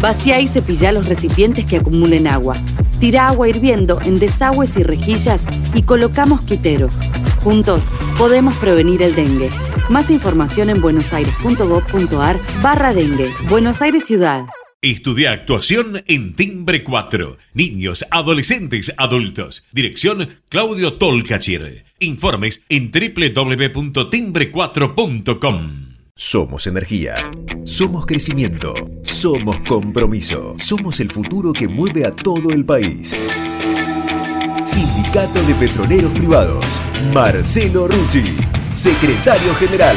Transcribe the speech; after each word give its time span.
Vacía 0.00 0.40
y 0.40 0.48
cepilla 0.48 0.90
los 0.92 1.08
recipientes 1.08 1.64
que 1.66 1.76
acumulen 1.76 2.26
agua. 2.26 2.56
Tira 3.00 3.28
agua 3.28 3.50
hirviendo 3.50 4.00
en 4.02 4.18
desagües 4.18 4.78
y 4.78 4.82
rejillas 4.82 5.44
y 5.74 5.82
coloca 5.82 6.24
mosquiteros. 6.24 7.00
Juntos 7.42 7.92
podemos 8.16 8.56
prevenir 8.56 9.02
el 9.02 9.14
dengue. 9.14 9.50
Más 9.90 10.10
información 10.10 10.70
en 10.70 10.80
buenosaires.gov.ar 10.80 12.38
barra 12.62 12.94
dengue. 12.94 13.30
Buenos 13.50 13.82
Aires 13.82 14.06
Ciudad. 14.06 14.46
Estudia 14.80 15.32
actuación 15.32 16.02
en 16.06 16.34
Timbre 16.34 16.82
4. 16.82 17.36
Niños, 17.52 18.06
adolescentes, 18.10 18.94
adultos. 18.96 19.66
Dirección 19.70 20.30
Claudio 20.48 20.94
Tolcachir. 20.94 21.84
Informes 21.98 22.62
en 22.70 22.90
www.timbre4.com. 22.90 25.89
Somos 26.22 26.66
energía. 26.66 27.30
Somos 27.64 28.04
crecimiento. 28.04 28.74
Somos 29.02 29.56
compromiso. 29.66 30.54
Somos 30.58 31.00
el 31.00 31.10
futuro 31.10 31.50
que 31.50 31.66
mueve 31.66 32.04
a 32.04 32.10
todo 32.10 32.50
el 32.50 32.62
país. 32.62 33.16
Sindicato 34.62 35.42
de 35.42 35.54
Petroleros 35.54 36.12
Privados. 36.12 36.82
Marcelo 37.14 37.88
Rucci, 37.88 38.36
secretario 38.68 39.54
general. 39.54 39.96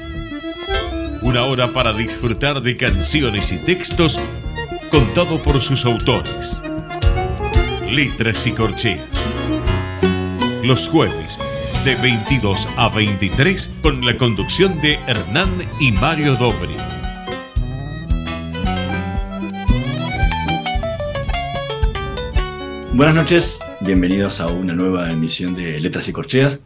una 1.21 1.45
hora 1.45 1.67
para 1.67 1.93
disfrutar 1.93 2.61
de 2.61 2.75
canciones 2.77 3.51
y 3.51 3.57
textos 3.57 4.19
contado 4.89 5.41
por 5.43 5.61
sus 5.61 5.85
autores. 5.85 6.63
Letras 7.89 8.47
y 8.47 8.51
corcheas. 8.51 9.07
Los 10.63 10.87
jueves 10.87 11.37
de 11.85 11.95
22 11.95 12.67
a 12.75 12.89
23 12.89 13.71
con 13.83 14.03
la 14.03 14.17
conducción 14.17 14.81
de 14.81 14.95
Hernán 15.07 15.49
y 15.79 15.91
Mario 15.91 16.35
Dobri. 16.37 16.75
Buenas 22.93 23.15
noches, 23.15 23.59
bienvenidos 23.79 24.41
a 24.41 24.47
una 24.47 24.73
nueva 24.73 25.11
emisión 25.11 25.53
de 25.53 25.79
Letras 25.79 26.07
y 26.09 26.13
Corcheas. 26.13 26.65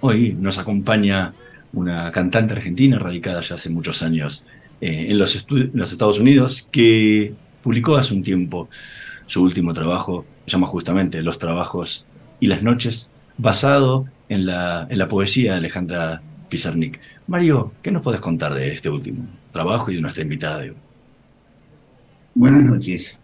Hoy 0.00 0.34
nos 0.38 0.58
acompaña 0.58 1.34
una 1.72 2.10
cantante 2.12 2.54
argentina 2.54 2.98
radicada 2.98 3.40
ya 3.40 3.54
hace 3.54 3.70
muchos 3.70 4.02
años 4.02 4.44
eh, 4.80 5.06
en, 5.10 5.18
los 5.18 5.92
Estados 5.92 6.18
Unidos, 6.18 6.68
que 6.70 7.34
publicó 7.62 7.96
hace 7.96 8.14
un 8.14 8.22
tiempo 8.22 8.68
su 9.26 9.42
último 9.42 9.72
trabajo, 9.72 10.24
se 10.46 10.52
llama 10.52 10.66
justamente 10.66 11.22
Los 11.22 11.38
Trabajos 11.38 12.06
y 12.40 12.46
las 12.46 12.62
Noches, 12.62 13.10
basado 13.36 14.06
en 14.28 14.46
la, 14.46 14.86
en 14.90 14.98
la 14.98 15.08
poesía 15.08 15.52
de 15.52 15.58
Alejandra 15.58 16.22
Pizarnik. 16.48 16.98
Mario, 17.26 17.72
¿qué 17.82 17.90
nos 17.90 18.02
puedes 18.02 18.20
contar 18.20 18.54
de 18.54 18.72
este 18.72 18.90
último 18.90 19.26
trabajo 19.52 19.90
y 19.90 19.96
de 19.96 20.00
nuestra 20.00 20.22
invitada? 20.22 20.64
Buenas 22.34 22.62
noches. 22.64 23.16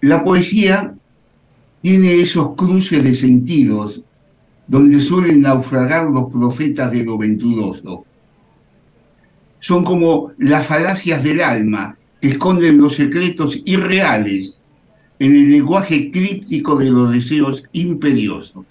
La 0.00 0.22
poesía 0.22 0.94
tiene 1.80 2.20
esos 2.20 2.54
cruces 2.54 3.02
de 3.02 3.14
sentidos 3.14 4.02
donde 4.66 5.00
suelen 5.00 5.42
naufragar 5.42 6.08
los 6.08 6.30
profetas 6.30 6.90
de 6.90 7.04
lo 7.04 7.18
venturoso. 7.18 8.04
Son 9.58 9.84
como 9.84 10.32
las 10.38 10.66
falacias 10.66 11.22
del 11.22 11.40
alma 11.40 11.96
que 12.20 12.28
esconden 12.28 12.78
los 12.78 12.96
secretos 12.96 13.60
irreales 13.64 14.58
en 15.18 15.32
el 15.32 15.50
lenguaje 15.50 16.10
críptico 16.10 16.76
de 16.76 16.90
los 16.90 17.12
deseos 17.12 17.64
imperiosos. 17.72 18.64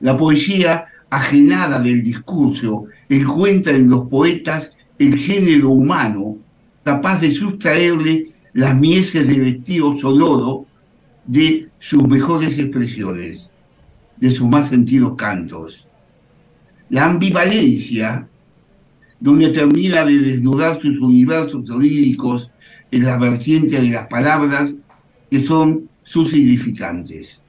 La 0.00 0.16
poesía 0.16 0.86
ajenada 1.10 1.80
del 1.80 2.02
discurso 2.02 2.86
encuentra 3.08 3.72
en 3.74 3.88
los 3.88 4.08
poetas 4.08 4.72
el 4.98 5.16
género 5.16 5.70
humano 5.70 6.38
capaz 6.84 7.20
de 7.20 7.32
sustraerle 7.32 8.32
las 8.52 8.76
mieses 8.76 9.26
de 9.26 9.38
vestido 9.38 9.96
sonoro 9.98 10.66
de 11.26 11.68
sus 11.78 12.06
mejores 12.08 12.58
expresiones 12.58 13.52
de 14.20 14.30
sus 14.30 14.48
más 14.48 14.68
sentidos 14.68 15.14
cantos. 15.16 15.88
La 16.90 17.06
ambivalencia, 17.06 18.28
donde 19.20 19.48
termina 19.48 20.04
de 20.04 20.18
desnudar 20.18 20.80
sus 20.80 20.98
universos 20.98 21.68
oníricos 21.70 22.52
en 22.90 23.04
la 23.04 23.18
vertiente 23.18 23.80
de 23.80 23.90
las 23.90 24.06
palabras 24.06 24.74
que 25.30 25.44
son 25.44 25.88
sus 26.02 26.30
significantes. 26.30 27.42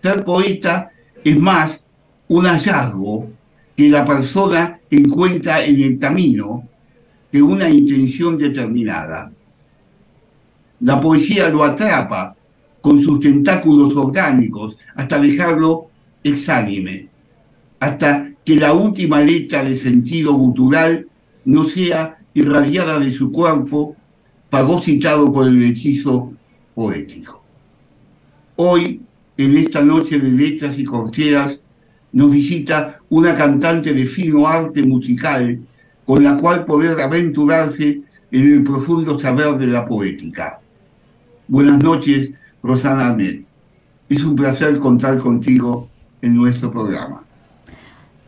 Ser 0.00 0.24
poeta 0.24 0.90
es 1.22 1.38
más 1.38 1.84
un 2.28 2.46
hallazgo 2.46 3.30
que 3.76 3.88
la 3.88 4.04
persona 4.04 4.80
encuentra 4.90 5.64
en 5.64 5.80
el 5.80 5.98
camino 5.98 6.68
que 7.30 7.42
una 7.42 7.68
intención 7.68 8.38
determinada. 8.38 9.32
La 10.80 11.00
poesía 11.00 11.48
lo 11.48 11.64
atrapa 11.64 12.36
con 12.84 13.02
sus 13.02 13.18
tentáculos 13.18 13.96
orgánicos 13.96 14.76
hasta 14.94 15.18
dejarlo 15.18 15.86
exánime, 16.22 17.08
hasta 17.80 18.30
que 18.44 18.56
la 18.56 18.74
última 18.74 19.22
letra 19.22 19.64
de 19.64 19.74
sentido 19.78 20.34
gutural 20.34 21.08
no 21.46 21.64
sea 21.64 22.18
irradiada 22.34 22.98
de 22.98 23.10
su 23.10 23.32
cuerpo, 23.32 23.96
fagocitado 24.50 25.32
por 25.32 25.48
el 25.48 25.62
hechizo 25.62 26.34
poético. 26.74 27.42
Hoy, 28.56 29.00
en 29.38 29.56
esta 29.56 29.80
noche 29.80 30.18
de 30.18 30.28
letras 30.28 30.78
y 30.78 30.84
corcheas, 30.84 31.58
nos 32.12 32.30
visita 32.30 33.00
una 33.08 33.34
cantante 33.34 33.94
de 33.94 34.04
fino 34.04 34.46
arte 34.46 34.82
musical 34.82 35.58
con 36.04 36.22
la 36.22 36.36
cual 36.36 36.66
poder 36.66 37.00
aventurarse 37.00 38.02
en 38.30 38.52
el 38.52 38.62
profundo 38.62 39.18
saber 39.18 39.56
de 39.56 39.68
la 39.68 39.86
poética. 39.86 40.60
Buenas 41.48 41.82
noches, 41.82 42.30
Rosana 42.64 43.08
Ahmed. 43.08 43.42
Es 44.08 44.24
un 44.24 44.34
placer 44.34 44.78
contar 44.78 45.18
contigo 45.18 45.90
en 46.22 46.34
nuestro 46.34 46.72
programa. 46.72 47.22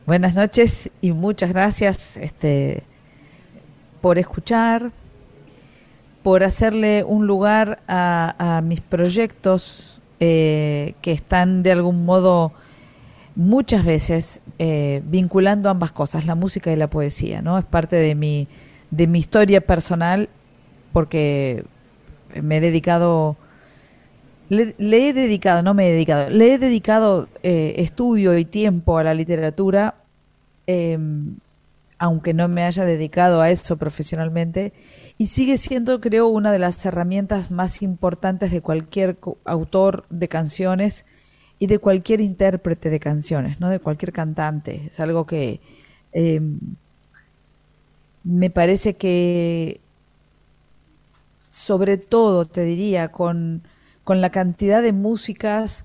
Buenas 0.04 0.34
noches 0.34 0.90
y 1.00 1.12
muchas 1.12 1.52
gracias 1.54 2.18
este, 2.18 2.82
por 4.02 4.18
escuchar, 4.18 4.92
por 6.22 6.44
hacerle 6.44 7.02
un 7.02 7.26
lugar 7.26 7.80
a, 7.88 8.60
mis 8.62 8.82
proyectos 8.82 10.02
eh, 10.20 10.94
que 11.00 11.12
están 11.12 11.62
de 11.62 11.72
algún 11.72 12.04
modo 12.04 12.52
muchas 13.36 13.86
veces 13.86 14.42
eh, 14.58 15.02
vinculando 15.06 15.70
ambas 15.70 15.92
cosas, 15.92 16.26
la 16.26 16.34
música 16.34 16.70
y 16.70 16.76
la 16.76 16.90
poesía, 16.90 17.40
¿no? 17.40 17.58
Es 17.58 17.64
parte 17.64 17.96
de 17.96 18.14
mi, 18.14 18.48
de 18.90 19.06
mi 19.06 19.18
historia 19.18 19.62
personal 19.62 20.28
porque 20.92 21.64
me 22.42 22.58
he 22.58 22.60
dedicado 22.60 23.38
le, 24.48 25.08
he 25.08 25.12
dedicado, 25.12 25.62
no 25.62 25.74
me 25.74 25.88
he 25.88 25.92
dedicado, 25.92 26.30
le 26.30 26.54
he 26.54 26.58
dedicado 26.58 27.28
eh, 27.42 27.74
estudio 27.78 28.36
y 28.38 28.44
tiempo 28.44 28.98
a 28.98 29.04
la 29.04 29.14
literatura, 29.14 29.96
em, 30.66 31.36
aunque 31.98 32.34
no 32.34 32.48
me 32.48 32.64
haya 32.64 32.84
dedicado 32.84 33.40
a 33.40 33.50
eso 33.50 33.76
profesionalmente, 33.76 34.72
y 35.18 35.26
sigue 35.26 35.56
siendo, 35.56 36.00
creo, 36.00 36.28
una 36.28 36.52
de 36.52 36.58
las 36.58 36.84
herramientas 36.84 37.50
más 37.50 37.82
importantes 37.82 38.50
de 38.50 38.60
cualquier 38.60 39.16
autor 39.44 40.04
de 40.10 40.28
canciones 40.28 41.06
y 41.58 41.66
de 41.66 41.78
cualquier 41.78 42.20
intérprete 42.20 42.90
de 42.90 43.00
canciones, 43.00 43.60
¿no? 43.60 43.70
De 43.70 43.80
cualquier 43.80 44.12
cantante. 44.12 44.86
Es 44.88 45.00
algo 45.00 45.26
que 45.26 45.60
em, 46.12 46.58
me 48.24 48.50
parece 48.50 48.94
que, 48.94 49.80
sobre 51.50 51.96
todo, 51.96 52.44
te 52.44 52.64
diría, 52.64 53.08
con 53.08 53.62
con 54.06 54.20
la 54.20 54.30
cantidad 54.30 54.82
de 54.82 54.92
músicas 54.92 55.84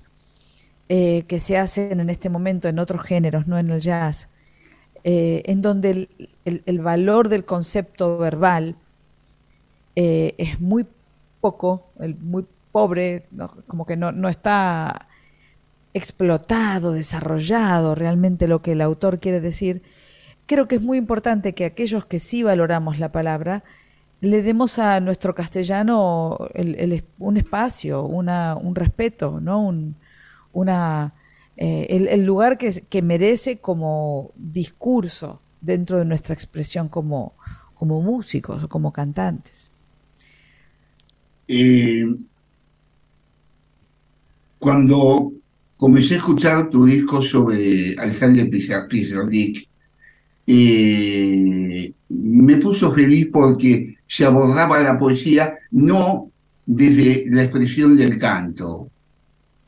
eh, 0.88 1.24
que 1.26 1.40
se 1.40 1.58
hacen 1.58 1.98
en 1.98 2.08
este 2.08 2.28
momento 2.28 2.68
en 2.68 2.78
otros 2.78 3.02
géneros, 3.02 3.48
no 3.48 3.58
en 3.58 3.68
el 3.68 3.80
jazz, 3.80 4.28
eh, 5.02 5.42
en 5.46 5.60
donde 5.60 6.08
el, 6.44 6.78
valor 6.78 7.28
del 7.28 7.44
concepto 7.44 8.18
verbal 8.18 8.76
eh, 9.96 10.36
es 10.38 10.60
muy 10.60 10.86
poco, 11.40 11.90
muy 12.20 12.46
pobre, 12.70 13.24
como 13.66 13.86
que 13.86 13.96
no, 13.96 14.12
no 14.12 14.28
está 14.28 15.08
explotado, 15.92 16.92
desarrollado 16.92 17.96
realmente 17.96 18.46
lo 18.46 18.62
que 18.62 18.72
el 18.72 18.82
autor 18.82 19.18
quiere 19.18 19.40
decir, 19.40 19.82
creo 20.46 20.68
que 20.68 20.76
es 20.76 20.82
muy 20.82 20.96
importante 20.96 21.54
que 21.54 21.64
aquellos 21.64 22.04
que 22.04 22.20
sí 22.20 22.44
valoramos 22.44 23.00
la 23.00 23.10
palabra, 23.10 23.64
le 24.22 24.40
demos 24.42 24.78
a 24.78 25.00
nuestro 25.00 25.34
castellano 25.34 26.38
un 27.18 27.36
espacio, 27.36 28.04
un 28.04 28.74
respeto, 28.74 29.40
¿no? 29.40 29.66
Un, 29.66 29.96
eh, 31.56 31.86
el, 31.90 32.24
lugar 32.24 32.56
que, 32.56 33.02
merece 33.02 33.58
como 33.58 34.30
discurso 34.36 35.40
dentro 35.60 35.98
de 35.98 36.04
nuestra 36.04 36.34
expresión 36.34 36.88
como, 36.88 37.34
como 37.74 38.00
músicos 38.00 38.62
o 38.62 38.68
como 38.68 38.92
cantantes. 38.92 39.72
Eh, 41.48 42.06
cuando 44.60 45.32
comencé 45.76 46.14
a 46.14 46.18
escuchar 46.18 46.70
tu 46.70 46.84
disco 46.84 47.20
sobre 47.20 47.96
Alejandro 47.98 48.48
Pizarnik, 48.88 49.68
eh, 50.46 51.92
me 52.08 52.56
puso 52.56 52.92
feliz 52.92 53.28
porque 53.32 53.96
se 54.06 54.24
abordaba 54.24 54.82
la 54.82 54.98
poesía 54.98 55.54
no 55.70 56.30
desde 56.66 57.24
la 57.30 57.42
expresión 57.42 57.96
del 57.96 58.18
canto, 58.18 58.90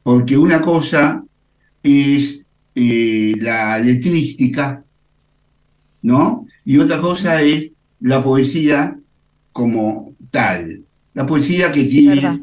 porque 0.03 0.37
una 0.37 0.61
cosa 0.61 1.25
es 1.82 2.44
eh, 2.75 3.35
la 3.38 3.79
letrística, 3.79 4.85
¿no? 6.03 6.47
Y 6.65 6.79
otra 6.79 7.00
cosa 7.00 7.43
es 7.43 7.70
la 8.00 8.23
poesía 8.23 8.99
como 9.53 10.15
tal. 10.31 10.82
La 11.15 11.27
poesía 11.27 11.73
que 11.73 11.85
tiene, 11.85 12.43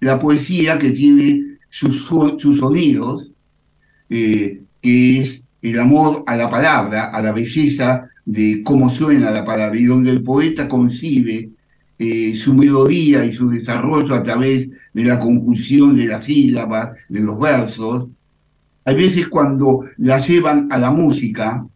la 0.00 0.18
poesía 0.18 0.78
que 0.78 0.90
tiene 0.90 1.58
sus, 1.68 2.06
sus 2.06 2.58
sonidos, 2.58 3.30
eh, 4.08 4.62
que 4.80 5.20
es 5.20 5.43
el 5.64 5.80
amor 5.80 6.24
a 6.26 6.36
la 6.36 6.50
palabra, 6.50 7.06
a 7.06 7.22
la 7.22 7.32
belleza 7.32 8.06
de 8.26 8.62
cómo 8.62 8.90
suena 8.90 9.30
la 9.30 9.46
palabra, 9.46 9.78
y 9.78 9.86
donde 9.86 10.10
el 10.10 10.22
poeta 10.22 10.68
concibe 10.68 11.48
eh, 11.98 12.34
su 12.36 12.52
melodía 12.52 13.24
y 13.24 13.32
su 13.32 13.48
desarrollo 13.48 14.14
a 14.14 14.22
través 14.22 14.68
de 14.92 15.04
la 15.04 15.18
conjunción 15.18 15.96
de 15.96 16.06
las 16.06 16.26
sílabas, 16.26 16.90
de 17.08 17.20
los 17.20 17.40
versos. 17.40 18.08
Hay 18.84 18.94
veces 18.94 19.28
cuando 19.28 19.86
la 19.96 20.20
llevan 20.20 20.68
a 20.70 20.76
la 20.76 20.90
música, 20.90 21.66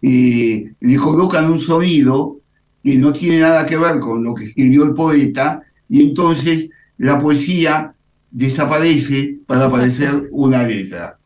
eh, 0.00 0.72
le 0.80 0.96
colocan 0.96 1.52
un 1.52 1.60
sonido 1.60 2.38
que 2.82 2.94
no 2.94 3.12
tiene 3.12 3.40
nada 3.40 3.66
que 3.66 3.76
ver 3.76 4.00
con 4.00 4.24
lo 4.24 4.34
que 4.34 4.46
escribió 4.46 4.84
el 4.84 4.94
poeta, 4.94 5.60
y 5.86 6.08
entonces 6.08 6.70
la 6.96 7.20
poesía 7.20 7.92
desaparece 8.30 9.36
para 9.46 9.66
aparecer 9.66 10.28
una 10.30 10.62
letra. 10.62 11.18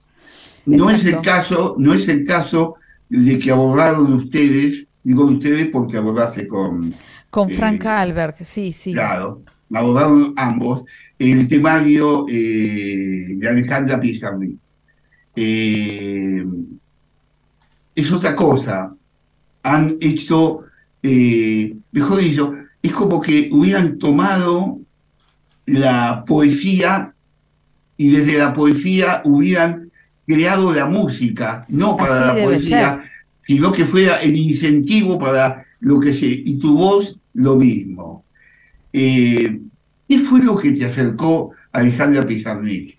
No 0.67 0.91
es 0.91 1.05
el 1.05 1.20
caso, 1.20 1.75
no 1.79 1.94
es 1.94 2.09
el 2.09 2.25
caso 2.25 2.76
de 3.09 3.38
que 3.38 3.50
abordaron 3.50 4.12
ustedes, 4.12 4.87
digo 5.03 5.25
ustedes 5.26 5.69
porque 5.73 5.97
abordaste 5.97 6.47
con... 6.47 6.94
Con 7.31 7.50
eh, 7.50 7.55
Frank 7.55 7.85
Albert, 7.87 8.43
sí, 8.43 8.73
sí. 8.73 8.93
Claro, 8.93 9.43
abordaron 9.73 10.35
ambos 10.37 10.85
el 11.19 11.47
temario 11.49 12.26
eh, 12.29 13.26
de 13.37 13.49
Alejandra 13.49 14.00
Pizarnik. 14.00 14.56
Eh, 15.35 16.44
es 17.94 18.12
otra 18.12 18.37
cosa. 18.37 18.94
Han 19.62 19.97
hecho, 20.00 20.61
mejor 21.03 22.19
dicho, 22.20 22.55
es 22.82 22.93
como 22.93 23.20
que 23.20 23.49
hubieran 23.53 23.99
tomado 23.99 24.79
la 25.67 26.25
poesía 26.26 27.15
y 27.97 28.11
desde 28.11 28.38
la 28.38 28.53
poesía 28.53 29.23
hubieran 29.25 29.81
creado 30.32 30.73
la 30.73 30.87
música, 30.87 31.64
no 31.69 31.96
para 31.96 32.34
la 32.34 32.44
poesía, 32.44 33.00
sino 33.40 33.73
que 33.73 33.84
fuera 33.84 34.17
el 34.17 34.37
incentivo 34.37 35.19
para 35.19 35.64
lo 35.81 36.00
que 36.00 36.12
se... 36.12 36.26
Y 36.26 36.58
tu 36.58 36.76
voz, 36.76 37.19
lo 37.34 37.56
mismo. 37.56 38.25
Eh, 38.93 39.61
¿Qué 40.08 40.19
fue 40.19 40.43
lo 40.43 40.56
que 40.56 40.73
te 40.73 40.84
acercó 40.84 41.52
a 41.73 41.79
Alejandra 41.79 42.26
Pizarnik? 42.26 42.99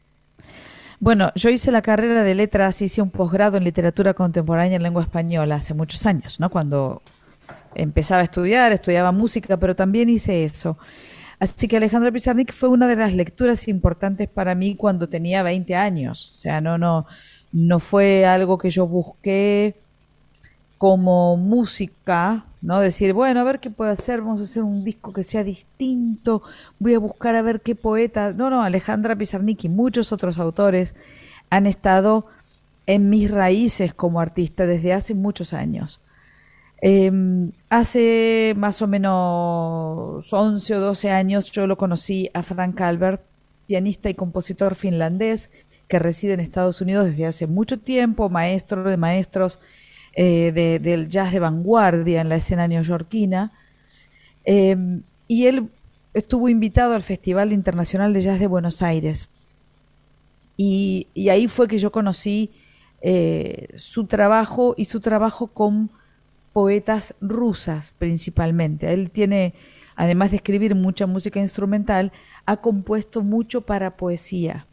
Bueno, 1.00 1.31
yo 1.35 1.50
hice 1.50 1.71
la 1.71 1.81
carrera 1.81 2.24
de 2.24 2.33
letras, 2.33 2.81
hice 2.81 3.01
un 3.01 3.12
posgrado 3.12 3.57
en 3.57 3.65
literatura 3.65 4.13
contemporánea 4.13 4.77
en 4.77 4.83
lengua 4.83 5.03
española 5.03 5.56
hace 5.56 5.74
muchos 5.74 6.06
años, 6.06 6.39
¿no? 6.39 6.50
Cuando 6.50 7.01
empezaba 7.75 8.21
a 8.21 8.24
estudiar, 8.24 8.71
estudiaba 8.71 9.12
música, 9.12 9.57
pero 9.57 9.75
también 9.75 10.09
hice 10.09 10.45
eso. 10.45 10.77
Así 11.44 11.68
que 11.68 11.75
Alejandra 11.75 12.10
Pizarnik 12.10 12.54
fue 12.54 12.69
una 12.69 12.88
de 12.88 12.95
las 12.95 13.12
lecturas 13.12 13.68
importantes 13.68 14.30
para 14.30 14.56
mí 14.56 14.78
cuando 14.78 15.10
tenía 15.10 15.44
20 15.44 15.75
años. 15.75 16.36
O 16.38 16.40
sea, 16.40 16.62
no, 16.62 16.78
no, 16.78 17.06
no 17.51 17.80
fue 17.80 18.25
algo 18.25 18.57
que 18.57 18.69
yo 18.69 18.88
busqué 18.88 19.75
como 20.78 21.36
música, 21.36 22.45
¿no? 22.62 22.80
Decir, 22.80 23.12
bueno, 23.12 23.42
a 23.42 23.44
ver 23.44 23.60
qué 23.60 23.69
puedo 23.69 23.92
hacer, 23.92 24.22
vamos 24.22 24.40
a 24.40 24.44
hacer 24.44 24.63
un 24.63 24.86
disco 24.86 25.12
que 25.12 25.24
sea 25.24 25.44
distinto, 25.44 26.44
voy 26.80 26.94
a 26.94 27.00
buscar 27.00 27.36
a 27.36 27.42
ver 27.42 27.60
qué 27.60 27.75
poeta. 27.75 28.31
No, 28.31 28.50
no, 28.50 28.63
Alejandra 28.63 29.13
Pizarnik 29.13 29.66
y 29.66 29.69
muchos 29.69 30.13
otros 30.13 30.40
autores 30.40 30.95
han 31.50 31.66
estado 31.66 32.25
en 32.86 33.10
mis 33.10 33.30
raíces 33.30 33.94
como 33.94 34.22
artista 34.22 34.66
desde 34.66 34.94
hace 34.94 35.13
muchos 35.13 35.51
años. 35.51 36.00
Em, 36.85 37.53
hace 37.69 38.53
más 38.57 38.81
o 38.81 38.88
menos 38.88 40.33
11 40.33 40.75
o 40.75 40.81
12 40.81 41.12
años 41.12 41.50
yo 41.53 41.65
lo 41.65 41.77
conocí 41.77 42.30
a 42.33 42.44
Frank 42.44 42.81
Albert, 42.81 43.21
pianista 43.68 44.09
y 44.09 44.15
compositor 44.15 44.75
finlandés 44.75 45.50
que 45.88 45.97
reside 45.97 46.33
en 46.33 46.41
Estados 46.41 46.81
Unidos 46.81 47.06
desde 47.06 47.25
hace 47.25 47.47
mucho 47.47 47.80
tiempo, 47.80 48.27
maestro 48.27 48.83
de 48.83 48.97
maestros 48.97 49.62
eh, 50.13 50.51
del 50.81 51.07
jazz 51.07 51.31
de 51.31 51.39
vanguardia 51.39 52.19
en 52.19 52.27
la 52.27 52.35
escena 52.35 52.68
neoyorquina. 52.68 53.53
Em, 54.44 55.03
y 55.30 55.45
él 55.47 55.69
estuvo 56.13 56.50
invitado 56.50 56.95
al 56.95 57.01
Festival 57.01 57.53
Internacional 57.53 58.12
de 58.13 58.24
Jazz 58.24 58.41
de 58.41 58.47
Buenos 58.47 58.81
Aires. 58.81 59.30
Y, 60.57 61.07
ahí 61.30 61.47
fue 61.47 61.69
que 61.69 61.77
yo 61.77 61.94
conocí 61.94 62.51
eh, 63.01 63.69
su 63.77 64.06
trabajo 64.06 64.75
y 64.75 64.83
su 64.83 65.00
trabajo 65.00 65.47
con 65.47 65.89
poetas 66.54 67.16
rusas 67.20 67.94
principalmente. 67.98 68.94
Él 68.94 69.12
tiene, 69.12 69.54
además 69.96 70.32
de 70.32 70.38
escribir 70.38 70.76
mucha 70.76 71.08
música 71.08 71.40
instrumental, 71.40 72.12
ha 72.46 72.58
compuesto 72.58 73.22
mucho 73.22 73.62
para 73.62 73.98
poesía. 73.98 74.68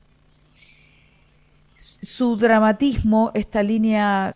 Su 1.75 2.37
dramatismo, 2.37 3.31
esta 3.35 3.63
línea 3.63 4.35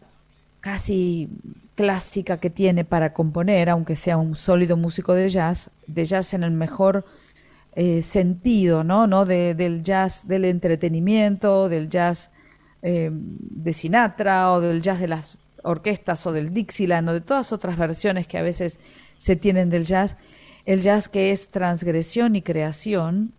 casi 0.61 1.29
clásica 1.75 2.39
que 2.39 2.49
tiene 2.49 2.85
para 2.85 3.13
componer, 3.13 3.69
aunque 3.69 3.97
sea 3.97 4.17
un 4.17 4.35
sólido 4.35 4.77
músico 4.79 5.13
de 5.13 5.29
jazz, 5.29 5.71
de 5.87 6.07
jazz 6.07 6.33
en 6.33 6.43
el 6.43 6.53
mejor 6.53 7.05
eh, 7.75 8.01
sentido, 8.03 8.85
¿no? 8.85 9.07
¿no? 9.07 9.27
del 9.27 9.83
jazz 9.83 10.27
del 10.27 10.47
entretenimiento, 10.47 11.69
del 11.69 11.89
jazz 11.91 12.31
eh, 12.81 13.11
de 13.13 13.73
Sinatra 13.73 14.53
o 14.53 14.61
del 14.61 14.81
jazz 14.81 15.01
de 15.01 15.09
las 15.09 15.39
orquestas 15.65 16.27
o 16.27 16.33
del 16.33 16.55
Dixieland 16.55 17.09
o 17.09 17.13
de 17.13 17.21
todas 17.21 17.53
otras 17.53 17.77
versiones 17.77 18.29
que 18.29 18.39
a 18.39 18.43
veces 18.43 18.79
se 19.17 19.37
tienen 19.37 19.71
del 19.71 19.85
jazz, 19.85 20.17
el 20.67 20.81
jazz 20.81 21.09
que 21.09 21.33
es 21.33 21.49
transgresión 21.49 22.37
y 22.37 22.43
creación, 22.43 23.33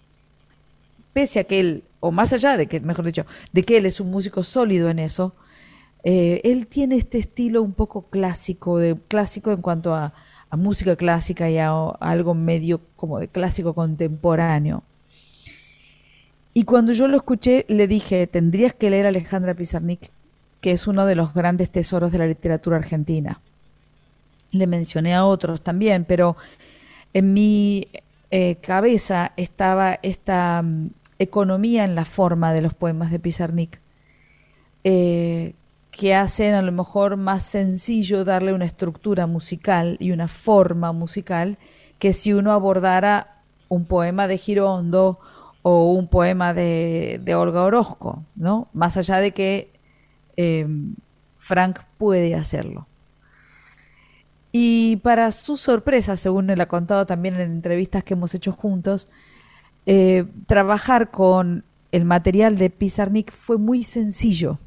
pese 1.13 1.39
a 1.39 1.44
que 1.46 1.60
él, 1.60 1.84
o 2.01 2.12
más 2.12 2.34
allá 2.34 2.58
de 2.58 2.67
que, 2.67 2.82
mejor 2.82 3.05
dicho, 3.05 3.25
de 3.53 3.63
que 3.63 3.77
él 3.77 3.86
es 3.86 4.00
un 4.00 4.12
músico 4.12 4.44
sólido 4.44 4.89
en 4.89 5.00
eso, 5.00 5.34
eh, 6.03 6.41
él 6.44 6.67
tiene 6.67 6.98
este 6.98 7.17
estilo 7.17 7.63
un 7.63 7.74
poco 7.74 8.03
clásico, 8.10 8.77
de 8.77 8.96
clásico 9.08 9.51
en 9.51 9.62
cuanto 9.62 9.94
a, 9.96 10.13
música 10.51 10.96
clásica 10.96 11.50
y 11.50 11.58
a, 11.58 11.70
algo 12.00 12.34
medio 12.34 12.79
como 12.96 13.20
de 13.20 13.27
clásico 13.27 13.74
contemporáneo. 13.74 14.84
Y 16.53 16.63
cuando 16.63 16.94
yo 16.94 17.10
lo 17.10 17.17
escuché, 17.17 17.65
le 17.67 17.88
dije, 17.88 18.25
tendrías 18.27 18.74
que 18.74 18.89
leer 18.89 19.05
a 19.05 19.10
Alejandra 19.10 19.53
Pizarnik 19.53 20.12
que 20.66 20.72
es 20.72 20.88
uno 20.88 21.06
de 21.06 21.14
los 21.14 21.36
grandes 21.36 21.70
tesoros 21.70 22.12
de 22.12 22.18
la 22.18 22.26
literatura 22.26 22.78
argentina. 22.78 23.40
Le 24.50 24.66
mencioné 24.66 25.14
a 25.14 25.24
otros 25.24 25.62
también, 25.62 26.06
pero 26.06 26.38
en 27.14 27.34
mi 27.34 27.88
eh, 28.32 28.56
cabeza 28.56 29.34
estaba 29.38 30.00
esta 30.02 30.64
mm, 30.64 30.90
economía 31.20 31.84
en 31.84 31.94
la 31.94 32.04
forma 32.04 32.52
de 32.52 32.64
los 32.64 32.74
poemas 32.74 33.12
de 33.12 33.20
Pizarnik, 33.20 33.80
eh, 34.84 35.54
que 35.92 36.16
hacen 36.16 36.56
a 36.56 36.64
lo 36.64 36.72
mejor 36.72 37.16
más 37.16 37.44
sencillo 37.44 38.26
darle 38.26 38.52
una 38.52 38.66
estructura 38.66 39.28
musical 39.28 39.98
y 40.00 40.14
una 40.14 40.28
forma 40.28 40.94
musical 40.94 41.60
que 42.00 42.12
si 42.12 42.34
uno 42.34 42.54
abordara 42.54 43.38
un 43.70 43.86
poema 43.86 44.28
de 44.28 44.40
Girondo 44.40 45.20
o 45.62 45.94
un 45.94 46.08
poema 46.08 46.56
de, 46.56 47.22
de 47.24 47.36
Olga 47.36 47.62
Orozco, 47.62 48.24
¿no? 48.36 48.68
Más 48.74 48.98
allá 48.98 49.18
de 49.18 49.32
que 49.32 49.75
Em, 50.38 50.96
Frank 51.38 51.82
puede 51.98 52.36
hacerlo. 52.36 52.88
Y 54.51 54.98
para 54.98 55.32
su 55.32 55.58
sorpresa, 55.58 56.15
según 56.18 56.50
él 56.50 56.62
ha 56.62 56.68
contado 56.68 57.06
también 57.06 57.36
en 57.36 57.51
entrevistas 57.51 58.04
que 58.04 58.13
hemos 58.13 58.34
hecho 58.34 58.51
juntos, 58.51 59.10
eh, 59.86 60.25
trabajar 60.48 61.12
con 61.12 61.65
el 61.92 62.06
material 62.06 62.58
de 62.58 62.70
Pizarnik 62.70 63.32
fue 63.32 63.58
muy 63.58 63.84
sencillo. 63.84 64.60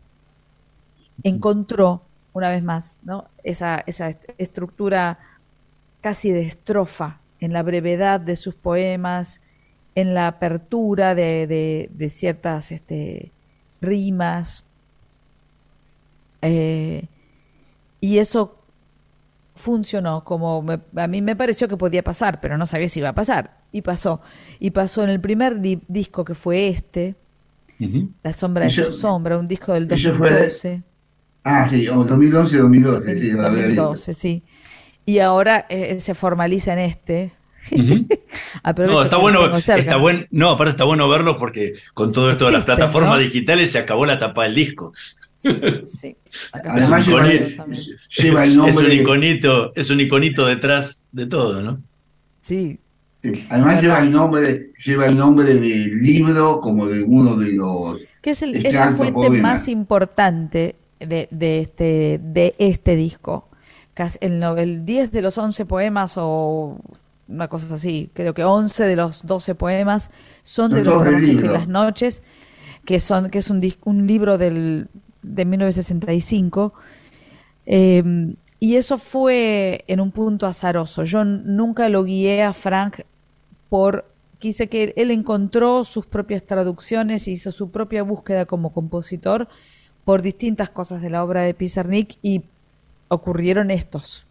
Encontró 1.22 2.02
una 2.32 2.50
vez 2.50 2.62
más, 2.62 3.00
¿no? 3.02 3.28
Esa, 3.42 3.82
esa 3.86 4.10
estructura 4.36 5.18
casi 6.00 6.30
de 6.30 6.42
estrofa 6.42 7.20
en 7.40 7.52
la 7.52 7.62
brevedad 7.62 8.20
de 8.20 8.36
sus 8.36 8.54
poemas, 8.54 9.40
en 9.94 10.14
la 10.14 10.28
apertura 10.28 11.14
de, 11.14 12.10
ciertas 12.10 12.72
este, 12.72 13.32
rimas. 13.80 14.64
Eh, 16.42 17.06
y 18.00 18.18
eso 18.18 18.56
funcionó 19.54 20.22
como 20.22 20.64
a 20.96 21.06
mí 21.08 21.20
me 21.20 21.34
pareció 21.34 21.68
que 21.68 21.76
podía 21.76 22.04
pasar, 22.04 22.40
pero 22.40 22.56
no 22.56 22.66
sabía 22.66 22.88
si 22.88 23.00
iba 23.00 23.10
a 23.10 23.14
pasar. 23.14 23.58
Y 23.72 23.82
pasó. 23.82 24.20
Y 24.60 24.70
pasó 24.70 25.02
en 25.02 25.10
el 25.10 25.20
primer 25.20 25.60
disco 25.60 26.24
que 26.24 26.34
fue 26.34 26.68
este, 26.68 27.16
La 28.22 28.32
sombra 28.32 28.64
de 28.64 28.70
su 28.70 28.92
sombra, 28.92 29.38
un 29.38 29.48
disco 29.48 29.72
del 29.74 29.88
2012. 29.88 30.82
ah, 31.44 31.68
sí, 31.70 31.86
2011, 31.86 32.56
2012, 32.58 33.18
sí, 33.18 33.30
2012, 33.30 34.14
sí. 34.14 34.42
Y 35.04 35.18
ahora 35.20 35.66
eh, 35.68 36.00
se 36.00 36.14
formaliza 36.14 36.74
en 36.74 36.78
este, 36.80 37.32
no, 37.72 39.02
está 39.02 39.16
bueno, 39.16 39.56
está 39.56 39.96
buen, 39.96 40.26
no, 40.30 40.50
aparte 40.50 40.70
está 40.70 40.84
bueno 40.84 41.08
verlo 41.08 41.36
porque 41.36 41.74
con 41.94 42.12
todo 42.12 42.30
esto 42.30 42.46
de 42.46 42.52
las 42.52 42.66
plataformas 42.66 43.18
digitales 43.18 43.72
se 43.72 43.78
acabó 43.78 44.06
la 44.06 44.18
tapa 44.18 44.44
del 44.44 44.54
disco. 44.54 44.92
Sí. 45.84 46.16
Además 46.52 47.06
lleva, 47.06 47.32
el 48.44 48.56
nombre. 48.56 48.70
Es 48.70 48.76
un, 48.76 48.92
iconito, 48.92 49.72
es 49.74 49.90
un 49.90 50.00
iconito 50.00 50.46
detrás 50.46 51.04
de 51.12 51.26
todo, 51.26 51.62
¿no? 51.62 51.80
Sí. 52.40 52.78
Además 53.48 53.82
lleva 53.82 54.00
el 54.00 54.10
nombre, 54.10 54.72
lleva 54.84 55.06
el 55.06 55.16
nombre 55.16 55.44
del 55.46 56.00
libro 56.00 56.60
como 56.60 56.86
de 56.86 57.02
uno 57.02 57.36
de 57.36 57.52
los. 57.52 58.00
Que 58.20 58.30
es, 58.30 58.42
el, 58.42 58.62
la 58.62 58.92
fuente 58.92 59.30
más 59.30 59.68
importante 59.68 60.76
de, 61.00 61.28
de, 61.30 61.60
este, 61.60 62.20
de 62.22 62.54
este 62.58 62.96
disco. 62.96 63.48
El, 64.20 64.42
el 64.42 64.84
10 64.84 65.10
de 65.10 65.22
los 65.22 65.38
11 65.38 65.66
poemas 65.66 66.14
o 66.16 66.78
una 67.26 67.48
cosa 67.48 67.74
así, 67.74 68.10
creo 68.14 68.32
que 68.32 68.44
11 68.44 68.84
de 68.84 68.96
los 68.96 69.26
12 69.26 69.54
poemas 69.54 70.10
son, 70.42 70.72
de 70.72 70.84
los 70.84 71.22
y 71.22 71.34
las 71.34 71.68
noches, 71.68 72.22
que, 72.84 73.00
son, 73.00 73.28
que 73.28 73.38
es 73.38 73.50
un, 73.50 73.60
un 73.84 74.06
libro 74.06 74.38
del, 74.38 74.88
de 75.34 75.44
1965. 75.44 76.72
Em, 77.66 78.36
y 78.60 78.76
eso 78.76 78.98
fue 78.98 79.84
en 79.86 80.00
un 80.00 80.10
punto 80.10 80.46
azaroso. 80.46 81.04
Yo 81.04 81.24
nunca 81.24 81.88
lo 81.88 82.04
guié 82.04 82.42
a 82.42 82.52
Frank 82.52 83.00
por... 83.68 84.06
Quise 84.38 84.68
que 84.68 84.94
él 84.96 85.10
encontró 85.10 85.82
sus 85.82 86.06
propias 86.06 86.44
traducciones, 86.44 87.26
hizo 87.26 87.50
su 87.50 87.70
propia 87.70 88.04
búsqueda 88.04 88.46
como 88.46 88.72
compositor 88.72 89.48
por 90.04 90.22
distintas 90.22 90.70
cosas 90.70 91.02
de 91.02 91.10
la 91.10 91.24
obra 91.24 91.42
de 91.42 91.54
Pizarnik 91.54 92.18
y 92.22 92.44
ocurrieron 93.08 93.72
estos 93.72 94.28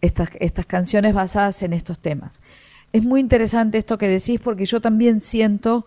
estas, 0.00 0.30
estas 0.40 0.66
canciones 0.66 1.14
basadas 1.14 1.62
en 1.62 1.72
estos 1.72 1.98
temas. 1.98 2.40
Es 2.92 3.04
muy 3.04 3.20
interesante 3.20 3.78
esto 3.78 3.98
que 3.98 4.08
decís 4.08 4.40
porque 4.42 4.66
yo 4.66 4.80
también 4.80 5.20
siento 5.20 5.86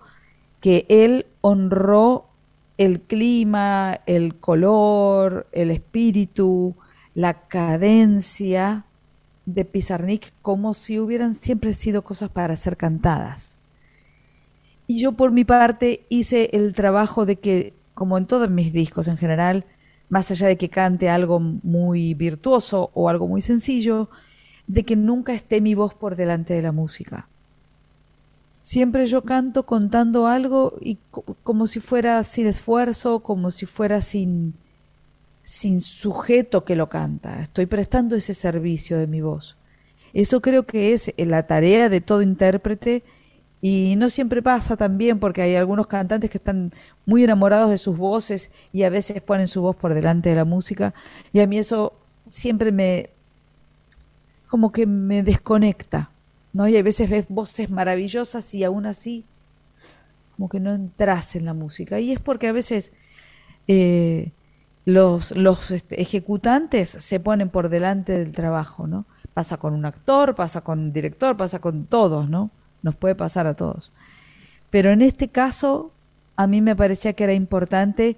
que 0.61 0.85
él 0.89 1.25
honró 1.41 2.27
el 2.77 3.01
clima, 3.01 3.99
el 4.05 4.35
color, 4.35 5.47
el 5.51 5.71
espíritu, 5.71 6.75
la 7.13 7.47
cadencia 7.47 8.85
de 9.45 9.65
Pizarnik 9.65 10.33
como 10.41 10.73
si 10.73 10.99
hubieran 10.99 11.33
siempre 11.33 11.73
sido 11.73 12.03
cosas 12.03 12.29
para 12.29 12.55
ser 12.55 12.77
cantadas. 12.77 13.57
Y 14.87 14.99
yo 14.99 15.13
por 15.13 15.31
mi 15.31 15.45
parte 15.45 16.05
hice 16.09 16.49
el 16.53 16.73
trabajo 16.73 17.25
de 17.25 17.37
que, 17.37 17.73
como 17.93 18.17
en 18.17 18.25
todos 18.25 18.49
mis 18.49 18.73
discos 18.73 19.07
en 19.07 19.17
general, 19.17 19.65
más 20.09 20.29
allá 20.31 20.47
de 20.47 20.57
que 20.57 20.69
cante 20.69 21.09
algo 21.09 21.39
muy 21.39 22.13
virtuoso 22.13 22.91
o 22.93 23.09
algo 23.09 23.27
muy 23.27 23.41
sencillo, 23.41 24.09
de 24.67 24.83
que 24.83 24.95
nunca 24.95 25.33
esté 25.33 25.61
mi 25.61 25.75
voz 25.75 25.93
por 25.93 26.15
delante 26.15 26.53
de 26.53 26.61
la 26.61 26.71
música. 26.71 27.27
Siempre 28.63 29.05
yo 29.07 29.23
canto 29.23 29.65
contando 29.65 30.25
algo 30.25 30.77
y 30.79 30.97
como 31.43 31.67
si 31.67 31.81
fuera 31.81 32.23
sin 32.23 32.47
esfuerzo, 32.47 33.19
como 33.19 33.51
si 33.51 33.65
fuera 33.65 33.99
sin, 33.99 34.53
sin 35.43 35.81
sujeto 35.81 36.63
que 36.63 36.77
lo 36.77 36.87
canta. 36.87 37.41
Estoy 37.41 37.65
prestando 37.65 38.15
ese 38.15 38.33
servicio 38.33 38.97
de 38.97 39.05
mi 39.05 39.19
voz. 39.19 39.57
Eso 40.13 40.41
creo 40.41 40.65
que 40.65 40.93
es 40.93 41.13
la 41.17 41.45
tarea 41.45 41.89
de 41.89 41.99
todo 41.99 42.21
intérprete 42.21 43.03
y 43.59 43.95
no 43.97 44.09
siempre 44.09 44.41
pasa 44.41 44.77
también 44.77 45.19
porque 45.19 45.41
hay 45.41 45.57
algunos 45.57 45.87
cantantes 45.87 46.29
que 46.29 46.37
están 46.37 46.71
muy 47.05 47.25
enamorados 47.25 47.69
de 47.69 47.77
sus 47.77 47.97
voces 47.97 48.49
y 48.71 48.83
a 48.83 48.89
veces 48.89 49.21
ponen 49.21 49.49
su 49.49 49.61
voz 49.61 49.75
por 49.75 49.93
delante 49.93 50.29
de 50.29 50.35
la 50.35 50.45
música. 50.45 50.93
Y 51.33 51.41
a 51.41 51.47
mí 51.47 51.57
eso 51.57 51.93
siempre 52.29 52.71
me 52.71 53.09
como 54.47 54.71
que 54.71 54.85
me 54.85 55.21
desconecta. 55.21 56.12
¿No? 56.53 56.67
Y 56.67 56.77
a 56.77 56.83
veces 56.83 57.09
ves 57.09 57.25
voces 57.29 57.69
maravillosas 57.69 58.53
y 58.55 58.63
aún 58.63 58.85
así 58.85 59.25
como 60.35 60.49
que 60.49 60.59
no 60.59 60.73
entras 60.73 61.35
en 61.35 61.45
la 61.45 61.53
música. 61.53 61.99
Y 61.99 62.11
es 62.11 62.19
porque 62.19 62.47
a 62.47 62.51
veces 62.51 62.91
eh, 63.67 64.31
los, 64.85 65.31
los 65.31 65.71
este, 65.71 66.01
ejecutantes 66.01 66.89
se 66.89 67.19
ponen 67.19 67.49
por 67.49 67.69
delante 67.69 68.17
del 68.17 68.31
trabajo, 68.31 68.87
¿no? 68.87 69.05
Pasa 69.33 69.57
con 69.57 69.73
un 69.73 69.85
actor, 69.85 70.35
pasa 70.35 70.61
con 70.61 70.79
un 70.79 70.93
director, 70.93 71.35
pasa 71.37 71.59
con 71.59 71.85
todos, 71.85 72.29
¿no? 72.29 72.51
nos 72.83 72.95
puede 72.95 73.15
pasar 73.15 73.47
a 73.47 73.55
todos. 73.55 73.91
Pero 74.69 74.91
en 74.91 75.01
este 75.01 75.29
caso, 75.29 75.91
a 76.35 76.45
mí 76.45 76.61
me 76.61 76.75
parecía 76.75 77.13
que 77.13 77.23
era 77.23 77.33
importante 77.33 78.17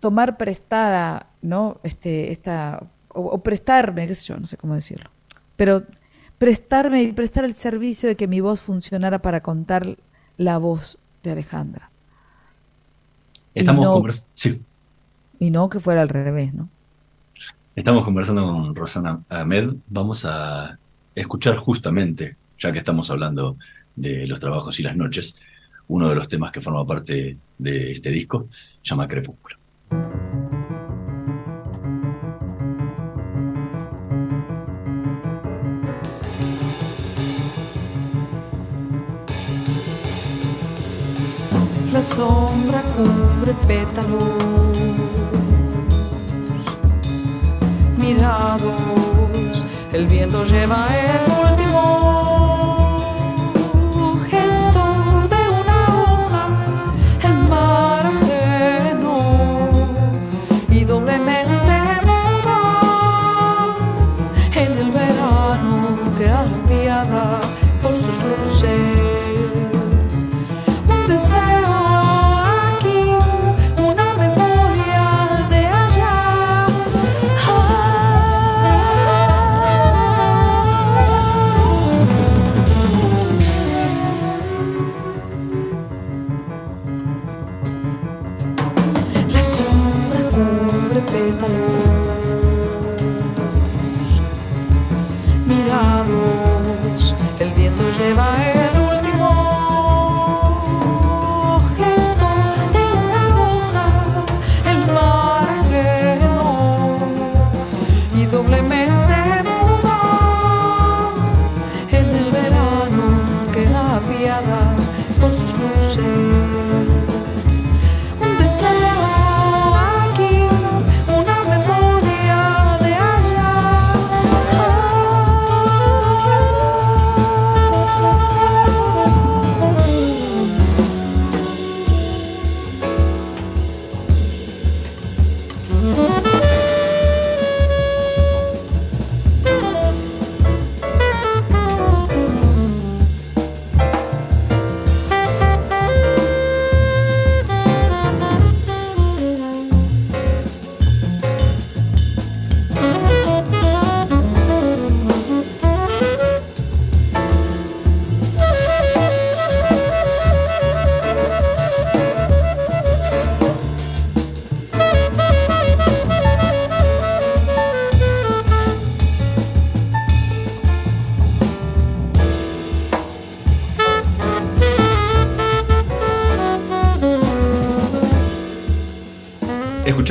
tomar 0.00 0.36
prestada, 0.36 1.28
¿no? 1.40 1.80
Este, 1.82 2.32
esta, 2.32 2.82
o, 3.08 3.38
prestarme, 3.38 4.06
qué 4.06 4.14
sé 4.14 4.26
yo, 4.26 4.36
no 4.38 4.46
sé 4.46 4.58
cómo 4.58 4.74
decirlo. 4.74 5.10
Pero 5.56 5.84
prestarme 6.38 7.02
y 7.02 7.12
prestar 7.12 7.44
el 7.44 7.54
servicio 7.54 8.08
de 8.08 8.16
que 8.16 8.28
mi 8.28 8.40
voz 8.40 8.60
funcionara 8.60 9.20
para 9.20 9.42
contar 9.42 9.96
la 10.36 10.58
voz 10.58 10.98
de 11.22 11.32
Alejandra. 11.32 11.90
Estamos 13.54 13.86
conversando. 13.86 14.30
Sí. 14.34 14.60
Y 15.38 15.50
no 15.50 15.68
que 15.68 15.80
fuera 15.80 16.02
al 16.02 16.08
revés, 16.08 16.54
¿no? 16.54 16.68
Estamos 17.74 18.04
conversando 18.04 18.44
con 18.44 18.74
Rosana 18.74 19.20
Ahmed. 19.28 19.74
Vamos 19.88 20.24
a 20.24 20.78
escuchar 21.14 21.56
justamente, 21.56 22.36
ya 22.58 22.72
que 22.72 22.78
estamos 22.78 23.10
hablando 23.10 23.56
de 23.94 24.26
los 24.26 24.40
trabajos 24.40 24.78
y 24.80 24.82
las 24.82 24.96
noches, 24.96 25.40
uno 25.88 26.08
de 26.08 26.14
los 26.14 26.28
temas 26.28 26.52
que 26.52 26.60
forma 26.60 26.86
parte 26.86 27.36
de 27.58 27.90
este 27.90 28.10
disco, 28.10 28.48
llama 28.82 29.08
Crepúsculo. 29.08 29.56
La 41.96 42.02
sombra 42.02 42.82
cubre 42.94 43.54
pétalos. 43.66 44.76
Mirados 47.96 49.64
el 49.94 50.04
viento 50.04 50.44
lleva 50.44 50.88
el 50.90 51.52
último 51.52 52.25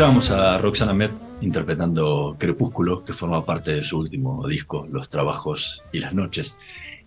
Escuchábamos 0.05 0.29
a 0.29 0.59
Roxana 0.59 0.93
Met 0.93 1.11
interpretando 1.41 2.35
Crepúsculo, 2.37 3.03
que 3.03 3.11
forma 3.11 3.43
parte 3.43 3.71
de 3.71 3.83
su 3.83 3.97
último 3.97 4.47
disco, 4.47 4.87
Los 4.91 5.09
Trabajos 5.09 5.83
y 5.91 5.97
las 5.97 6.13
Noches. 6.13 6.59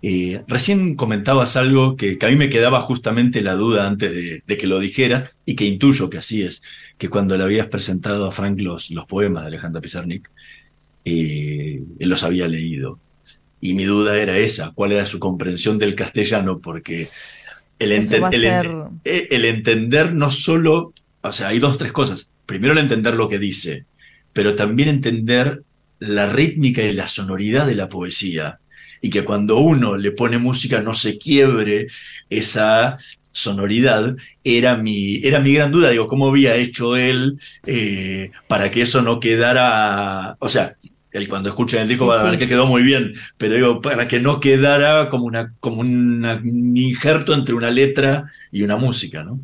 Eh, 0.02 0.42
recién 0.48 0.96
comentabas 0.96 1.54
algo 1.54 1.94
que, 1.94 2.18
que, 2.18 2.26
a 2.26 2.28
mí 2.28 2.34
me 2.34 2.50
quedaba 2.50 2.80
justamente 2.80 3.40
la 3.40 3.54
duda 3.54 3.86
antes 3.86 4.10
de, 4.10 4.42
de, 4.44 4.58
que 4.58 4.66
lo 4.66 4.80
dijeras 4.80 5.30
y 5.46 5.54
que 5.54 5.64
intuyo 5.64 6.10
que 6.10 6.18
así 6.18 6.42
es, 6.42 6.60
que 6.98 7.08
cuando 7.08 7.36
le 7.36 7.44
habías 7.44 7.68
presentado 7.68 8.26
a 8.26 8.32
Frank 8.32 8.60
los, 8.60 8.90
los 8.90 9.06
poemas 9.06 9.44
de 9.44 9.48
Alejandra 9.50 9.80
Pizarnik, 9.80 10.28
eh, 11.04 11.80
él 12.00 12.08
los 12.08 12.24
había 12.24 12.48
leído. 12.48 12.98
Y 13.60 13.74
mi 13.74 13.84
duda 13.84 14.18
era 14.18 14.38
esa, 14.38 14.72
cuál 14.72 14.90
era 14.90 15.06
su 15.06 15.20
comprensión 15.20 15.78
del 15.78 15.94
castellano, 15.94 16.58
porque 16.58 17.08
el, 17.78 17.92
ente 17.92 18.16
el, 18.16 18.40
ser... 18.40 18.66
El 19.04 19.44
entender 19.44 20.12
no 20.16 20.32
solo, 20.32 20.92
o 21.20 21.30
sea, 21.30 21.46
hay 21.46 21.60
dos, 21.60 21.78
tres 21.78 21.92
cosas. 21.92 22.32
Primero 22.48 22.72
el 22.72 22.78
entender 22.78 23.12
lo 23.12 23.28
que 23.28 23.38
dice, 23.38 23.84
pero 24.32 24.54
también 24.54 24.88
entender 24.88 25.64
la 25.98 26.30
rítmica 26.32 26.80
y 26.82 26.94
la 26.94 27.06
sonoridad 27.06 27.66
de 27.66 27.74
la 27.74 27.90
poesía 27.90 28.58
y 29.02 29.10
que 29.10 29.22
cuando 29.22 29.58
uno 29.58 29.98
le 29.98 30.12
pone 30.12 30.38
música 30.38 30.80
no 30.80 30.94
se 30.94 31.18
quiebre 31.18 31.88
esa 32.30 32.96
sonoridad, 33.32 34.16
era 34.42 34.78
mi, 34.78 35.20
era 35.22 35.40
mi 35.40 35.52
gran 35.52 35.70
duda, 35.70 35.90
digo, 35.90 36.08
¿cómo 36.08 36.28
había 36.28 36.56
hecho 36.56 36.96
él 36.96 37.38
eh, 37.66 38.30
para 38.48 38.70
que 38.70 38.80
eso 38.80 39.02
no 39.02 39.20
quedara, 39.20 40.38
o 40.38 40.48
sea, 40.48 40.74
él 41.12 41.28
cuando 41.28 41.50
escucha 41.50 41.82
el 41.82 41.88
disco 41.88 42.06
sí, 42.06 42.08
va 42.08 42.20
a 42.20 42.24
ver 42.24 42.32
sí. 42.32 42.38
que 42.38 42.48
quedó 42.48 42.66
muy 42.66 42.82
bien, 42.82 43.12
pero 43.36 43.56
digo, 43.56 43.82
para 43.82 44.08
que 44.08 44.20
no 44.20 44.40
quedara 44.40 45.10
como, 45.10 45.26
una, 45.26 45.52
como 45.60 45.82
una, 45.82 46.36
un 46.36 46.74
injerto 46.78 47.34
entre 47.34 47.54
una 47.54 47.70
letra 47.70 48.24
y 48.50 48.62
una 48.62 48.78
música, 48.78 49.22
¿no? 49.22 49.38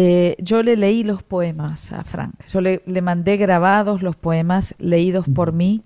Eh, 0.00 0.36
yo 0.38 0.62
le 0.62 0.76
leí 0.76 1.02
los 1.02 1.24
poemas 1.24 1.92
a 1.92 2.04
Frank, 2.04 2.34
yo 2.52 2.60
le, 2.60 2.82
le 2.86 3.02
mandé 3.02 3.36
grabados 3.36 4.00
los 4.00 4.14
poemas 4.14 4.76
leídos 4.78 5.26
por 5.34 5.52
mí 5.52 5.82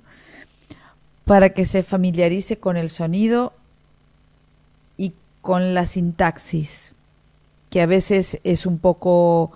para 1.24 1.54
que 1.54 1.64
se 1.64 1.82
familiarice 1.82 2.58
con 2.58 2.76
el 2.76 2.90
sonido 2.90 3.54
y 4.98 5.14
con 5.40 5.72
la 5.72 5.86
sintaxis, 5.86 6.92
que 7.70 7.80
a 7.80 7.86
veces 7.86 8.38
es 8.44 8.66
un 8.66 8.78
poco 8.78 9.52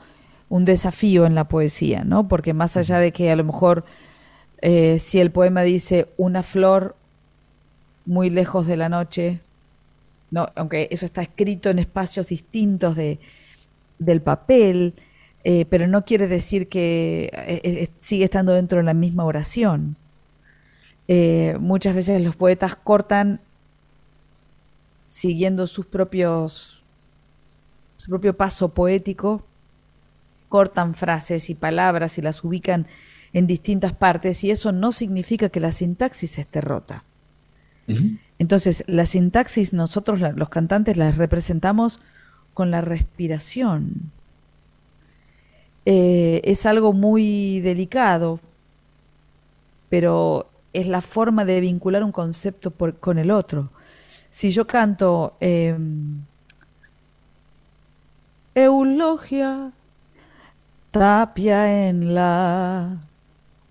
un 0.49 0.65
desafío 0.65 1.27
en 1.27 1.35
la 1.35 1.49
poesía, 1.49 2.05
¿no? 2.05 2.27
Porque 2.27 2.55
más 2.55 2.79
allá 2.79 2.99
de 2.99 3.13
que 3.13 3.31
a 3.31 3.37
lo 3.37 3.45
mejor 3.45 3.85
eh, 4.63 4.99
si 4.99 5.21
el 5.21 5.33
poema 5.33 5.65
dice 5.65 6.09
una 6.17 6.43
flor 6.43 6.97
muy 8.07 8.31
lejos 8.31 8.67
de 8.67 8.79
la 8.79 8.89
noche, 8.89 9.41
no, 10.31 10.47
aunque 10.55 10.89
eso 10.91 11.05
está 11.05 11.21
escrito 11.21 11.69
en 11.69 11.79
espacios 11.79 12.29
distintos 12.29 12.97
de, 12.97 13.21
del 13.99 14.21
papel, 14.23 14.95
eh, 15.45 15.65
pero 15.67 15.87
no 15.87 16.05
quiere 16.05 16.27
decir 16.27 16.69
que 16.69 17.31
eh, 17.33 17.89
sigue 18.01 18.25
estando 18.25 18.53
dentro 18.53 18.79
de 18.79 18.85
la 18.85 18.95
misma 18.95 19.25
oración. 19.25 19.97
Eh, 21.09 21.57
muchas 21.61 21.95
veces 21.95 22.21
los 22.21 22.35
poetas 22.35 22.75
cortan 22.75 23.41
siguiendo 25.05 25.69
sus 25.69 25.87
propios 25.87 26.85
su 27.97 28.11
propio 28.11 28.37
paso 28.37 28.75
poético 28.75 29.45
cortan 30.49 30.95
frases 30.95 31.49
y 31.49 31.55
palabras 31.55 32.19
y 32.19 32.23
las 32.23 32.43
ubican 32.43 32.87
en 33.33 33.47
distintas 33.47 33.93
partes 33.93 34.43
y 34.45 34.51
eso 34.51 34.73
no 34.73 34.93
significa 34.93 35.49
que 35.49 35.61
la 35.61 35.73
sintaxis 35.73 36.39
esté 36.39 36.61
rota. 36.61 37.05
Uh 37.89 37.93
-huh. 37.93 38.19
Entonces, 38.39 38.85
la 38.87 39.07
sintaxis 39.07 39.73
nosotros 39.73 40.21
los 40.21 40.49
cantantes 40.49 40.97
las 40.97 41.17
representamos 41.17 42.01
con 42.57 42.71
la 42.71 42.81
respiración. 42.81 44.13
Eh, 45.85 46.41
es 46.43 46.65
algo 46.65 46.95
muy 46.95 47.61
delicado, 47.61 48.41
pero 49.91 50.47
es 50.73 50.87
la 50.87 51.03
forma 51.03 51.45
de 51.45 51.61
vincular 51.61 52.03
un 52.03 52.13
concepto 52.13 52.71
con 52.71 53.19
el 53.19 53.31
otro. 53.31 53.69
Si 54.31 54.51
yo 54.53 54.67
canto 54.67 55.37
eh, 55.39 55.77
Eulogia, 58.55 59.73
tapia 60.91 61.89
en 61.89 62.15
la 62.15 63.03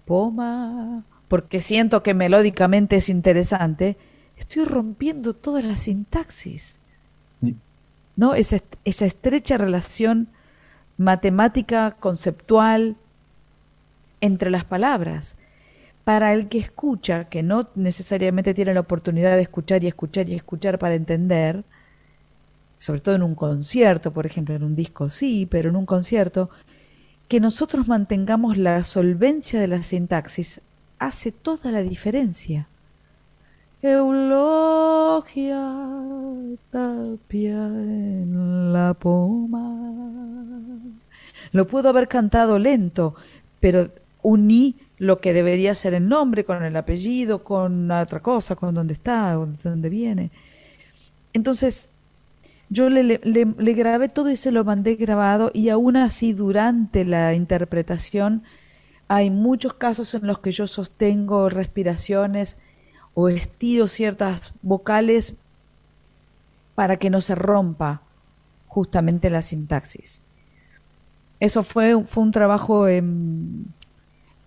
poma, 0.06 1.04
porque 1.28 1.60
siento 1.60 2.04
que 2.04 2.14
melódicamente 2.14 2.98
es 2.98 3.10
interesante, 3.10 3.98
estoy 4.38 4.64
rompiendo 4.64 5.34
toda 5.34 5.64
la 5.64 5.76
sintaxis. 5.76 6.80
¿No? 8.16 8.34
Esa, 8.34 8.58
esa 8.86 9.06
estrecha 9.06 9.58
relación 9.58 10.30
matemática, 10.98 11.92
conceptual, 12.00 12.96
entre 14.22 14.50
las 14.50 14.64
palabras 14.64 15.36
para 16.04 16.34
el 16.34 16.48
que 16.50 16.60
escucha, 16.60 17.26
que 17.26 17.42
no 17.42 17.70
necesariamente 17.76 18.54
tiene 18.54 18.74
la 18.74 18.82
oportunidad 18.82 19.36
de 19.36 19.42
escuchar 19.42 19.84
y 19.84 19.88
escuchar 19.88 20.30
y 20.30 20.36
escuchar 20.36 20.78
para 20.78 20.94
entender, 20.94 21.64
sobre 22.78 23.02
todo 23.02 23.16
en 23.16 23.24
un 23.24 23.34
concierto, 23.34 24.14
por 24.14 24.26
ejemplo, 24.26 24.56
en 24.56 24.64
un 24.64 24.76
disco 24.76 25.10
sí, 25.10 25.48
pero 25.50 25.70
en 25.70 25.76
un 25.76 25.88
concierto, 25.88 26.52
que 27.28 27.40
nosotros 27.40 27.88
mantengamos 27.88 28.56
la 28.58 28.84
solvencia 28.84 29.60
de 29.60 29.68
la 29.68 29.82
sintaxis 29.82 30.62
hace 31.00 31.32
toda 31.32 31.72
la 31.72 31.82
diferencia. 31.82 32.68
Eulogia 33.82 35.62
tapia 36.70 37.66
en 37.68 38.74
la 38.74 38.94
poma. 38.94 40.82
Lo 41.52 41.68
puedo 41.68 41.90
haber 41.90 42.08
cantado 42.08 42.58
lento, 42.58 43.16
pero 43.60 43.92
uní 44.22 44.76
lo 44.98 45.20
que 45.20 45.34
debería 45.34 45.76
ser 45.76 45.94
el 45.94 46.08
nombre 46.08 46.44
con 46.44 46.64
el 46.64 46.76
apellido, 46.76 47.44
con 47.44 47.92
otra 47.92 48.22
cosa, 48.22 48.56
con 48.56 48.74
dónde 48.74 48.94
está, 48.94 49.36
con 49.36 49.58
dónde 49.62 49.90
viene. 49.90 50.32
Entonces, 51.34 51.90
yo 52.70 52.90
le, 52.90 53.04
le, 53.04 53.20
le, 53.24 53.74
grabé 53.74 54.10
todo 54.10 54.30
y 54.32 54.36
se 54.36 54.52
lo 54.52 54.64
mandé 54.64 54.96
grabado 54.96 55.52
y 55.54 55.70
aún 55.70 55.98
así 55.98 56.34
durante 56.34 57.06
la 57.06 57.34
interpretación 57.34 58.44
hay 59.08 59.30
muchos 59.30 59.76
casos 59.76 60.16
en 60.16 60.26
los 60.26 60.40
que 60.40 60.52
yo 60.52 60.66
sostengo 60.66 61.50
respiraciones 61.50 62.58
o 63.16 63.30
estiro 63.30 63.88
ciertas 63.88 64.54
vocales 64.62 65.36
para 66.76 66.98
que 66.98 67.10
no 67.10 67.22
se 67.22 67.34
rompa 67.34 68.02
justamente 68.68 69.30
la 69.30 69.42
sintaxis. 69.42 70.22
Eso 71.40 71.64
fue, 71.64 72.04
fue 72.04 72.24
un 72.24 72.32
trabajo 72.32 72.88
en, 72.88 73.66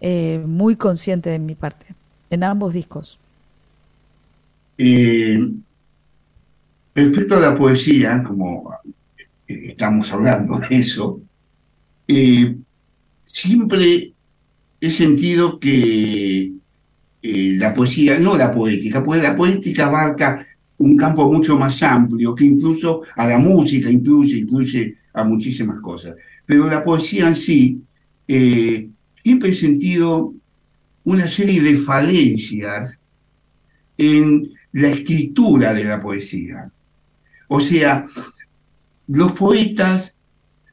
eh, 0.01 0.43
muy 0.47 0.77
consciente 0.77 1.31
de 1.31 1.39
mi 1.39 1.55
parte, 1.55 1.87
en 2.31 2.45
ambos 2.45 2.75
discos. 2.75 3.19
Eh, 4.77 5.39
respecto 6.95 7.37
a 7.37 7.41
la 7.41 7.57
poesía, 7.57 8.23
como 8.23 8.75
estamos 9.47 10.13
hablando 10.13 10.59
de 10.59 10.67
eso, 10.71 11.21
eh, 12.07 12.55
siempre 13.25 14.13
he 14.81 14.91
sentido 14.91 15.59
que 15.59 16.53
eh, 17.23 17.57
la 17.59 17.75
poesía, 17.75 18.19
no 18.19 18.37
la 18.37 18.53
poética, 18.53 19.05
pues 19.05 19.23
la 19.23 19.37
poética 19.37 19.87
abarca 19.87 20.47
un 20.79 20.97
campo 20.97 21.31
mucho 21.31 21.59
más 21.59 21.83
amplio, 21.83 22.35
que 22.35 22.45
incluso 22.45 23.03
a 23.17 23.27
la 23.27 23.39
música 23.39 23.91
incluye, 23.91 24.39
incluye 24.39 24.97
a 25.13 25.25
muchísimas 25.25 25.81
cosas. 25.81 26.15
Pero 26.47 26.69
la 26.69 26.85
poesía 26.85 27.29
en 27.29 27.37
sí 27.37 27.83
eh, 28.27 28.89
siempre 29.23 29.51
he 29.51 29.55
sentido 29.55 30.35
una 31.05 31.29
serie 31.29 31.61
de 31.61 31.79
falencias 31.79 32.99
en 33.97 34.51
la 34.73 34.89
escritura 34.89 35.75
de 35.75 35.85
la 35.85 36.01
poesía. 36.01 36.71
O 37.49 37.61
sea, 37.61 38.05
los 39.09 39.33
poetas 39.33 40.19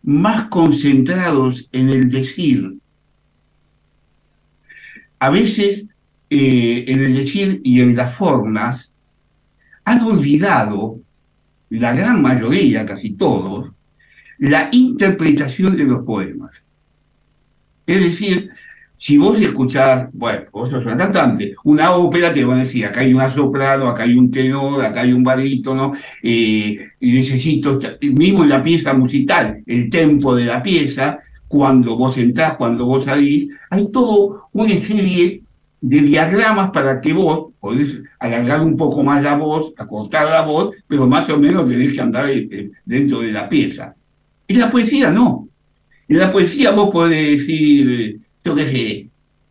más 0.04 0.50
concentrados 0.50 1.68
en 1.72 1.90
el 1.90 2.12
decir, 2.12 2.80
a 5.18 5.30
veces 5.30 5.88
eh, 6.38 6.84
en 6.90 7.00
el 7.00 7.16
decir 7.16 7.62
y 7.64 7.80
en 7.80 7.96
las 7.96 8.14
formas, 8.14 8.92
han 9.86 10.02
olvidado, 10.02 11.00
la 11.70 11.96
gran 11.96 12.22
mayoría, 12.22 12.86
casi 12.86 13.16
todos, 13.16 13.72
la 14.40 14.68
interpretación 14.74 15.78
de 15.78 15.86
los 15.86 16.02
poemas. 16.02 16.62
Es 17.88 18.04
decir, 18.04 18.50
si 18.98 19.18
vos 19.18 19.40
escuchás, 19.40 20.10
bueno, 20.12 20.42
vos 20.52 20.70
sos 20.70 20.84
una 20.84 20.98
cantante, 20.98 21.56
una 21.64 21.92
ópera 21.92 22.34
te 22.34 22.44
van 22.44 22.60
a 22.60 22.64
decir, 22.64 22.86
acá 22.86 23.00
hay 23.00 23.14
un 23.14 23.34
soprano, 23.34 23.88
acá 23.88 24.04
hay 24.04 24.18
un 24.18 24.30
tenor, 24.30 24.84
acá 24.84 25.04
hay 25.04 25.14
un 25.14 25.24
barítono, 25.24 25.94
eh, 26.22 26.90
necesito, 27.00 27.80
mismo 28.02 28.44
en 28.44 28.50
la 28.50 28.62
pieza 28.62 28.94
musical, 28.94 29.64
el 29.66 29.90
tempo 29.90 30.36
de 30.36 30.46
la 30.46 30.62
pieza, 30.62 31.20
cuando 31.48 31.96
vos 31.96 32.18
entrás, 32.18 32.58
cuando 32.58 32.86
vos 32.86 33.06
salís, 33.06 33.48
hay 33.70 33.90
todo 33.90 34.50
una 34.52 34.78
serie 34.78 35.45
de 35.88 36.02
diagramas 36.02 36.72
para 36.72 37.00
que 37.00 37.14
vos 37.14 37.52
podés 37.60 38.02
alargar 38.20 38.62
un 38.62 38.76
poco 38.76 39.04
más 39.04 39.22
la 39.22 39.36
voz, 39.36 39.72
acortar 39.78 40.26
la 40.26 40.42
voz, 40.42 40.76
pero 40.88 41.06
más 41.06 41.30
o 41.30 41.38
menos 41.38 41.68
tenés 41.70 41.94
que 41.94 42.02
andar 42.02 42.28
eh, 42.28 42.72
dentro 42.84 43.20
de 43.20 43.32
la 43.32 43.48
pieza. 43.48 43.96
En 44.48 44.60
la 44.60 44.72
poesía 44.72 45.12
no. 45.12 45.48
En 46.08 46.18
la 46.18 46.32
poesía 46.32 46.72
vos 46.72 46.90
podés 46.90 47.38
decir, 47.38 48.20
yo 48.44 48.56
qué 48.56 48.66
sé, 48.66 49.10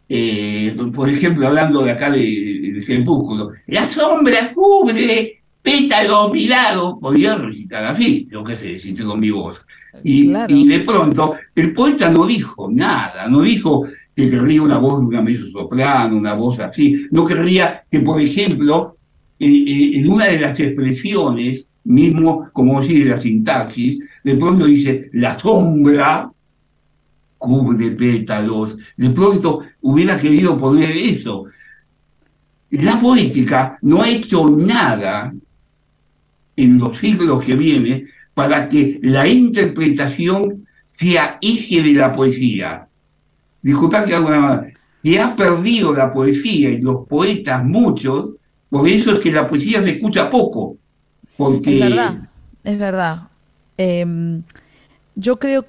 eh, 0.09 0.77
por 0.93 1.09
ejemplo, 1.09 1.47
hablando 1.47 1.83
de 1.85 1.93
acá 1.93 2.11
del 2.11 2.75
de, 2.75 2.85
crepúsculo, 2.85 3.53
la 3.69 3.89
sombra 3.89 4.53
cubre 4.53 5.41
pétalo 5.63 6.31
mirado, 6.31 6.99
podía 6.99 7.37
recitar 7.37 7.85
así, 7.85 8.29
yo 8.31 8.43
qué 8.43 8.57
sé, 8.57 8.73
decirte 8.73 9.05
con 9.05 9.21
mi 9.21 9.31
voz. 9.31 9.65
Y, 10.03 10.29
Claro. 10.29 10.53
y 10.55 10.67
de 10.67 10.81
pronto, 10.81 11.37
el 11.55 11.73
poeta 11.73 12.11
no 12.11 12.27
dijo 12.27 12.69
nada, 12.71 13.29
no 13.29 13.41
dijo 13.43 13.87
que 14.15 14.31
querría 14.31 14.63
una 14.63 14.79
voz 14.79 15.01
de 15.01 15.07
una 15.07 15.23
mezzo 15.23 15.47
soprano, 15.51 16.17
una 16.17 16.35
voz 16.35 16.61
así, 16.61 17.07
no 17.11 17.25
querría 17.25 17.85
que, 17.91 18.01
por 18.01 18.21
ejemplo, 18.21 18.97
eh, 19.39 19.47
eh, 19.47 19.99
en 19.99 20.11
una 20.11 20.27
de 20.27 20.41
las 20.41 20.59
expresiones, 20.61 21.67
mismo 21.85 22.49
como 22.53 22.81
decir 22.81 23.05
de 23.05 23.11
la 23.11 23.21
sintaxis, 23.21 23.99
de 24.23 24.37
pronto 24.37 24.67
dice 24.67 25.11
la 25.13 25.39
sombra 25.39 26.31
cubre 27.45 27.91
pétalos, 27.91 28.77
de 28.97 29.11
pronto 29.11 29.61
hubiera 29.83 30.19
querido 30.19 30.59
poner 30.59 30.91
eso. 30.93 31.45
La 32.71 32.99
poética 33.01 33.79
no 33.83 34.03
ha 34.03 34.09
hecho 34.09 34.49
nada 34.49 35.33
en 36.57 36.79
los 36.79 36.97
siglos 36.97 37.45
que 37.45 37.55
vienen 37.55 38.09
para 38.33 38.69
que 38.69 38.99
la 39.03 39.29
interpretación 39.29 40.67
sea 40.91 41.39
eje 41.41 41.83
de 41.83 41.93
la 41.93 42.15
poesía. 42.15 42.89
Disculpad 43.65 44.05
que 44.05 44.15
hago 44.15 44.29
una 44.29 44.67
que 45.03 45.19
ha 45.19 45.35
perdido 45.35 45.95
la 45.95 46.13
poesía 46.13 46.69
y 46.69 46.83
los 46.83 47.07
poetas 47.07 47.65
muchos, 47.65 48.33
por 48.69 48.87
eso 48.87 49.13
es 49.13 49.21
que 49.21 49.33
la 49.33 49.49
poesía 49.49 49.83
se 49.83 49.93
escucha 49.93 50.31
poco. 50.31 50.77
Porque 51.37 51.79
Es 51.79 51.89
verdad, 51.91 52.29
es 52.63 52.79
verdad. 52.79 53.29
Em, 53.79 54.43
yo 55.15 55.39
creo, 55.39 55.65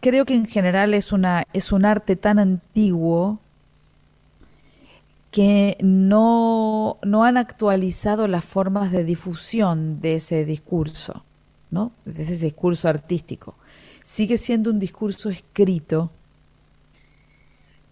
creo 0.00 0.26
que 0.26 0.34
en 0.34 0.46
general 0.46 0.92
es 0.92 1.10
una, 1.12 1.44
es 1.54 1.72
un 1.72 1.86
arte 1.86 2.14
tan 2.14 2.38
antiguo 2.38 3.40
que 5.30 5.78
no, 5.80 6.98
no 7.02 7.24
han 7.24 7.38
actualizado 7.38 8.28
las 8.28 8.44
formas 8.44 8.92
de 8.92 9.04
difusión 9.04 10.02
de 10.02 10.16
ese 10.16 10.44
discurso, 10.44 11.24
¿no? 11.70 11.92
De 12.04 12.22
ese 12.22 12.36
discurso 12.36 12.86
artístico. 12.86 13.54
Sigue 14.04 14.36
siendo 14.36 14.70
un 14.70 14.78
discurso 14.78 15.30
escrito 15.30 16.10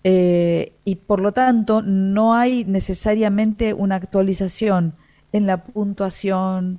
eh, 0.09 0.73
y 0.85 0.95
por 0.95 1.19
lo 1.21 1.33
tanto 1.33 1.83
no 1.83 2.35
hay 2.35 2.65
necesariamente 2.65 3.75
una 3.75 3.97
actualización 3.97 4.95
en 5.33 5.49
la 5.49 5.65
puntuación, 5.65 6.79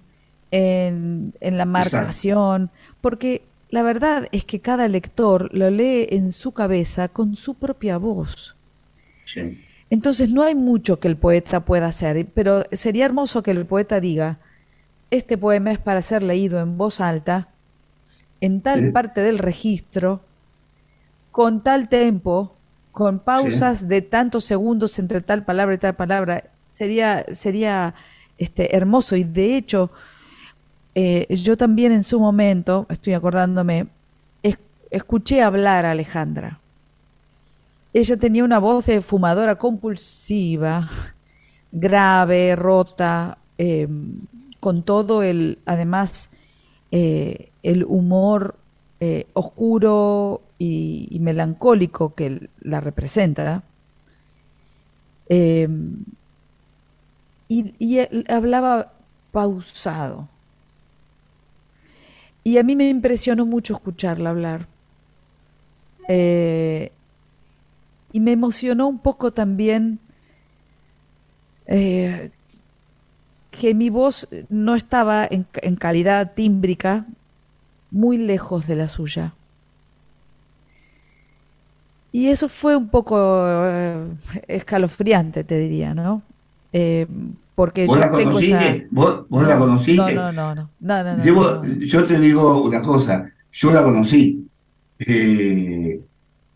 en, 0.52 1.34
en 1.42 1.58
la 1.58 1.66
marcación, 1.66 2.72
porque 3.02 3.44
la 3.70 3.84
verdad 3.84 4.28
es 4.32 4.46
que 4.46 4.62
cada 4.62 4.88
lector 4.88 5.50
lo 5.54 5.70
lee 5.70 6.08
en 6.10 6.32
su 6.32 6.54
cabeza 6.54 7.10
con 7.10 7.36
su 7.36 7.56
propia 7.56 7.98
voz. 7.98 8.56
Sí. 9.26 9.62
Entonces 9.90 10.30
no 10.30 10.44
hay 10.44 10.56
mucho 10.56 11.02
que 11.02 11.10
el 11.10 11.18
poeta 11.18 11.66
pueda 11.66 11.88
hacer, 11.88 12.28
pero 12.34 12.64
sería 12.72 13.04
hermoso 13.04 13.44
que 13.44 13.52
el 13.52 13.66
poeta 13.66 14.00
diga, 14.00 14.40
este 15.12 15.38
poema 15.38 15.72
es 15.74 15.80
para 15.80 16.02
ser 16.02 16.24
leído 16.24 16.62
en 16.62 16.78
voz 16.78 17.02
alta, 17.02 17.50
en 18.40 18.62
tal 18.62 18.84
Sí. 18.84 18.92
parte 18.92 19.20
del 19.20 19.38
registro, 19.38 20.22
con 21.32 21.62
tal 21.62 21.90
tempo, 21.90 22.54
con 22.98 23.20
pausas 23.20 23.88
de 23.88 24.02
tantos 24.02 24.44
segundos 24.44 24.98
entre 24.98 25.22
tal 25.22 25.46
palabra 25.46 25.76
y 25.76 25.78
tal 25.78 25.96
palabra. 25.96 26.46
Sería, 26.68 27.24
sería 27.32 27.94
este, 28.40 28.76
hermoso 28.76 29.16
y 29.16 29.24
de 29.24 29.56
hecho 29.56 29.92
eh, 30.96 31.28
yo 31.30 31.56
también 31.58 31.92
en 31.92 32.02
su 32.02 32.20
momento, 32.20 32.88
estoy 32.90 33.14
acordándome, 33.14 33.86
es- 34.42 34.58
escuché 34.90 35.44
hablar 35.44 35.86
a 35.86 35.92
Alejandra. 35.92 36.60
Ella 37.94 38.18
tenía 38.18 38.44
una 38.44 38.58
voz 38.58 38.88
de 38.88 39.00
fumadora 39.02 39.60
compulsiva, 39.60 40.90
grave, 41.72 42.56
rota, 42.56 43.38
eh, 43.60 43.88
con 44.60 44.82
todo 44.82 45.22
el, 45.22 45.60
además, 45.68 46.32
eh, 46.92 47.52
el 47.62 47.84
humor 47.84 48.58
eh, 49.00 49.28
oscuro 49.34 50.42
y, 50.58 51.18
melancólico 51.20 52.16
que 52.16 52.50
la 52.62 52.82
representa. 52.82 53.64
Y, 55.30 55.68
y 57.50 58.00
él 58.00 58.26
hablaba 58.30 58.94
pausado. 59.32 60.30
Y 62.44 62.58
a 62.58 62.64
mí 62.64 62.76
me 62.76 62.88
impresionó 62.88 63.46
mucho 63.46 63.74
escucharla 63.74 64.30
hablar. 64.30 64.68
Eh, 66.08 66.92
y 68.14 68.20
me 68.22 68.32
emocionó 68.32 68.88
un 68.88 69.00
poco 69.00 69.34
también 69.34 70.00
eh, 71.66 72.32
que 73.52 73.74
mi 73.74 73.90
voz 73.90 74.30
no 74.48 74.76
estaba 74.76 75.28
en, 75.30 75.46
en 75.62 75.76
calidad 75.76 76.34
tímbrica 76.34 77.06
muy 77.92 78.18
lejos 78.18 78.68
de 78.68 78.76
la 78.76 78.88
suya. 78.88 79.34
Y 82.12 82.28
eso 82.28 82.50
fue 82.50 82.76
un 82.76 82.90
poco 82.90 83.18
eh, 83.48 84.06
escalofriante, 84.48 85.44
te 85.44 85.60
diría, 85.60 85.94
¿no? 85.94 86.22
Eh, 86.74 87.06
porque 87.54 87.86
¿Vos 87.86 87.96
yo 87.96 88.00
la 88.00 88.06
esta- 88.08 88.24
conociste? 88.24 88.88
¿Vos, 88.92 89.26
la 89.48 89.58
conociste? 89.58 90.14
No, 90.14 90.32
no, 90.32 90.56
no, 90.56 90.70
no, 90.80 91.04
no, 91.04 91.64
yo 91.80 92.04
te 92.06 92.20
digo 92.20 92.64
una 92.64 92.82
cosa, 92.82 93.30
yo 93.52 93.72
la 93.72 93.84
conocí. 93.84 94.48
Eh, 95.00 96.00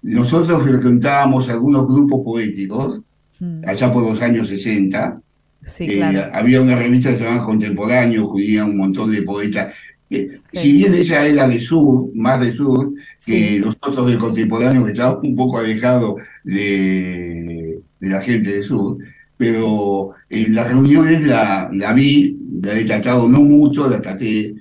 nosotros 0.03 0.63
frecuentábamos 0.67 1.49
algunos 1.49 1.87
grupos 1.87 2.21
poéticos 2.23 3.01
Mm, 3.39 3.63
allá 3.67 3.91
por 3.91 4.03
los 4.03 4.21
años 4.21 4.49
60. 4.49 5.19
Sí, 5.63 5.85
Eh, 5.89 5.97
claro. 5.97 6.29
había 6.31 6.61
una 6.61 6.75
revista 6.75 7.09
llamaba 7.11 7.43
Contemporáneo, 7.43 8.27
que 8.27 8.43
unía 8.43 8.65
un 8.65 8.77
montón 8.77 9.11
de 9.11 9.23
poetas. 9.23 9.73
Eh, 10.13 10.39
Sí. 10.53 10.59
Si 10.59 10.73
bien 10.73 10.93
ella 10.93 11.25
era 11.25 11.47
de 11.47 11.59
sur, 11.61 12.09
más 12.13 12.41
de 12.41 12.53
sur, 12.53 12.91
que 13.25 13.61
nosotros 13.61 14.07
de 14.07 14.17
Contemporáneo 14.17 14.83
que 14.85 14.91
estábamos 14.91 15.23
un 15.23 15.35
poco 15.37 15.57
alejados 15.59 16.21
de, 16.43 17.79
de 17.99 18.09
la 18.09 18.21
gente 18.21 18.57
de 18.57 18.63
sur, 18.63 18.97
pero 19.37 20.11
en 20.29 20.53
las 20.53 20.67
reuniones 20.67 21.25
la, 21.25 21.69
la 21.73 21.93
vi, 21.93 22.37
la 22.61 22.77
he 22.77 22.83
tratado 22.83 23.27
no 23.29 23.39
mucho, 23.41 23.89
la 23.89 24.01
traté 24.01 24.53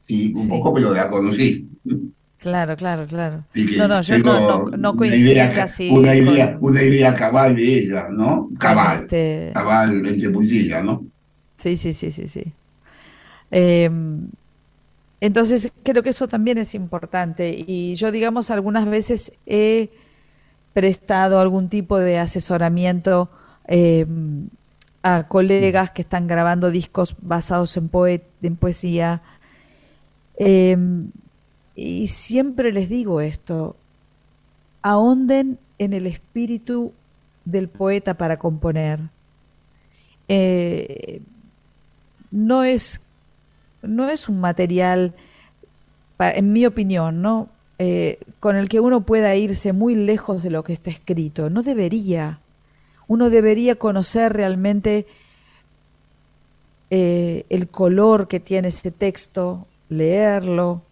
sí, 0.00 0.32
un 0.36 0.40
Sí. 0.42 0.48
poco, 0.48 0.72
pero 0.74 0.94
la 0.94 1.10
conocí. 1.10 1.66
Claro, 2.38 2.76
claro, 2.76 3.06
claro. 3.06 3.44
Que 3.52 3.76
No, 3.76 3.88
no, 3.88 4.00
yo 4.00 4.18
no, 4.18 4.40
no, 4.40 4.64
no 4.76 4.90
una 4.90 4.98
coincidí 4.98 5.30
idea, 5.32 5.50
casi 5.52 5.88
una 5.90 6.14
idea, 6.14 6.54
con- 6.58 6.70
una 6.70 6.82
idea 6.82 7.14
cabal 7.14 7.56
de 7.56 7.78
ella, 7.78 8.08
¿no? 8.10 8.48
Cabal, 8.58 9.00
este- 9.00 9.50
cabal 9.54 10.06
entre 10.06 10.30
puntillas, 10.30 10.84
¿no? 10.84 11.04
Sí, 11.56 11.76
sí, 11.76 11.92
sí, 11.92 12.10
sí, 12.10 12.26
sí. 12.26 12.44
Eh, 13.50 13.88
entonces, 15.22 15.70
creo 15.84 16.02
que 16.02 16.10
eso 16.10 16.26
también 16.28 16.58
es 16.58 16.74
importante. 16.74 17.54
Y 17.66 17.94
yo, 17.94 18.10
digamos, 18.10 18.50
algunas 18.50 18.86
veces 18.86 19.32
he 19.46 19.90
prestado 20.72 21.38
algún 21.40 21.68
tipo 21.68 21.98
de 21.98 22.18
asesoramiento 22.18 23.30
eh, 23.68 24.06
a 25.02 25.28
colegas 25.28 25.90
que 25.92 26.02
están 26.02 26.26
grabando 26.26 26.70
discos 26.70 27.16
basados 27.20 27.76
en, 27.76 27.88
poe- 27.90 28.22
en 28.42 28.56
poesía. 28.56 29.22
Eh, 30.38 30.76
y 31.76 32.08
siempre 32.08 32.72
les 32.72 32.88
digo 32.88 33.20
esto, 33.20 33.76
ahonden 34.82 35.58
en 35.78 35.92
el 35.92 36.06
espíritu 36.06 36.92
del 37.44 37.68
poeta 37.68 38.14
para 38.14 38.38
componer. 38.38 39.00
Eh, 40.28 41.20
no 42.30 42.64
es 42.64 43.00
no 43.82 44.08
es 44.08 44.28
un 44.28 44.40
material, 44.40 45.14
en 46.18 46.52
mi 46.52 46.66
opinión, 46.66 47.20
¿no? 47.22 47.48
Eh, 47.78 48.20
con 48.38 48.56
el 48.56 48.68
que 48.68 48.80
uno 48.80 49.00
pueda 49.00 49.34
irse 49.34 49.72
muy 49.72 49.94
lejos 49.94 50.42
de 50.42 50.50
lo 50.50 50.62
que 50.62 50.72
está 50.72 50.90
escrito. 50.90 51.50
No 51.50 51.62
debería. 51.62 52.38
Uno 53.08 53.28
debería 53.28 53.74
conocer 53.74 54.32
realmente 54.32 55.06
eh, 56.90 57.44
el 57.48 57.68
color 57.68 58.28
que 58.28 58.38
tiene 58.38 58.68
ese 58.68 58.90
texto, 58.90 59.66
leerlo, 59.88 60.82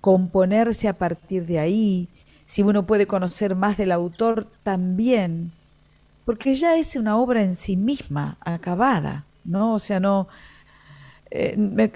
componerse 0.00 0.88
a 0.88 0.94
partir 0.94 1.44
de 1.44 1.58
ahí. 1.58 2.08
Si 2.46 2.62
uno 2.62 2.86
puede 2.86 3.06
conocer 3.06 3.54
más 3.54 3.76
del 3.76 3.92
autor, 3.92 4.46
también. 4.62 5.52
Porque 6.24 6.54
ya 6.54 6.76
es 6.76 6.96
una 6.96 7.16
obra 7.16 7.42
en 7.42 7.56
sí 7.56 7.76
misma, 7.76 8.38
acabada, 8.40 9.24
¿no? 9.44 9.74
O 9.74 9.78
sea, 9.78 10.00
no. 10.00 10.28
Eh, 11.30 11.56
me, 11.56 11.88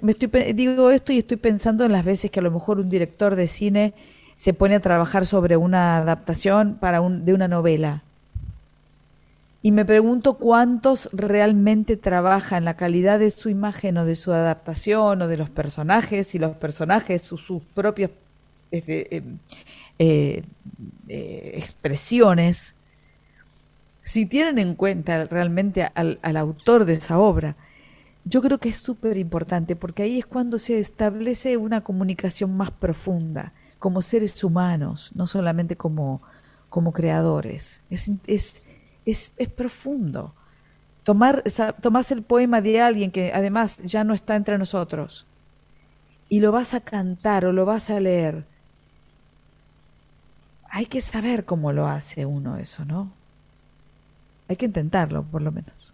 digo 0.53 0.91
esto 0.91 1.13
y 1.13 1.19
estoy 1.19 1.37
pensando 1.37 1.85
en 1.85 1.93
las 1.93 2.05
veces 2.05 2.31
que 2.31 2.41
a 2.41 2.43
lo 2.43 2.51
mejor 2.51 2.81
un 2.81 2.89
director 2.89 3.35
de 3.35 3.47
cine 3.47 3.95
se 4.37 4.53
pone 4.53 4.75
a 4.75 4.81
trabajar 4.81 5.27
sobre 5.27 5.57
una 5.57 5.97
adaptación 5.97 6.77
para 6.81 7.01
un, 7.01 7.25
de 7.25 7.35
una 7.35 7.49
novela. 7.49 8.03
Y 9.63 9.73
me 9.73 9.87
pregunto 9.87 10.35
cuántos 10.35 11.09
realmente 11.13 11.97
trabajan 11.97 12.67
la 12.67 12.77
calidad 12.77 13.19
de 13.19 13.31
su 13.31 13.49
imagen 13.49 13.97
o 13.97 14.05
de 14.05 14.15
su 14.15 14.33
adaptación 14.33 15.23
o 15.23 15.29
de 15.29 15.39
los 15.39 15.49
personajes 15.49 16.35
y 16.35 16.39
los 16.39 16.55
personajes 16.57 17.23
sus, 17.23 17.41
sus 17.43 17.63
propios 17.63 18.11
eh, 18.71 19.23
eh, 19.99 20.43
eh, 21.09 21.53
expresiones, 21.55 22.75
si 24.03 24.27
tienen 24.27 24.59
en 24.59 24.75
cuenta 24.75 25.25
realmente 25.25 25.89
al, 25.95 26.19
al 26.21 26.37
autor 26.37 26.85
de 26.85 26.95
esa 26.95 27.19
obra, 27.19 27.57
yo 28.25 28.41
creo 28.41 28.59
que 28.59 28.71
es 28.71 28.79
súper 28.79 29.17
importante 29.19 29.77
porque 29.77 30.03
ahí 30.03 30.19
es 30.19 30.27
cuando 30.27 30.59
se 30.59 30.79
establece 30.79 31.57
una 31.57 31.83
comunicación 31.83 32.57
más 32.57 32.71
profunda, 32.71 33.53
como 33.79 34.01
seres 34.03 34.43
humanos, 34.43 35.13
no 35.15 35.27
solamente 35.27 35.77
como, 35.77 36.23
como 36.71 36.93
creadores. 36.93 37.83
Es, 37.91 38.11
es, 38.27 38.63
es, 39.05 39.33
es 39.37 39.49
profundo. 39.51 40.35
Tomar, 41.03 41.45
tomás 41.83 42.11
el 42.11 42.23
poema 42.23 42.63
de 42.63 42.81
alguien 42.81 43.11
que 43.11 43.33
además 43.35 43.79
ya 43.85 44.05
no 44.05 44.15
está 44.15 44.37
entre 44.37 44.57
nosotros 44.57 45.27
y 46.31 46.41
lo 46.41 46.51
vas 46.51 46.75
a 46.75 46.81
cantar 46.81 47.45
o 47.45 47.53
lo 47.53 47.67
vas 47.67 47.91
a 47.91 48.01
leer. 48.01 48.47
Hay 50.71 50.87
que 50.87 51.01
saber 51.01 51.45
cómo 51.45 51.73
lo 51.73 51.87
hace 51.87 52.27
uno 52.27 52.57
eso, 52.57 52.85
¿no? 52.85 53.13
Hay 54.49 54.57
que 54.57 54.67
intentarlo, 54.67 55.23
por 55.23 55.43
lo 55.43 55.53
menos. 55.53 55.94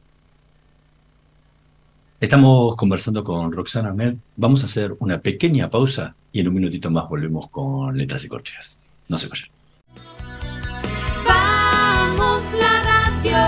Estamos 2.21 2.77
conversando 2.77 3.25
con 3.25 3.51
Roxana 3.51 3.89
Ahmed. 3.89 4.17
Vamos 4.37 4.63
a 4.63 4.67
hacer 4.67 4.95
una 4.99 5.23
pequeña 5.23 5.71
pausa 5.71 6.15
y 6.31 6.41
en 6.41 6.49
un 6.49 6.55
minutito 6.55 6.91
más 6.91 7.09
volvemos 7.09 7.49
con 7.49 7.97
Letras 7.97 8.23
y 8.27 8.29
Corcheas. 8.29 8.83
No 9.09 9.17
se 9.17 9.27
vayan. 9.27 9.49
Vamos 11.27 12.43
la 12.59 12.83
radio, 12.83 13.39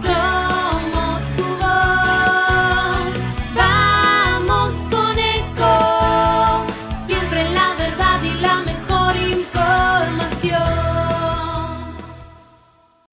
somos 0.00 1.20
tu 1.36 1.44
voz. 1.60 3.12
Vamos 3.54 4.72
con 4.90 5.18
eco, 5.18 6.64
siempre 7.06 7.50
la 7.52 7.74
verdad 7.76 8.22
y 8.24 8.40
la 8.40 8.62
mejor 8.62 9.16
información. 9.38 10.62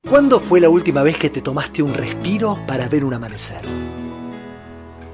¿Cuándo 0.09 0.39
fue 0.39 0.61
la 0.61 0.69
última 0.69 1.03
vez 1.03 1.17
que 1.17 1.29
te 1.29 1.41
tomaste 1.41 1.83
un 1.83 1.93
respiro 1.93 2.57
para 2.65 2.87
ver 2.87 3.03
un 3.03 3.13
amanecer? 3.13 4.00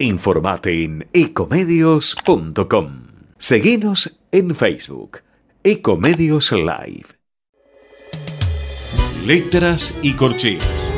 Informate 0.00 0.82
en 0.82 1.06
ecomedios.com. 1.12 3.04
Seguinos 3.38 4.18
en 4.32 4.56
Facebook. 4.56 5.20
Ecomedios 5.62 6.50
Live. 6.50 7.06
Letras 9.24 9.96
y 10.02 10.14
corcheas. 10.14 10.92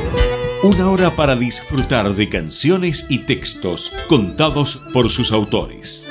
Una 0.63 0.89
hora 0.89 1.15
para 1.15 1.37
disfrutar 1.37 2.15
de 2.15 2.31
canciones 2.31 3.05
y 3.11 3.19
textos 3.27 3.93
contados 4.09 4.79
por 4.95 5.11
sus 5.11 5.31
autores. 5.31 6.09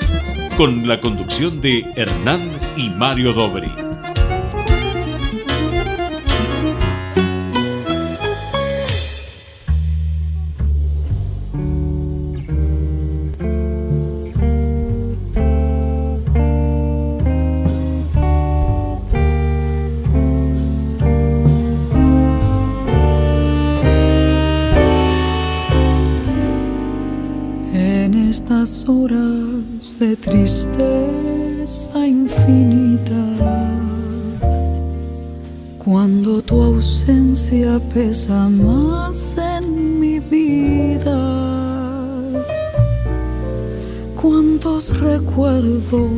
Con 0.56 0.86
la 0.86 1.00
conducción 1.00 1.60
de 1.60 1.84
Hernán 1.96 2.48
y 2.76 2.90
Mario 2.90 3.32
Dobri. 3.32 3.85
Horas 28.88 29.98
de 29.98 30.16
tristeza 30.16 32.06
infinita, 32.06 33.24
cuando 35.78 36.40
tu 36.42 36.62
ausencia 36.62 37.80
pesa 37.92 38.48
más 38.48 39.36
en 39.38 40.00
mi 40.00 40.18
vida, 40.20 41.18
cuántos 44.14 44.98
recuerdos 45.00 46.10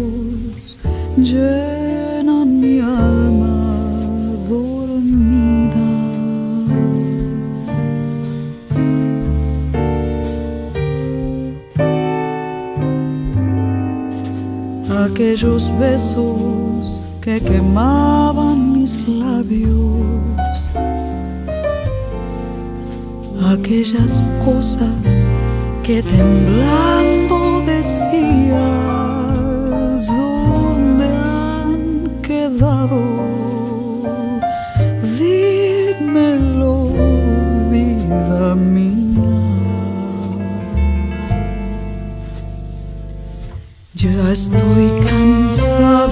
aquellos 15.19 15.69
besos 15.81 17.03
que 17.21 17.41
quemaban 17.41 18.73
mis 18.73 18.97
labios, 19.09 20.55
aquellas 23.53 24.23
cosas 24.45 25.29
que 25.83 26.05
temblando 26.05 27.65
decías, 27.67 28.57
¿dónde 30.07 31.07
han 31.07 32.23
quedado? 32.23 33.01
Dímelo, 35.19 36.93
vida 37.73 38.55
mía. 38.55 38.88
Estoy 44.31 44.91
cansada 45.01 46.11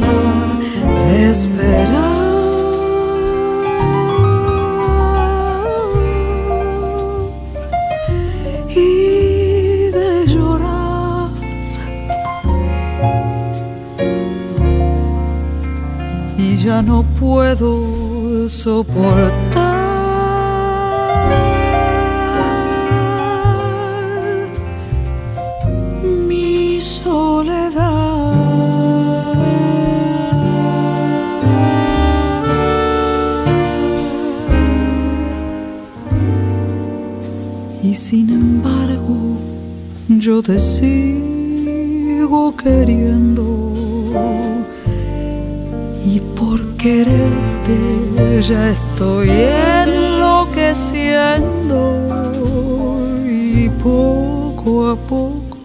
de 1.06 1.30
esperar. 1.30 2.16
Y 8.70 9.90
de 9.90 10.26
llorar. 10.28 11.30
Y 16.38 16.56
ya 16.56 16.80
no 16.80 17.04
puedo 17.20 18.48
soportar 18.48 19.45
te 40.46 40.58
sigo 40.60 42.54
queriendo. 42.56 43.72
Y 46.04 46.20
por 46.38 46.76
quererte 46.76 48.42
ya 48.42 48.70
estoy 48.70 49.30
enloqueciendo. 49.30 51.96
Y 53.28 53.68
poco 53.82 54.90
a 54.90 54.94
poco 54.94 55.56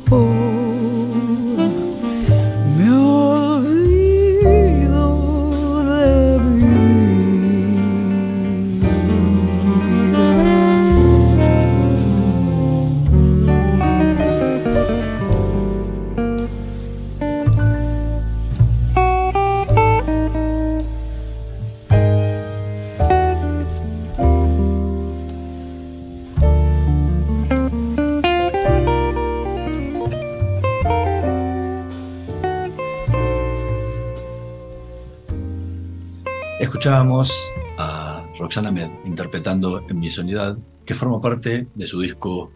escuchábamos 36.81 37.31
a 37.77 38.25
Roxana 38.39 38.71
Med 38.71 38.89
interpretando 39.05 39.85
En 39.87 39.99
mi 39.99 40.09
soledad, 40.09 40.57
que 40.83 40.95
forma 40.95 41.21
parte 41.21 41.67
de 41.75 41.85
su 41.85 42.01
disco 42.01 42.51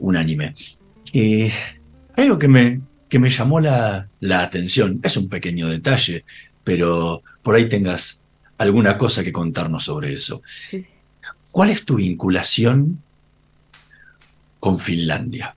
Unánime. 0.00 0.56
Eh, 1.12 1.52
hay 2.16 2.24
algo 2.24 2.36
que 2.36 2.48
me, 2.48 2.80
que 3.08 3.20
me 3.20 3.28
llamó 3.28 3.60
la, 3.60 4.08
la 4.18 4.42
atención, 4.42 4.98
es 5.04 5.16
un 5.16 5.28
pequeño 5.28 5.68
detalle, 5.68 6.24
pero 6.64 7.22
por 7.44 7.54
ahí 7.54 7.68
tengas 7.68 8.24
alguna 8.58 8.98
cosa 8.98 9.22
que 9.22 9.30
contarnos 9.30 9.84
sobre 9.84 10.14
eso. 10.14 10.42
Sí. 10.68 10.84
¿Cuál 11.52 11.70
es 11.70 11.84
tu 11.84 11.94
vinculación 11.94 13.00
con 14.58 14.80
Finlandia? 14.80 15.54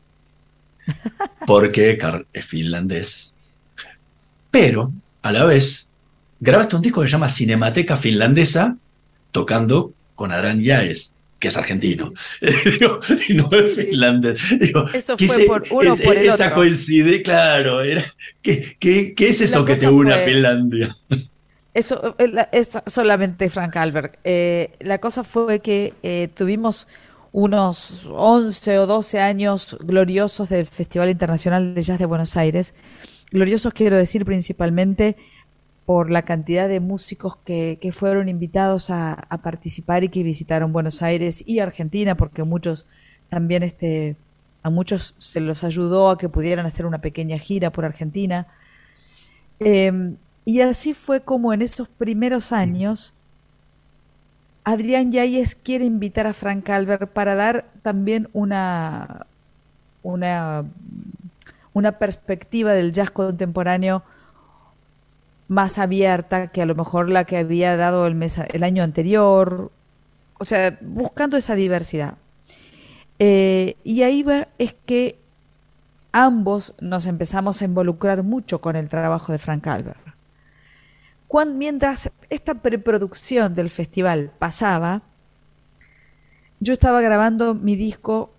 Porque 1.47 1.97
Carl 1.97 2.27
es 2.31 2.45
finlandés, 2.45 3.33
pero 4.51 4.93
a 5.23 5.31
la 5.31 5.45
vez 5.45 5.89
grabaste 6.43 6.75
un 6.75 6.81
disco 6.81 7.01
que 7.01 7.07
se 7.07 7.13
llama 7.13 7.29
Cinemateca 7.29 7.95
Finlandesa, 7.97 8.75
tocando 9.31 9.93
con 10.15 10.31
Adrián 10.31 10.61
Yaez, 10.61 11.13
que 11.39 11.47
es 11.47 11.57
argentino. 11.57 12.13
Digo, 12.41 12.99
y 13.27 13.33
no 13.33 13.49
es 13.51 13.75
finlandés. 13.75 14.41
Digo, 14.59 14.87
Eso 14.93 15.15
¿qué 15.15 15.27
fue 15.27 15.35
se- 15.37 15.45
por 15.45 15.63
uno 15.71 15.93
o 15.93 15.97
por 15.97 16.17
el 16.17 16.27
esa 16.27 16.45
otro. 16.45 16.55
coincide, 16.55 17.21
claro. 17.23 17.81
Era, 17.81 18.13
¿qué, 18.41 18.75
qué, 18.79 19.13
qué 19.13 19.29
es 19.29 19.39
La 19.39 19.45
eso 19.45 19.65
que 19.65 19.75
te 19.75 19.87
une 19.87 20.13
a 20.13 20.17
Finlandia? 20.19 20.95
Eso 21.73 22.15
eh, 22.19 22.45
es 22.51 22.69
solamente 22.85 23.49
Frank 23.49 23.75
Albert. 23.77 24.17
Eh, 24.23 24.71
la 24.81 24.99
cosa 24.99 25.23
fue 25.23 25.59
que 25.59 25.93
eh, 26.03 26.27
tuvimos 26.35 26.87
unos 27.31 28.07
11 28.13 28.77
o 28.79 28.85
12 28.85 29.19
años 29.19 29.75
gloriosos 29.81 30.49
del 30.49 30.67
Festival 30.67 31.09
Internacional 31.09 31.73
de 31.73 31.81
Jazz 31.81 31.97
de 31.97 32.05
Buenos 32.05 32.37
Aires. 32.37 32.75
Gloriosos 33.31 33.73
quiero 33.73 33.97
decir 33.97 34.23
principalmente 34.23 35.15
por 35.85 36.09
la 36.09 36.23
cantidad 36.23 36.67
de 36.67 36.79
músicos 36.79 37.37
que, 37.37 37.77
que 37.81 37.91
fueron 37.91 38.29
invitados 38.29 38.89
a, 38.89 39.13
a 39.13 39.37
participar 39.41 40.03
y 40.03 40.09
que 40.09 40.23
visitaron 40.23 40.73
Buenos 40.73 41.01
Aires 41.01 41.43
y 41.45 41.59
Argentina, 41.59 42.15
porque 42.15 42.43
muchos 42.43 42.85
también 43.29 43.63
este, 43.63 44.15
a 44.61 44.69
muchos 44.69 45.15
se 45.17 45.39
los 45.39 45.63
ayudó 45.63 46.09
a 46.09 46.17
que 46.17 46.29
pudieran 46.29 46.65
hacer 46.65 46.85
una 46.85 46.99
pequeña 46.99 47.37
gira 47.37 47.71
por 47.71 47.85
Argentina. 47.85 48.47
Eh, 49.59 50.15
y 50.45 50.61
así 50.61 50.93
fue 50.93 51.21
como 51.21 51.53
en 51.53 51.61
esos 51.61 51.87
primeros 51.87 52.51
años 52.51 53.13
Adrián 54.63 55.11
Yáñez 55.11 55.55
quiere 55.55 55.85
invitar 55.85 56.25
a 56.27 56.33
Frank 56.33 56.69
Albert 56.69 57.11
para 57.11 57.35
dar 57.35 57.65
también 57.81 58.29
una, 58.31 59.25
una, 60.03 60.63
una 61.73 61.91
perspectiva 61.93 62.71
del 62.71 62.93
jazz 62.93 63.11
contemporáneo 63.11 64.03
más 65.47 65.77
abierta 65.77 66.47
que 66.47 66.61
a 66.61 66.65
lo 66.65 66.75
mejor 66.75 67.09
la 67.09 67.25
que 67.25 67.37
había 67.37 67.77
dado 67.77 68.07
el, 68.07 68.15
mes, 68.15 68.37
el 68.37 68.63
año 68.63 68.83
anterior, 68.83 69.71
o 70.39 70.45
sea, 70.45 70.77
buscando 70.81 71.37
esa 71.37 71.55
diversidad. 71.55 72.17
Eh, 73.19 73.77
y 73.83 74.01
ahí 74.01 74.23
va, 74.23 74.47
es 74.57 74.75
que 74.85 75.19
ambos 76.11 76.73
nos 76.79 77.05
empezamos 77.05 77.61
a 77.61 77.65
involucrar 77.65 78.23
mucho 78.23 78.61
con 78.61 78.75
el 78.75 78.89
trabajo 78.89 79.31
de 79.31 79.37
Frank 79.37 79.67
Albert. 79.67 79.99
Cuando, 81.27 81.55
mientras 81.55 82.11
esta 82.29 82.55
preproducción 82.55 83.55
del 83.55 83.69
festival 83.69 84.31
pasaba, 84.37 85.01
yo 86.59 86.73
estaba 86.73 87.01
grabando 87.01 87.55
mi 87.55 87.75
disco 87.75 88.31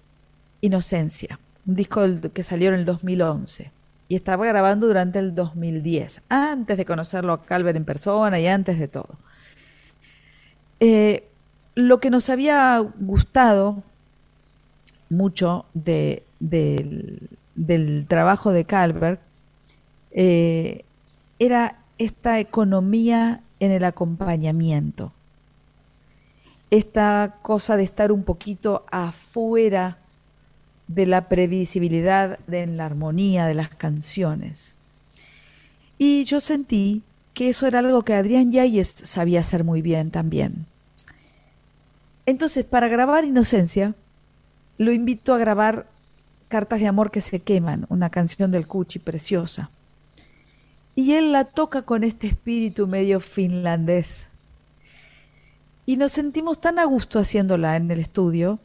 Inocencia, 0.61 1.39
un 1.67 1.75
disco 1.75 2.03
que 2.33 2.43
salió 2.43 2.69
en 2.69 2.77
el 2.77 2.85
2011. 2.85 3.71
Y 4.15 4.17
estaba 4.17 4.47
grabando 4.47 4.87
durante 4.87 5.19
el 5.19 5.35
2010, 5.35 6.23
antes 6.29 6.77
de 6.77 6.85
conocerlo 6.85 7.33
a 7.33 7.43
Calvert 7.43 7.77
en 7.77 7.85
persona 7.85 8.39
y 8.39 8.47
antes 8.47 8.79
de 8.79 8.87
todo. 8.87 9.09
Eh, 10.79 11.25
lo 11.75 11.99
que 11.99 12.11
nos 12.11 12.31
había 12.31 12.79
gustado 13.01 13.83
mucho 15.11 15.67
de- 15.75 16.23
del, 16.39 18.07
trabajo 18.07 18.53
de 18.53 18.65
Calvert 18.65 19.21
eh, 20.13 20.85
era 21.41 21.79
esta 21.99 22.39
economía 22.39 23.41
en 23.59 23.73
el 23.73 23.83
acompañamiento, 23.83 25.11
esta 26.71 27.39
cosa 27.43 27.77
de 27.77 27.83
estar 27.83 28.13
un 28.13 28.23
poquito 28.23 28.85
afuera 28.93 29.99
de 30.89 31.07
la 31.07 31.29
previsibilidad 31.29 32.39
de 32.47 32.67
la 32.67 32.87
armonía 32.87 33.47
de 33.47 33.55
las 33.55 33.71
canciones. 33.71 34.75
Y 35.99 36.25
yo 36.25 36.41
sentí 36.41 37.03
que 37.35 37.49
eso 37.49 37.67
era 37.67 37.81
algo 37.81 38.03
que 38.03 38.15
Adrián 38.15 38.53
Yáñez 38.53 38.89
sabía 38.89 39.41
hacer 39.41 39.65
muy 39.65 39.83
bien 39.83 40.11
también. 40.11 40.67
Entonces, 42.27 42.65
para 42.65 42.89
grabar 42.89 43.25
Inocencia, 43.25 43.95
lo 44.79 44.93
invito 44.93 45.35
a 45.35 45.39
grabar 45.39 45.87
Cartas 46.49 46.81
de 46.81 46.87
Amor 46.87 47.11
que 47.11 47.21
se 47.21 47.41
queman, 47.41 47.87
una 47.89 48.11
canción 48.11 48.51
del 48.51 48.67
Cuchi 48.67 48.99
preciosa. 48.99 49.71
Y 50.95 51.15
él 51.15 51.33
la 51.33 51.45
toca 51.45 51.83
con 51.83 52.05
este 52.05 52.29
espíritu 52.29 52.87
medio 52.87 53.19
finlandés. 53.21 54.29
Y 55.87 55.97
nos 55.97 56.13
sentimos 56.13 56.61
tan 56.61 56.79
a 56.79 56.85
gusto 56.85 57.19
haciéndola 57.19 57.77
en 57.77 57.91
el 57.91 58.01
estudio. 58.01 58.59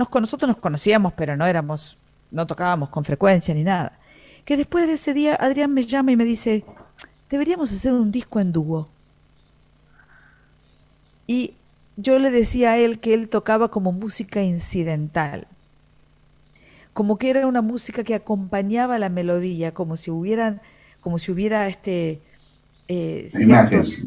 Nos, 0.00 0.08
con 0.08 0.22
nosotros 0.22 0.48
nos 0.48 0.56
conocíamos, 0.56 1.12
pero 1.12 1.36
no 1.36 1.44
éramos, 1.44 1.98
no 2.30 2.46
tocábamos 2.46 2.88
con 2.88 3.04
frecuencia 3.04 3.54
ni 3.54 3.64
nada. 3.64 3.98
Que 4.46 4.56
después 4.56 4.86
de 4.86 4.94
ese 4.94 5.12
día 5.12 5.34
Adrián 5.34 5.74
me 5.74 5.82
llama 5.82 6.10
y 6.10 6.16
me 6.16 6.24
dice, 6.24 6.64
deberíamos 7.28 7.70
hacer 7.70 7.92
un 7.92 8.10
disco 8.10 8.40
en 8.40 8.50
dúo. 8.50 8.88
Y 11.26 11.52
yo 11.98 12.18
le 12.18 12.30
decía 12.30 12.70
a 12.70 12.78
él 12.78 12.98
que 12.98 13.12
él 13.12 13.28
tocaba 13.28 13.70
como 13.70 13.92
música 13.92 14.42
incidental, 14.42 15.46
como 16.94 17.18
que 17.18 17.28
era 17.28 17.46
una 17.46 17.60
música 17.60 18.02
que 18.02 18.14
acompañaba 18.14 18.98
la 18.98 19.10
melodía, 19.10 19.74
como 19.74 19.98
si 19.98 20.10
hubieran, 20.10 20.62
como 21.02 21.18
si 21.18 21.30
hubiera 21.30 21.68
este 21.68 22.22
eh, 22.88 23.26
ciertos 23.28 24.06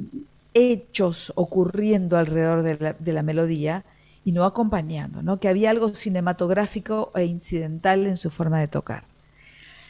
hechos 0.55 1.31
ocurriendo 1.35 2.17
alrededor 2.17 2.63
de 2.63 2.79
la, 2.79 2.93
de 2.93 3.13
la 3.13 3.21
melodía 3.21 3.85
y 4.25 4.31
no 4.31 4.45
acompañando, 4.45 5.21
¿no? 5.21 5.39
Que 5.39 5.49
había 5.49 5.69
algo 5.69 5.93
cinematográfico 5.93 7.11
e 7.15 7.25
incidental 7.25 8.05
en 8.05 8.17
su 8.17 8.29
forma 8.29 8.59
de 8.59 8.67
tocar. 8.67 9.03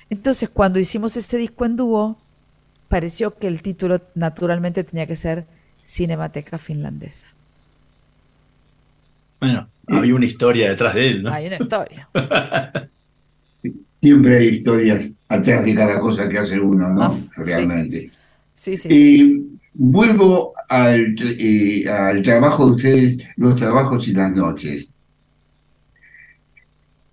Entonces, 0.10 0.50
cuando 0.50 0.80
hicimos 0.80 1.18
este 1.18 1.38
disco 1.38 1.66
en 1.66 1.76
dúo, 1.76 2.18
pareció 2.88 3.36
que 3.36 3.48
el 3.48 3.62
título 3.62 4.02
naturalmente 4.16 4.84
tenía 4.84 5.08
que 5.08 5.16
ser 5.16 5.46
Cinemateca 5.84 6.58
Finlandesa. 6.58 7.28
Bueno, 9.40 9.68
había 9.88 10.16
una 10.16 10.26
historia 10.26 10.70
detrás 10.70 10.96
de 10.96 11.08
él, 11.10 11.24
¿no? 11.24 11.32
Hay 11.32 11.48
una 11.48 11.58
historia. 11.58 12.08
Siempre 14.02 14.38
hay 14.38 14.48
historias 14.48 15.12
atrás 15.30 15.64
de 15.64 15.76
cada 15.76 16.00
cosa 16.00 16.28
que 16.30 16.38
hace 16.38 16.60
uno, 16.60 16.90
¿no? 16.90 17.04
Ah, 17.04 17.16
Realmente. 17.38 18.10
Sí, 18.54 18.78
sí. 18.78 18.90
Eh, 18.92 19.42
vuelvo 19.74 20.53
al, 20.70 21.16
eh, 21.20 21.88
al 21.90 22.22
trabajo 22.22 22.66
de 22.66 22.72
ustedes, 22.72 23.18
los 23.38 23.56
trabajos 23.56 24.08
y 24.08 24.14
las 24.14 24.36
noches. 24.36 24.92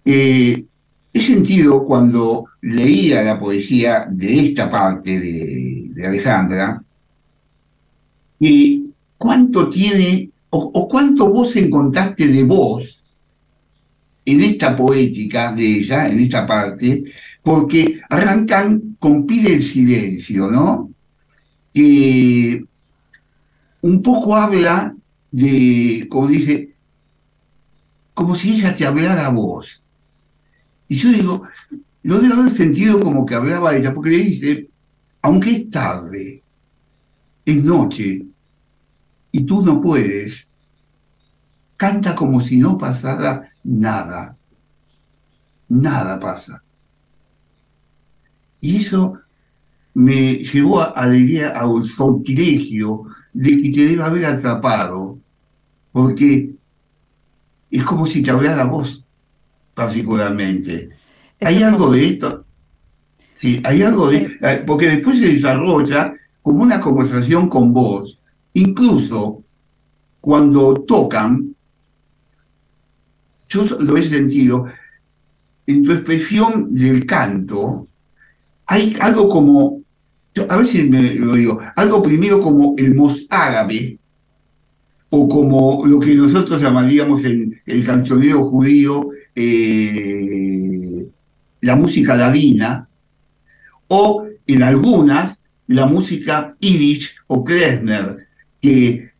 Eh, 0.05 0.65
he 1.13 1.21
sentido 1.21 1.85
cuando 1.85 2.47
leía 2.63 3.23
la 3.23 3.39
poesía 3.39 4.07
de 4.11 4.47
esta 4.47 4.71
parte 4.71 5.19
de, 5.19 5.91
de 5.91 6.07
Alejandra, 6.07 6.83
y 8.39 8.87
cuánto 9.19 9.69
tiene 9.69 10.31
o, 10.51 10.71
o 10.75 10.89
cuánto 10.89 11.29
vos 11.31 11.55
encontraste 11.57 12.27
de 12.27 12.43
vos 12.43 13.03
en 14.25 14.41
esta 14.41 14.77
poética 14.77 15.53
de 15.53 15.79
ella, 15.79 16.09
en 16.09 16.21
esta 16.21 16.47
parte, 16.47 17.05
porque 17.43 18.01
arrancan 18.09 18.97
con 18.99 19.27
Pide 19.27 19.55
el 19.55 19.63
silencio, 19.63 20.51
¿no? 20.51 20.91
Que 21.73 22.65
un 23.83 24.03
poco 24.03 24.37
habla 24.37 24.95
de, 25.31 26.07
como 26.11 26.27
dice, 26.27 26.75
como 28.15 28.35
si 28.35 28.55
ella 28.55 28.75
te 28.75 28.87
hablara 28.87 29.27
a 29.27 29.31
vos. 29.31 29.83
Y 30.89 30.97
yo 30.97 31.11
digo, 31.11 31.43
lo 32.03 32.21
debe 32.21 32.35
haber 32.35 32.53
sentido 32.53 33.01
como 33.01 33.25
que 33.25 33.35
hablaba 33.35 33.75
ella, 33.75 33.95
porque 33.95 34.11
le 34.11 34.19
dice, 34.19 34.69
aunque 35.23 35.51
es 35.53 35.71
tarde, 35.71 36.43
es 37.45 37.65
noche, 37.65 38.27
y 39.33 39.43
tú 39.43 39.65
no 39.65 39.81
puedes, 39.81 40.49
canta 41.77 42.15
como 42.15 42.41
si 42.41 42.59
no 42.59 42.77
pasara 42.77 43.43
nada. 43.65 44.37
Nada 45.69 46.19
pasa. 46.19 46.63
Y 48.61 48.81
eso 48.81 49.19
me 49.95 50.35
llevó 50.35 50.81
a, 50.81 50.87
a 50.87 51.07
la 51.07 51.17
idea, 51.17 51.51
a 51.51 51.67
un 51.67 51.87
sortilegio 51.87 53.07
de 53.33 53.57
que 53.57 53.71
te 53.71 53.87
debe 53.87 54.03
haber 54.03 54.25
atrapado, 54.27 55.19
porque 55.93 56.53
es 57.71 57.85
como 57.85 58.07
si 58.07 58.23
te 58.23 58.31
hablara 58.31 58.65
vos, 58.65 59.05
particularmente. 59.75 60.91
¿Hay 61.41 61.63
algo 61.63 61.91
de 61.91 62.09
esto? 62.09 62.45
Sí, 63.35 63.63
hay 63.65 63.83
algo 63.83 64.11
de... 64.11 64.39
Eh, 64.43 64.65
Porque 64.67 64.89
después 64.89 65.19
se 65.19 65.33
desarrolla 65.33 66.13
como 66.43 66.63
una 66.63 66.81
conversación 66.81 67.49
con 67.49 67.73
vos, 67.73 68.19
incluso 68.55 69.43
cuando 70.21 70.75
tocan, 70.83 71.55
yo 73.49 73.65
lo 73.79 73.97
he 73.97 74.07
sentido, 74.07 74.67
en 75.67 75.85
tu 75.85 75.93
expresión 75.93 76.75
del 76.75 77.07
canto, 77.07 77.87
hay 78.67 78.97
algo 79.01 79.29
como, 79.29 79.80
a 80.49 80.57
ver 80.57 80.67
si 80.67 80.85
me 80.85 81.15
lo 81.15 81.35
digo, 81.35 81.61
algo 81.77 82.03
primero 82.03 82.41
como 82.41 82.75
el 82.77 82.95
mozárabe, 82.95 83.99
o 85.11 85.29
como 85.29 85.85
lo 85.87 85.99
que 85.99 86.15
nosotros 86.15 86.63
llamaríamos 86.63 87.25
en 87.25 87.61
el 87.67 87.85
cancionero 87.85 88.45
judío 88.45 89.09
eh, 89.35 91.07
la 91.61 91.77
música 91.77 92.17
ladina, 92.17 92.89
o 93.89 94.25
en 94.47 94.63
algunas 94.63 95.43
la 95.67 95.87
música 95.87 96.57
Yiddish 96.61 97.15
o 97.27 97.45
Klezmer, 97.45 98.27
que 98.61 99.11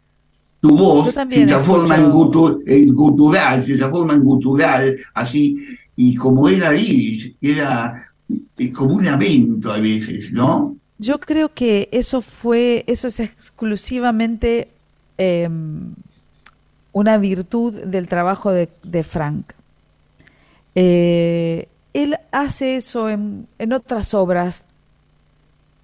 tu 0.61 0.77
voz 0.77 1.07
se 1.07 1.47
transforma 1.47 1.97
en, 1.97 2.11
gutural, 2.93 3.65
se 3.65 3.77
transforma 3.77 4.15
en 4.15 4.23
gutural, 4.23 4.97
así, 5.15 5.59
y 5.97 6.15
como 6.15 6.49
era 6.49 6.75
Yiddish, 6.75 7.37
era 7.41 8.11
eh, 8.59 8.73
como 8.73 8.95
un 8.95 9.05
lamento 9.05 9.73
a 9.73 9.79
veces, 9.79 10.33
¿no? 10.33 10.80
Yo 11.01 11.19
creo 11.19 11.55
que 11.55 11.89
eso 11.93 12.21
fue, 12.21 12.85
eso 12.87 13.09
es 13.09 13.21
exclusivamente 13.21 14.69
em, 15.17 15.95
una 16.93 17.17
virtud 17.17 17.85
del 17.85 18.07
trabajo 18.07 18.53
de, 18.53 19.03
Frank. 19.03 19.55
Eh, 20.75 21.69
él 21.95 22.19
hace 22.33 22.77
eso 22.77 23.09
en, 23.09 23.49
otras 23.73 24.13
obras, 24.13 24.67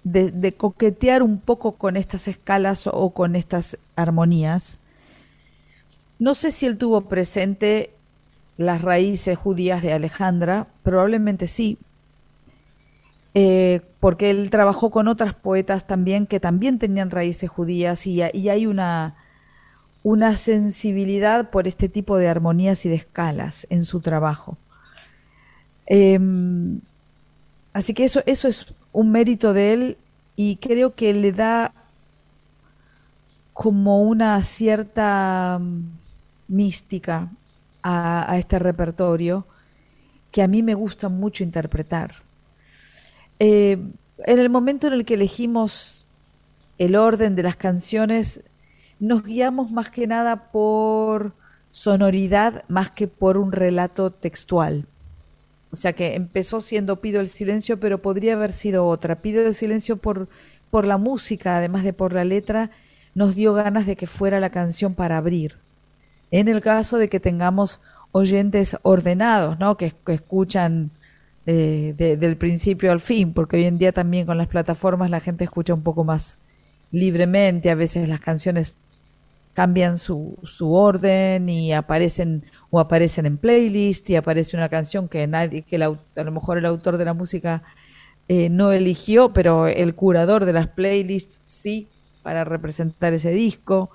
de, 0.03 0.53
coquetear 0.53 1.23
un 1.23 1.39
poco 1.39 1.71
con 1.71 1.97
estas 1.97 2.27
escalas 2.27 2.85
o 2.85 3.09
con 3.09 3.35
estas 3.35 3.79
armonías. 3.95 4.77
No 6.19 6.35
sé 6.35 6.51
si 6.51 6.67
él 6.67 6.77
tuvo 6.77 7.01
presente 7.01 7.89
las 8.55 8.83
raíces 8.83 9.35
judías 9.35 9.81
de 9.81 9.93
Alejandra, 9.93 10.67
probablemente 10.83 11.47
sí, 11.47 11.79
eh, 13.39 13.81
porque 13.99 14.31
él 14.31 14.49
trabajó 14.49 14.89
con 14.89 15.07
otras 15.07 15.35
poetas 15.35 15.85
también 15.85 16.25
que 16.25 16.39
también 16.39 16.79
tenían 16.79 17.11
raíces 17.11 17.47
judías 17.47 18.07
y, 18.07 18.23
hay 18.23 18.65
una, 18.65 19.15
una 20.01 20.35
sensibilidad 20.35 21.51
por 21.51 21.67
este 21.67 21.87
tipo 21.87 22.17
de 22.17 22.29
armonías 22.29 22.83
y 22.87 22.89
de 22.89 22.95
escalas 22.95 23.67
en 23.69 23.85
su 23.85 23.99
trabajo. 23.99 24.57
Em, 25.85 26.79
así 27.73 27.93
que 27.93 28.05
eso, 28.05 28.23
eso 28.25 28.47
es 28.47 28.73
un 28.91 29.11
mérito 29.11 29.53
de 29.53 29.73
él 29.73 29.97
y 30.35 30.55
creo 30.55 30.95
que 30.95 31.13
le 31.13 31.31
da 31.31 31.75
como 33.53 34.01
una 34.01 34.41
cierta 34.41 35.59
mm, 35.61 35.91
mística 36.47 37.29
a, 37.83 38.35
este 38.35 38.57
repertorio 38.57 39.45
que 40.31 40.41
a 40.41 40.47
mí 40.47 40.63
me 40.63 40.73
gusta 40.73 41.07
mucho 41.07 41.43
interpretar. 41.43 42.26
Eh, 43.39 43.77
en 44.25 44.39
el 44.39 44.49
momento 44.49 44.87
en 44.87 44.93
el 44.93 45.05
que 45.05 45.13
elegimos 45.13 46.07
el 46.77 46.95
orden 46.95 47.35
de 47.35 47.43
las 47.43 47.55
canciones, 47.55 48.41
nos 48.99 49.23
guiamos 49.23 49.71
más 49.71 49.91
que 49.91 50.07
nada 50.07 50.51
por 50.51 51.33
sonoridad 51.69 52.63
más 52.67 52.91
que 52.91 53.07
por 53.07 53.37
un 53.37 53.51
relato 53.51 54.11
textual. 54.11 54.85
O 55.71 55.75
sea 55.75 55.93
que 55.93 56.15
empezó 56.15 56.61
siendo 56.61 57.01
Pido 57.01 57.19
el 57.19 57.27
silencio, 57.27 57.79
pero 57.79 58.01
podría 58.01 58.33
haber 58.33 58.51
sido 58.51 58.85
otra. 58.85 59.21
Pido 59.21 59.45
el 59.45 59.53
silencio 59.53 59.97
por, 59.97 60.27
por 60.69 60.87
la 60.87 60.97
música, 60.97 61.57
además 61.57 61.83
de 61.83 61.93
por 61.93 62.13
la 62.13 62.23
letra, 62.23 62.71
nos 63.13 63.35
dio 63.35 63.53
ganas 63.53 63.85
de 63.85 63.95
que 63.95 64.07
fuera 64.07 64.39
la 64.39 64.49
canción 64.49 64.95
para 64.95 65.17
abrir. 65.17 65.57
En 66.31 66.47
el 66.47 66.61
caso 66.61 66.97
de 66.97 67.09
que 67.09 67.19
tengamos 67.19 67.79
oyentes 68.11 68.77
ordenados, 68.81 69.59
¿no? 69.59 69.77
que, 69.77 69.93
escuchan 70.07 70.91
eh, 71.49 71.93
del 71.97 72.35
principio 72.35 72.91
al 72.91 72.99
fin, 72.99 73.31
porque 73.33 73.55
hoy 73.55 73.63
en 73.63 73.77
día 73.77 73.93
también 73.93 74.25
con 74.25 74.37
las 74.37 74.47
plataformas 74.47 75.09
la 75.09 75.21
gente 75.21 75.45
escucha 75.45 75.73
un 75.73 75.81
poco 75.81 76.03
más 76.03 76.39
libremente, 76.91 77.69
a 77.69 77.75
veces 77.75 78.09
las 78.09 78.19
canciones 78.19 78.75
cambian 79.53 79.97
su, 79.97 80.37
su 80.43 80.73
orden 80.73 81.47
y 81.47 81.71
aparecen 81.71 82.43
o 82.69 82.81
aparecen 82.81 83.25
en 83.25 83.37
playlist 83.37 84.09
y 84.09 84.17
aparece 84.17 84.57
una 84.57 84.67
canción 84.67 85.07
que 85.07 85.25
nadie, 85.25 85.61
que 85.61 85.77
a 85.77 86.23
lo 86.23 86.31
mejor 86.33 86.57
el 86.57 86.65
autor 86.65 86.97
de 86.97 87.05
la 87.05 87.13
música 87.13 87.63
eh, 88.27 88.49
no 88.49 88.73
eligió, 88.73 89.31
pero 89.31 89.67
el 89.67 89.95
curador 89.95 90.43
de 90.43 90.51
las 90.51 90.67
playlists 90.67 91.41
sí, 91.45 91.87
para 92.23 92.43
representar 92.43 93.13
ese 93.13 93.31
disco. 93.31 93.89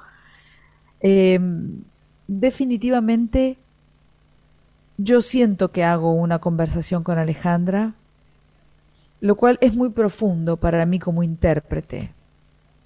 Em, 1.00 1.82
definitivamente 2.26 3.58
yo 4.98 5.22
siento 5.22 5.72
que 5.72 5.84
hago 5.84 6.14
una 6.14 6.38
conversación 6.38 7.02
con 7.02 7.18
Alejandra, 7.18 7.94
lo 9.20 9.36
cual 9.36 9.58
es 9.60 9.74
muy 9.74 9.90
profundo 9.90 10.56
para 10.56 10.84
mí 10.86 10.98
como 10.98 11.22
intérprete 11.22 12.12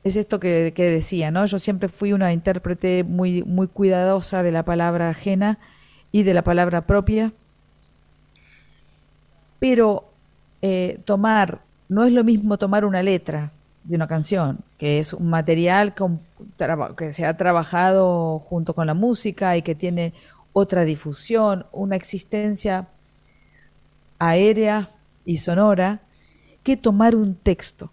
es 0.06 0.14
esto 0.14 0.38
que, 0.38 0.72
decía, 0.72 1.32
¿no? 1.32 1.44
Yo 1.46 1.58
siempre 1.58 1.88
fui 1.88 2.12
una 2.12 2.32
intérprete 2.32 3.02
muy, 3.02 3.42
muy 3.42 3.66
cuidadosa 3.66 4.44
de 4.44 4.52
la 4.52 4.64
palabra 4.64 5.08
ajena 5.08 5.58
y 6.12 6.22
de 6.22 6.32
la 6.32 6.44
palabra 6.44 6.86
propia. 6.86 7.32
Pero 9.58 10.04
eh, 10.62 11.00
tomar, 11.04 11.62
no 11.88 12.04
es 12.04 12.12
lo 12.12 12.22
mismo 12.22 12.56
tomar 12.56 12.84
una 12.84 13.02
letra 13.02 13.50
de 13.82 13.96
una 13.96 14.06
canción, 14.06 14.60
que 14.78 15.00
es 15.00 15.12
un 15.12 15.28
material 15.28 15.92
que 16.96 17.10
se 17.10 17.26
ha 17.26 17.36
trabajado 17.36 18.38
junto 18.38 18.74
con 18.74 18.86
la 18.86 18.94
música 18.94 19.56
y 19.56 19.62
que 19.62 19.74
tiene 19.74 20.12
otra 20.58 20.86
difusión, 20.86 21.66
una 21.70 21.96
existencia 21.96 22.88
aérea 24.18 24.88
y 25.26 25.36
sonora, 25.36 26.00
que 26.62 26.78
tomar 26.78 27.14
un 27.14 27.34
texto 27.34 27.92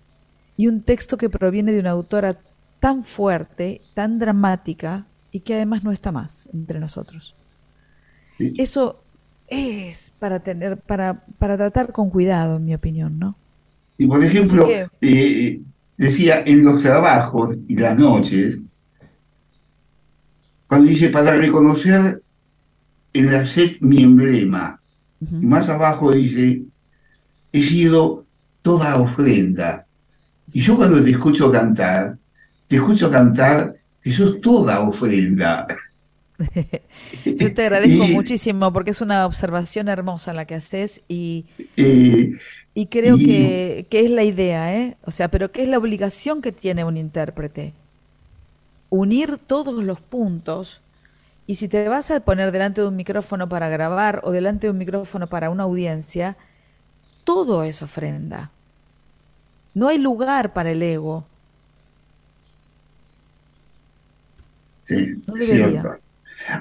y 0.55 0.67
un 0.67 0.81
texto 0.81 1.17
que 1.17 1.29
proviene 1.29 1.73
de 1.73 1.81
una 1.81 1.89
autora 1.89 2.39
tan 2.79 3.03
fuerte, 3.03 3.81
tan 3.93 4.17
dramática 4.17 5.05
y 5.29 5.41
que 5.41 5.55
además 5.55 5.83
no 5.83 5.91
está 5.91 6.13
más 6.13 6.47
entre 6.53 6.79
nosotros. 6.79 7.35
Eso 8.39 9.01
es 9.49 10.13
para 10.17 10.39
tener, 10.39 10.77
para, 10.77 11.25
para 11.37 11.57
tratar 11.57 11.91
con 11.91 12.09
cuidado, 12.09 12.55
en 12.55 12.63
mi 12.63 12.75
opinión, 12.75 13.19
¿no? 13.19 13.35
Y 13.97 14.07
por 14.07 14.23
ejemplo, 14.23 14.69
eh, 15.01 15.61
decía 15.97 16.43
en 16.45 16.63
los 16.63 16.81
trabajos 16.81 17.57
y 17.67 17.75
las 17.75 17.97
noches, 17.99 18.59
cuando 20.65 20.87
dice 20.87 21.09
para 21.09 21.35
reconocer 21.35 22.23
en 23.13 23.31
la 23.31 23.45
sed 23.45 23.77
mi 23.81 24.03
emblema, 24.03 24.79
y 25.21 25.45
más 25.45 25.69
abajo 25.69 26.11
dice, 26.11 26.63
he 27.51 27.63
sido 27.63 28.25
toda 28.61 28.97
ofrenda 28.97 29.85
y 30.53 30.61
yo 30.61 30.77
cuando 30.77 31.03
te 31.03 31.09
escucho 31.09 31.51
cantar, 31.51 32.17
te 32.67 32.75
escucho 32.75 33.09
cantar 33.09 33.75
que 34.01 34.11
sos 34.11 34.39
toda 34.39 34.81
ofrenda. 34.81 35.65
yo 37.25 37.53
te 37.53 37.63
agradezco 37.63 38.07
muchísimo 38.13 38.71
porque 38.71 38.91
es 38.91 39.01
una 39.01 39.25
observación 39.25 39.89
hermosa 39.89 40.31
la 40.31 40.45
que 40.45 40.55
haces 40.55 41.01
y, 41.07 41.45
eh, 41.75 42.31
y 42.75 42.85
creo 42.85 43.17
que, 43.17 43.87
que, 43.89 44.05
es 44.05 44.11
la 44.11 44.23
idea, 44.23 44.75
¿eh? 44.77 44.95
O 45.03 45.11
sea, 45.11 45.29
pero 45.29 45.51
¿qué 45.51 45.63
es 45.63 45.69
la 45.69 45.79
obligación 45.79 46.41
que 46.41 46.51
tiene 46.51 46.83
un 46.83 46.97
intérprete? 46.97 47.73
Unir 48.89 49.37
todos 49.37 49.83
los 49.83 50.01
puntos 50.01 50.81
y 51.45 51.55
si 51.55 51.67
te 51.67 51.87
vas 51.89 52.09
a 52.11 52.21
poner 52.21 52.51
delante 52.51 52.81
de 52.81 52.87
un 52.87 52.95
micrófono 52.95 53.49
para 53.49 53.69
grabar 53.69 54.21
o 54.23 54.31
delante 54.31 54.67
de 54.67 54.71
un 54.71 54.77
micrófono 54.77 55.27
para 55.27 55.49
una 55.49 55.63
audiencia, 55.63 56.37
todo 57.23 57.63
es 57.63 57.81
ofrenda. 57.81 58.51
No 59.73 59.87
hay 59.87 59.97
lugar 59.97 60.53
para 60.53 60.71
el 60.71 60.81
ego. 60.81 61.25
Sí, 64.85 65.15
cierto. 65.35 65.97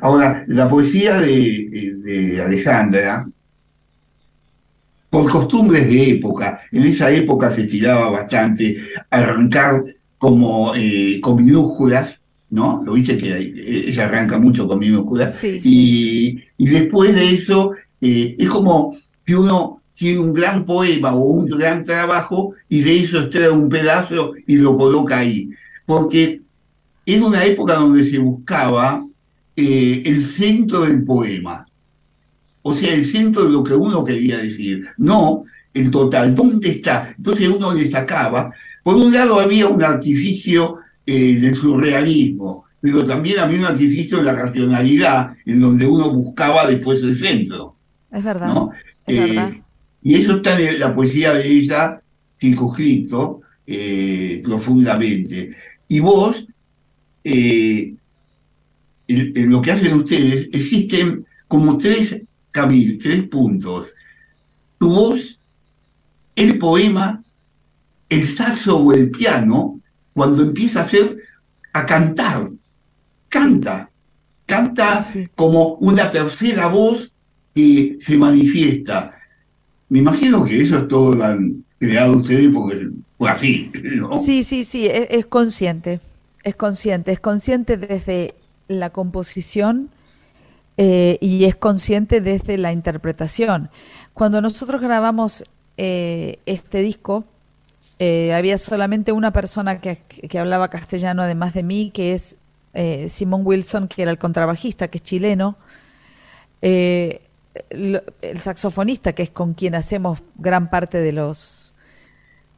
Ahora, 0.00 0.44
la 0.48 0.68
poesía 0.68 1.20
de, 1.20 2.42
Alejandra, 2.44 3.28
por 5.10 5.30
costumbres 5.30 5.88
de 5.88 6.12
época, 6.12 6.60
en 6.70 6.84
esa 6.84 7.10
época 7.10 7.50
se 7.50 7.66
tiraba 7.66 8.10
bastante 8.10 8.76
arrancar 9.10 9.84
como 10.18 10.74
eh, 10.74 11.20
con 11.20 11.44
minúsculas, 11.44 12.21
¿no? 12.52 12.82
Lo 12.84 12.94
dice 12.94 13.16
que 13.16 13.34
ella 13.88 14.04
arranca 14.04 14.38
mucho 14.38 14.68
con 14.68 14.78
minúsculas. 14.78 15.42
y, 15.42 16.38
y, 16.58 16.66
después 16.68 17.14
de 17.14 17.34
eso, 17.34 17.72
eh, 18.00 18.36
es 18.38 18.48
como 18.50 18.94
que 19.24 19.34
uno 19.34 19.80
tiene 19.94 20.18
un 20.18 20.34
gran 20.34 20.66
poema 20.66 21.14
o 21.14 21.20
un 21.20 21.46
gran 21.46 21.82
trabajo 21.82 22.52
y 22.68 22.82
de 22.82 23.04
eso 23.04 23.20
extrae 23.20 23.48
un 23.48 23.70
pedazo 23.70 24.32
y 24.46 24.56
lo 24.56 24.76
coloca 24.76 25.18
ahí. 25.18 25.48
Porque 25.86 26.42
era 27.06 27.26
una 27.26 27.42
época 27.42 27.74
donde 27.74 28.04
se 28.04 28.18
buscaba 28.18 29.02
eh, 29.56 30.02
el 30.04 30.20
centro 30.20 30.82
del 30.82 31.04
poema. 31.04 31.66
O 32.60 32.76
sea, 32.76 32.92
el 32.92 33.06
centro 33.06 33.44
de 33.44 33.50
lo 33.50 33.64
que 33.64 33.74
uno 33.74 34.04
quería 34.04 34.36
decir. 34.36 34.84
No 34.98 35.44
el 35.72 35.90
total. 35.90 36.34
¿Dónde 36.34 36.68
está? 36.68 37.14
Entonces 37.16 37.48
uno 37.48 37.72
le 37.72 37.88
sacaba. 37.88 38.52
Por 38.82 38.96
un 38.96 39.10
lado 39.10 39.40
había 39.40 39.68
un 39.68 39.82
artificio 39.82 40.81
eh, 41.06 41.36
del 41.40 41.54
surrealismo, 41.56 42.64
pero 42.80 43.04
también 43.04 43.38
había 43.38 43.58
un 43.58 43.64
artificio 43.66 44.18
en 44.18 44.24
la 44.26 44.34
racionalidad, 44.34 45.36
en 45.46 45.60
donde 45.60 45.86
uno 45.86 46.12
buscaba 46.12 46.66
después 46.66 47.02
el 47.02 47.16
centro. 47.18 47.76
Es 48.10 48.22
verdad. 48.24 48.48
¿no? 48.54 48.70
Es 49.06 49.16
Eh, 49.18 49.20
verdad. 49.20 49.52
y 50.02 50.14
eso 50.14 50.36
está 50.36 50.60
en 50.60 50.78
la 50.80 50.94
poesía 50.94 51.32
de 51.34 51.46
ella 51.48 52.00
circunscrito 52.40 53.40
eh, 53.66 54.40
profundamente. 54.44 55.50
Y 55.88 56.00
vos, 56.00 56.46
eh, 57.24 57.94
en, 59.08 59.32
en 59.36 59.50
lo 59.50 59.62
que 59.62 59.72
hacen 59.72 59.94
ustedes, 59.94 60.48
existen 60.52 61.24
como 61.48 61.76
tres 61.78 62.20
caminos, 62.50 62.98
tres 63.02 63.22
puntos. 63.28 63.88
Tu 64.78 64.88
voz, 64.88 65.38
el 66.36 66.58
poema, 66.58 67.22
el 68.08 68.28
saxo 68.28 68.78
o 68.78 68.92
el 68.92 69.10
piano, 69.10 69.80
cuando 70.14 70.42
empieza 70.42 70.80
a 70.80 70.84
hacer, 70.84 71.16
a 71.72 71.86
cantar. 71.86 72.50
Canta. 73.28 73.90
Canta 74.46 75.02
Sí. 75.02 75.28
como 75.34 75.74
una 75.76 76.10
tercera 76.10 76.66
voz 76.68 77.12
que 77.54 77.98
se 78.00 78.16
manifiesta. 78.18 79.14
Me 79.88 80.00
imagino 80.00 80.44
que 80.44 80.62
eso 80.62 80.78
es 80.78 80.88
todo 80.88 81.14
lo 81.14 81.24
han 81.24 81.64
creado 81.78 82.16
ustedes 82.18 82.50
porque 82.52 82.88
fue 83.18 83.30
así, 83.30 83.70
¿no? 83.96 84.16
Sí, 84.16 84.42
sí, 84.42 84.62
sí, 84.64 84.86
e- 84.86 85.08
es, 85.10 85.26
consciente, 85.26 86.00
es 86.44 86.56
consciente, 86.56 87.12
es 87.12 87.20
consciente 87.20 87.76
desde 87.76 88.34
la 88.68 88.90
composición 88.90 89.90
eh, 90.78 91.18
y 91.20 91.44
es 91.44 91.56
consciente 91.56 92.20
desde 92.20 92.56
la 92.58 92.72
interpretación. 92.72 93.70
Cuando 94.14 94.40
nosotros 94.40 94.80
grabamos 94.80 95.44
eh, 95.76 96.38
este 96.46 96.80
disco, 96.80 97.24
eh, 98.04 98.34
había 98.34 98.58
solamente 98.58 99.12
una 99.12 99.32
persona 99.32 99.80
que, 99.80 99.96
que 100.30 100.38
hablaba 100.38 100.68
castellano 100.68 101.22
además 101.22 101.54
de 101.54 101.62
mí, 101.62 101.90
que 101.94 102.14
es 102.14 102.36
eh, 102.74 103.08
Simón 103.08 103.42
Wilson, 103.44 103.86
que 103.88 104.02
era 104.02 104.10
el 104.10 104.18
contrabajista, 104.18 104.88
que 104.88 104.98
es 104.98 105.04
chileno. 105.04 105.56
Eh, 106.62 107.20
lo- 107.70 108.02
el 108.22 108.38
saxofonista, 108.38 109.12
que 109.14 109.22
es 109.24 109.30
con 109.30 109.54
quien 109.54 109.74
hacemos 109.74 110.22
gran 110.36 110.70
parte 110.70 110.98
de 110.98 111.12
los 111.12 111.74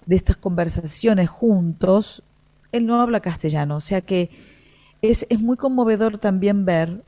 de 0.07 0.17
estas 0.17 0.37
conversaciones 0.37 1.31
juntos, 1.31 2.23
él 2.73 2.87
no 2.87 3.01
habla 3.01 3.21
castellano, 3.21 3.77
o 3.77 3.81
sea 3.81 4.01
que 4.03 4.31
es, 5.03 5.27
es 5.31 5.41
muy 5.41 5.57
conmovedor 5.57 6.19
también 6.19 6.65
ver 6.67 7.03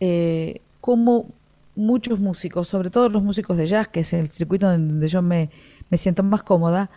eh, 0.00 0.60
cómo 0.80 1.26
muchos 1.76 2.18
músicos, 2.20 2.68
sobre 2.68 2.90
todo 2.90 3.08
los 3.08 3.22
músicos 3.22 3.56
de 3.56 3.66
jazz, 3.66 3.88
que 3.88 4.00
es 4.00 4.12
el 4.12 4.30
circuito 4.30 4.70
donde 4.70 5.08
yo 5.08 5.22
me, 5.22 5.50
me 5.90 5.96
siento 5.98 6.22
más 6.22 6.42
cómoda, 6.42 6.90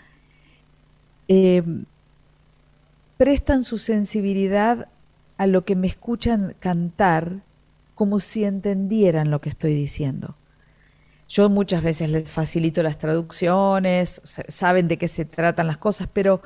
eh, 1.27 1.63
prestan 3.17 3.63
su 3.63 3.77
sensibilidad 3.77 4.87
a 5.37 5.47
lo 5.47 5.65
que 5.65 5.75
me 5.75 5.87
escuchan 5.87 6.55
cantar 6.59 7.41
como 7.95 8.19
si 8.19 8.43
entendieran 8.43 9.31
lo 9.31 9.41
que 9.41 9.49
estoy 9.49 9.73
diciendo. 9.75 10.35
Yo 11.29 11.49
muchas 11.49 11.83
veces 11.83 12.09
les 12.09 12.31
facilito 12.31 12.83
las 12.83 12.97
traducciones, 12.99 14.21
sa- 14.23 14.43
saben 14.47 14.87
de 14.87 14.97
qué 14.97 15.07
se 15.07 15.25
tratan 15.25 15.67
las 15.67 15.77
cosas, 15.77 16.07
pero 16.11 16.41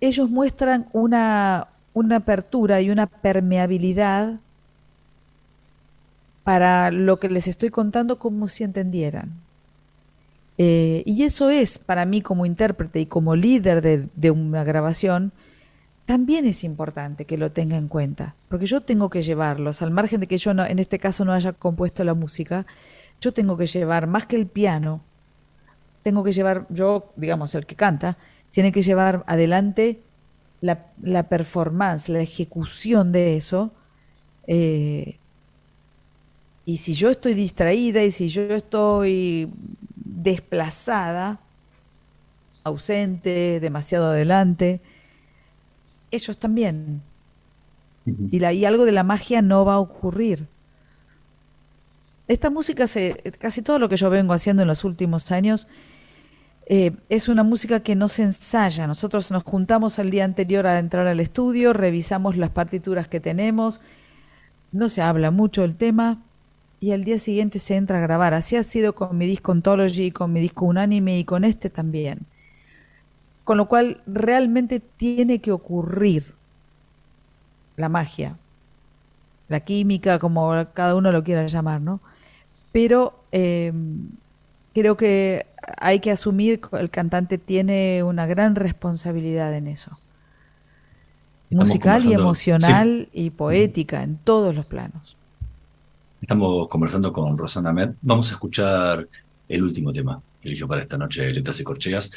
ellos 0.00 0.28
muestran 0.30 0.88
una, 0.92 1.68
una 1.94 2.16
apertura 2.16 2.80
y 2.80 2.90
una 2.90 3.06
permeabilidad 3.06 4.40
para 6.44 6.90
lo 6.90 7.18
que 7.20 7.28
les 7.28 7.46
estoy 7.48 7.70
contando 7.70 8.18
como 8.18 8.48
si 8.48 8.64
entendieran. 8.64 9.32
Eh, 10.58 11.02
y 11.06 11.22
eso 11.22 11.50
es, 11.50 11.78
para 11.78 12.04
mí 12.04 12.20
como 12.20 12.46
intérprete 12.46 13.00
y 13.00 13.06
como 13.06 13.36
líder 13.36 14.10
de, 14.14 14.30
una 14.30 14.64
grabación, 14.64 15.32
también 16.04 16.46
es 16.46 16.64
importante 16.64 17.24
que 17.24 17.38
lo 17.38 17.52
tenga 17.52 17.76
en 17.76 17.88
cuenta, 17.88 18.34
porque 18.48 18.66
yo 18.66 18.82
tengo 18.82 19.08
que 19.08 19.22
llevarlos, 19.22 19.82
al 19.82 19.90
margen 19.90 20.20
de 20.20 20.26
que 20.26 20.36
yo 20.38 20.52
no, 20.52 20.64
en 20.64 20.78
este 20.78 20.98
caso 20.98 21.24
no 21.24 21.32
haya 21.32 21.52
compuesto 21.52 22.04
la 22.04 22.14
música, 22.14 22.66
yo 23.20 23.32
tengo 23.32 23.56
que 23.56 23.66
llevar 23.66 24.06
más 24.06 24.26
que 24.26 24.36
el 24.36 24.46
piano, 24.46 25.00
tengo 26.02 26.24
que 26.24 26.32
llevar, 26.32 26.66
yo, 26.68 27.12
digamos, 27.16 27.54
el 27.54 27.66
que 27.66 27.76
canta, 27.76 28.18
tiene 28.50 28.72
que 28.72 28.82
llevar 28.82 29.24
adelante 29.26 30.02
la, 30.60 30.86
la 31.00 31.28
performance, 31.28 32.08
la 32.08 32.20
ejecución 32.20 33.12
de 33.12 33.36
eso. 33.36 33.72
eh, 34.46 35.18
y 36.64 36.76
si 36.76 36.94
yo 36.94 37.10
estoy 37.10 37.34
distraída 37.34 38.04
y 38.04 38.12
si 38.12 38.28
yo 38.28 38.42
estoy 38.42 39.50
desplazada, 40.16 41.40
ausente, 42.64 43.58
demasiado 43.60 44.06
adelante, 44.06 44.80
ellos 46.10 46.38
también. 46.38 47.02
Y, 48.30 48.40
la- 48.40 48.52
y 48.52 48.64
algo 48.64 48.84
de 48.84 48.92
la 48.92 49.04
magia 49.04 49.42
no 49.42 49.64
va 49.64 49.74
a 49.74 49.78
ocurrir. 49.78 50.46
Esta 52.28 52.50
música, 52.50 52.86
se, 52.86 53.14
casi 53.38 53.62
todo 53.62 53.78
lo 53.78 53.88
que 53.88 53.96
yo 53.96 54.10
vengo 54.10 54.32
haciendo 54.32 54.62
en 54.62 54.68
los 54.68 54.84
últimos 54.84 55.30
años, 55.30 55.66
eh, 56.66 56.92
es 57.08 57.28
una 57.28 57.42
música 57.42 57.80
que 57.80 57.94
no 57.96 58.08
se 58.08 58.22
ensaya. 58.22 58.86
Nosotros 58.86 59.30
nos 59.30 59.42
juntamos 59.42 59.98
al 59.98 60.10
día 60.10 60.24
anterior 60.24 60.66
a 60.66 60.78
entrar 60.78 61.06
al 61.06 61.20
estudio, 61.20 61.72
revisamos 61.72 62.36
las 62.36 62.50
partituras 62.50 63.08
que 63.08 63.20
tenemos, 63.20 63.80
no 64.70 64.88
se 64.88 65.02
habla 65.02 65.30
mucho 65.30 65.62
del 65.62 65.76
tema 65.76 66.22
y 66.82 66.90
al 66.90 67.04
día 67.04 67.20
siguiente 67.20 67.60
se 67.60 67.76
entra 67.76 67.98
a 67.98 68.00
grabar. 68.00 68.34
Así 68.34 68.56
ha 68.56 68.64
sido 68.64 68.96
con 68.96 69.16
mi 69.16 69.28
disco 69.28 69.52
Ontology, 69.52 70.10
con 70.10 70.32
mi 70.32 70.40
disco 70.40 70.64
Unánime 70.64 71.16
y 71.16 71.24
con 71.24 71.44
este 71.44 71.70
también. 71.70 72.26
Con 73.44 73.56
lo 73.56 73.68
cual 73.68 74.02
realmente 74.04 74.80
tiene 74.80 75.40
que 75.40 75.52
ocurrir 75.52 76.34
la 77.76 77.88
magia, 77.88 78.36
la 79.48 79.60
química, 79.60 80.18
como 80.18 80.52
cada 80.74 80.96
uno 80.96 81.12
lo 81.12 81.22
quiera 81.22 81.46
llamar, 81.46 81.80
¿no? 81.80 82.00
Pero 82.72 83.22
eh, 83.30 83.72
creo 84.74 84.96
que 84.96 85.46
hay 85.78 86.00
que 86.00 86.10
asumir 86.10 86.60
que 86.60 86.78
el 86.78 86.90
cantante 86.90 87.38
tiene 87.38 88.02
una 88.02 88.26
gran 88.26 88.56
responsabilidad 88.56 89.54
en 89.54 89.68
eso. 89.68 90.00
Estamos 91.44 91.68
Musical 91.68 92.04
y 92.06 92.12
emocional 92.12 93.08
y 93.12 93.30
poética 93.30 94.02
en 94.02 94.16
todos 94.16 94.52
los 94.56 94.66
planos. 94.66 95.16
Estamos 96.22 96.68
conversando 96.68 97.12
con 97.12 97.36
Rosana 97.36 97.72
Med. 97.72 97.94
Vamos 98.00 98.30
a 98.30 98.34
escuchar 98.34 99.08
el 99.48 99.62
último 99.64 99.92
tema 99.92 100.22
que 100.40 100.48
eligió 100.48 100.68
para 100.68 100.82
esta 100.82 100.96
noche 100.96 101.32
Letras 101.32 101.58
y 101.58 101.64
Corcheas, 101.64 102.12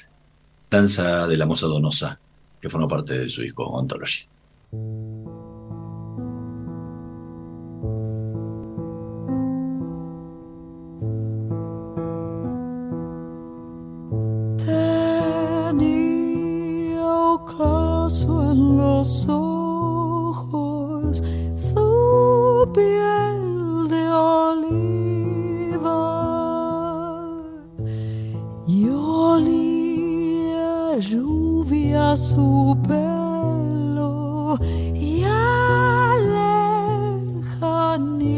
Danza 0.70 1.26
de 1.28 1.36
la 1.36 1.48
Moza 1.48 1.66
Donosa, 1.66 2.20
que 2.62 2.70
formó 2.70 2.88
parte 2.88 3.18
de 3.18 3.28
su 3.28 3.42
disco 3.42 3.64
Ontology. 3.66 4.28
Tenía 14.58 15.82
ocaso 17.08 18.52
en 18.52 18.78
los 18.78 19.28
ojos 19.28 21.24
su 21.56 22.72
piel 22.72 23.45
oliva 24.18 26.02
y 28.68 28.90
olía 28.90 30.98
lluvia 31.00 32.16
su 32.16 32.78
pelo 32.88 34.58
y 34.94 35.24
a 35.26 36.16
lejanía 37.42 38.36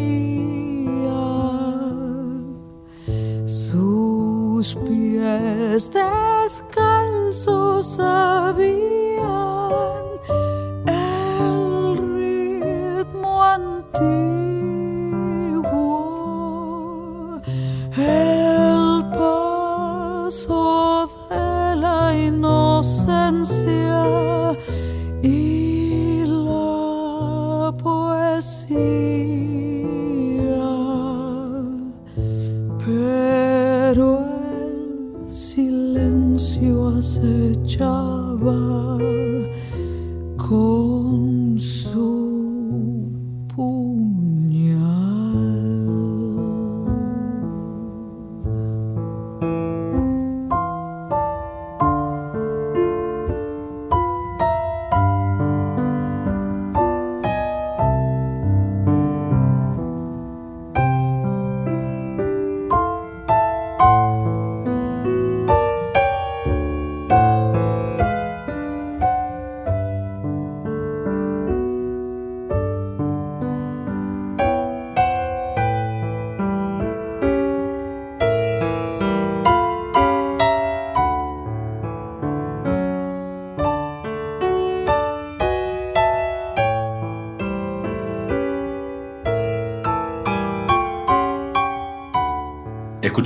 sus 3.45 4.75
pies 4.75 5.91
descalzos 5.91 7.86
sabían 7.86 8.96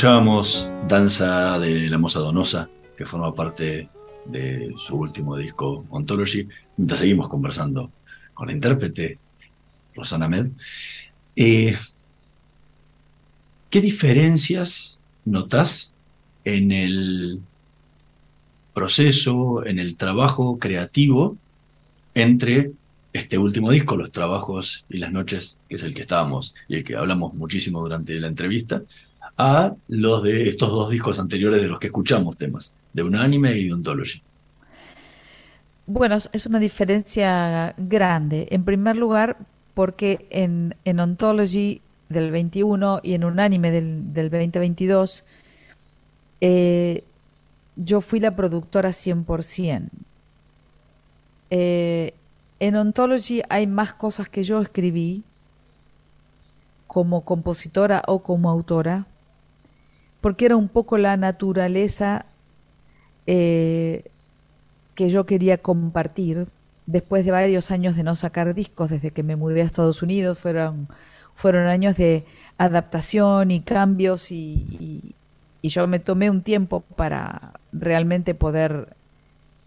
Escuchábamos 0.01 0.71
Danza 0.87 1.59
de 1.59 1.87
la 1.87 1.99
Moza 1.99 2.17
Donosa, 2.17 2.67
que 2.97 3.05
forma 3.05 3.35
parte 3.35 3.87
de 4.25 4.73
su 4.75 4.95
último 4.95 5.37
disco 5.37 5.85
Ontology, 5.91 6.47
mientras 6.75 7.01
seguimos 7.01 7.29
conversando 7.29 7.91
con 8.33 8.47
la 8.47 8.53
intérprete 8.53 9.19
Rosana 9.93 10.27
Med. 10.27 10.49
Eh, 11.35 11.77
¿Qué 13.69 13.79
diferencias 13.79 14.99
notas 15.23 15.93
en 16.45 16.71
el 16.71 17.39
proceso, 18.73 19.63
en 19.67 19.77
el 19.77 19.97
trabajo 19.97 20.57
creativo 20.57 21.37
entre 22.15 22.71
este 23.13 23.37
último 23.37 23.69
disco, 23.69 23.97
Los 23.97 24.11
Trabajos 24.11 24.83
y 24.89 24.97
las 24.97 25.11
Noches, 25.11 25.59
que 25.69 25.75
es 25.75 25.83
el 25.83 25.93
que 25.93 26.01
estábamos 26.01 26.55
y 26.67 26.77
el 26.77 26.83
que 26.83 26.95
hablamos 26.95 27.35
muchísimo 27.35 27.81
durante 27.81 28.19
la 28.19 28.29
entrevista, 28.29 28.81
a 29.41 29.75
los 29.87 30.21
de 30.21 30.49
estos 30.49 30.69
dos 30.69 30.91
discos 30.91 31.19
anteriores 31.19 31.61
de 31.61 31.67
los 31.67 31.79
que 31.79 31.87
escuchamos 31.87 32.37
temas, 32.37 32.75
de 32.93 33.01
Unánime 33.01 33.57
y 33.57 33.67
de 33.67 33.73
Ontology. 33.73 34.21
Bueno, 35.87 36.15
es 36.15 36.45
una 36.45 36.59
diferencia 36.59 37.73
grande. 37.77 38.47
En 38.51 38.63
primer 38.63 38.95
lugar, 38.95 39.37
porque 39.73 40.27
en, 40.29 40.75
en 40.85 40.99
Ontology 40.99 41.81
del 42.09 42.29
21 42.29 42.99
y 43.01 43.15
en 43.15 43.23
Unánime 43.23 43.71
del, 43.71 44.13
del 44.13 44.29
2022, 44.29 45.23
eh, 46.41 47.03
yo 47.75 48.01
fui 48.01 48.19
la 48.19 48.35
productora 48.35 48.89
100%. 48.89 49.89
Eh, 51.49 52.13
en 52.59 52.75
Ontology 52.75 53.41
hay 53.49 53.65
más 53.65 53.93
cosas 53.93 54.29
que 54.29 54.43
yo 54.43 54.61
escribí 54.61 55.23
como 56.85 57.25
compositora 57.25 58.03
o 58.07 58.21
como 58.21 58.49
autora, 58.49 59.07
porque 60.21 60.45
era 60.45 60.55
un 60.55 60.69
poco 60.69 60.97
la 60.97 61.17
naturaleza 61.17 62.25
eh, 63.27 64.05
que 64.95 65.09
yo 65.09 65.25
quería 65.25 65.57
compartir 65.57 66.47
después 66.85 67.25
de 67.25 67.31
varios 67.31 67.71
años 67.71 67.95
de 67.95 68.03
no 68.03 68.15
sacar 68.15 68.53
discos, 68.53 68.89
desde 68.89 69.11
que 69.11 69.23
me 69.23 69.35
mudé 69.35 69.61
a 69.61 69.65
Estados 69.65 70.01
Unidos, 70.01 70.37
fueron, 70.39 70.87
fueron 71.33 71.67
años 71.67 71.97
de 71.97 72.25
adaptación 72.57 73.51
y 73.51 73.61
cambios 73.61 74.31
y, 74.31 75.15
yo 75.63 75.85
me 75.85 75.99
tomé 75.99 76.31
un 76.31 76.41
tiempo 76.41 76.81
para 76.81 77.53
realmente 77.71 78.33
poder 78.33 78.95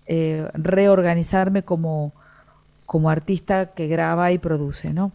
eh, 0.06 0.48
reorganizarme 0.54 1.62
como, 1.62 2.12
como 2.84 3.10
artista 3.10 3.74
que 3.74 3.86
graba 3.86 4.32
y 4.32 4.38
produce, 4.38 4.92
¿no? 4.92 5.12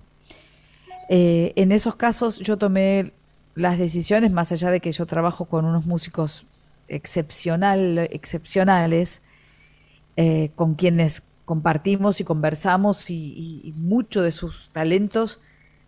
Eh, 1.09 1.51
en 1.57 1.73
esos 1.73 1.95
casos 1.95 2.39
yo 2.39 2.57
tomé 2.57 3.11
las 3.60 3.78
decisiones, 3.78 4.32
más 4.32 4.51
allá 4.51 4.72
de 4.72 4.80
que 4.80 4.91
yo 4.91 5.05
trabajo 5.05 5.45
con 5.45 5.66
unos 5.66 5.86
músicos 5.86 6.45
excepcional, 6.88 7.97
excepcionales, 8.12 9.22
eh, 10.16 10.51
con 10.55 10.76
quienes 10.76 11.24
compartimos 11.45 12.22
y 12.22 12.24
conversamos 12.24 13.10
y, 13.10 13.74
mucho 13.76 14.22
de 14.22 14.32
sus 14.32 14.70
talentos 14.70 15.39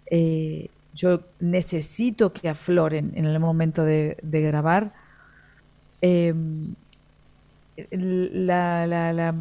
eh, 0.08 0.70
yo 0.94 1.22
necesito 1.40 2.34
que 2.34 2.50
afloren 2.50 3.14
en 3.16 3.26
el 3.26 3.40
momento 3.40 3.84
de, 3.84 4.18
grabar. 4.22 4.92
Em, 6.02 6.76
la, 7.90 9.34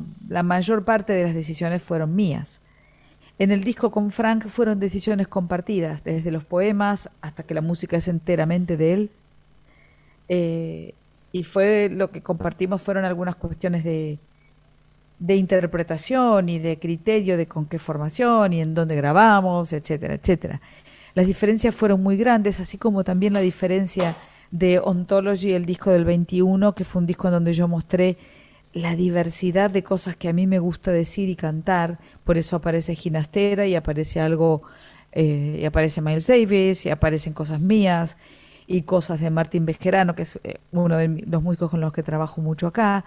mayor 0.44 0.84
parte 0.84 1.12
de 1.12 1.24
las 1.24 1.34
decisiones 1.34 1.82
fueron 1.82 2.14
mías. 2.14 2.60
En 3.40 3.50
el 3.52 3.64
disco 3.64 3.90
con 3.90 4.10
Frank 4.10 4.48
fueron 4.48 4.78
decisiones 4.78 5.26
compartidas, 5.26 6.04
desde 6.04 6.30
los 6.30 6.44
poemas 6.44 7.08
hasta 7.22 7.42
que 7.42 7.54
la 7.54 7.62
música 7.62 7.96
es 7.96 8.06
enteramente 8.06 8.76
de 8.76 8.92
él. 8.92 9.10
Eh, 10.28 10.92
y 11.32 11.42
fue 11.44 11.88
lo 11.90 12.10
que 12.10 12.20
compartimos 12.20 12.82
fueron 12.82 13.06
algunas 13.06 13.36
cuestiones 13.36 13.82
de, 13.82 14.18
interpretación 15.26 16.50
y 16.50 16.58
de 16.58 16.78
criterio 16.78 17.38
de 17.38 17.46
con 17.46 17.64
qué 17.64 17.78
formación 17.78 18.52
y 18.52 18.60
en 18.60 18.74
dónde 18.74 18.94
grabamos, 18.94 19.72
etcétera, 19.72 20.12
etcétera. 20.12 20.60
Las 21.14 21.26
diferencias 21.26 21.74
fueron 21.74 22.02
muy 22.02 22.18
grandes, 22.18 22.60
así 22.60 22.76
como 22.76 23.04
también 23.04 23.32
la 23.32 23.40
diferencia 23.40 24.16
de 24.50 24.80
Ontology, 24.80 25.52
el 25.52 25.64
disco 25.64 25.90
del 25.90 26.04
21, 26.04 26.74
que 26.74 26.84
fue 26.84 27.00
un 27.00 27.06
disco 27.06 27.28
en 27.28 27.32
donde 27.32 27.54
yo 27.54 27.66
mostré 27.68 28.18
la 28.72 28.94
diversidad 28.94 29.70
de 29.70 29.82
cosas 29.82 30.16
que 30.16 30.28
a 30.28 30.32
mí 30.32 30.46
me 30.46 30.58
gusta 30.58 30.92
decir 30.92 31.28
y 31.28 31.36
cantar, 31.36 31.98
por 32.24 32.38
eso 32.38 32.56
aparece 32.56 32.94
Ginastera 32.94 33.66
y 33.66 33.74
aparece 33.74 34.20
algo, 34.20 34.62
eh, 35.12 35.58
y 35.60 35.64
aparece 35.64 36.00
Miles 36.00 36.26
Davis, 36.26 36.86
y 36.86 36.90
aparecen 36.90 37.32
cosas 37.32 37.60
mías, 37.60 38.16
y 38.66 38.82
cosas 38.82 39.20
de 39.20 39.30
Martín 39.30 39.66
Vesquerano, 39.66 40.14
que 40.14 40.22
es 40.22 40.38
eh, 40.44 40.58
uno 40.70 40.96
de 40.96 41.08
los 41.26 41.42
músicos 41.42 41.70
con 41.70 41.80
los 41.80 41.92
que 41.92 42.04
trabajo 42.04 42.40
mucho 42.40 42.68
acá. 42.68 43.04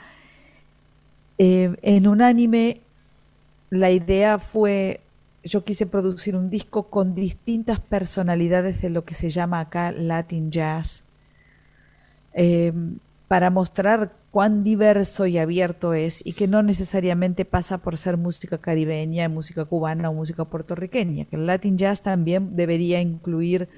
Eh, 1.38 1.74
en 1.82 2.08
Unánime, 2.08 2.82
la 3.70 3.90
idea 3.90 4.40
fue, 4.40 5.00
yo 5.46 5.64
quise 5.64 5.86
producir 5.86 6.36
un 6.36 6.50
disco 6.50 6.90
con 6.90 7.16
distintas 7.16 7.80
personalidades 7.80 8.82
de 8.82 8.90
lo 8.90 9.06
que 9.06 9.14
se 9.14 9.30
llama 9.30 9.62
acá 9.62 9.94
Latin 9.94 10.52
Jazz, 10.52 11.06
para 13.28 13.50
mostrar 13.50 14.12
cuán 14.34 14.64
diverso 14.64 15.28
y 15.28 15.38
abierto 15.38 15.94
es 15.94 16.26
y 16.26 16.34
que 16.34 16.48
no 16.48 16.64
necesariamente 16.64 17.46
pasa 17.46 17.78
por 17.78 18.00
ser 18.00 18.18
música 18.18 18.58
caribeña, 18.58 19.30
música 19.30 19.64
cubana 19.66 20.10
o 20.10 20.14
música 20.16 20.44
puertorriqueña, 20.46 21.26
que 21.26 21.36
el 21.36 21.46
Latin 21.46 21.78
Jazz 21.78 22.02
también 22.02 22.56
debería 22.56 23.00
incluir 23.00 23.70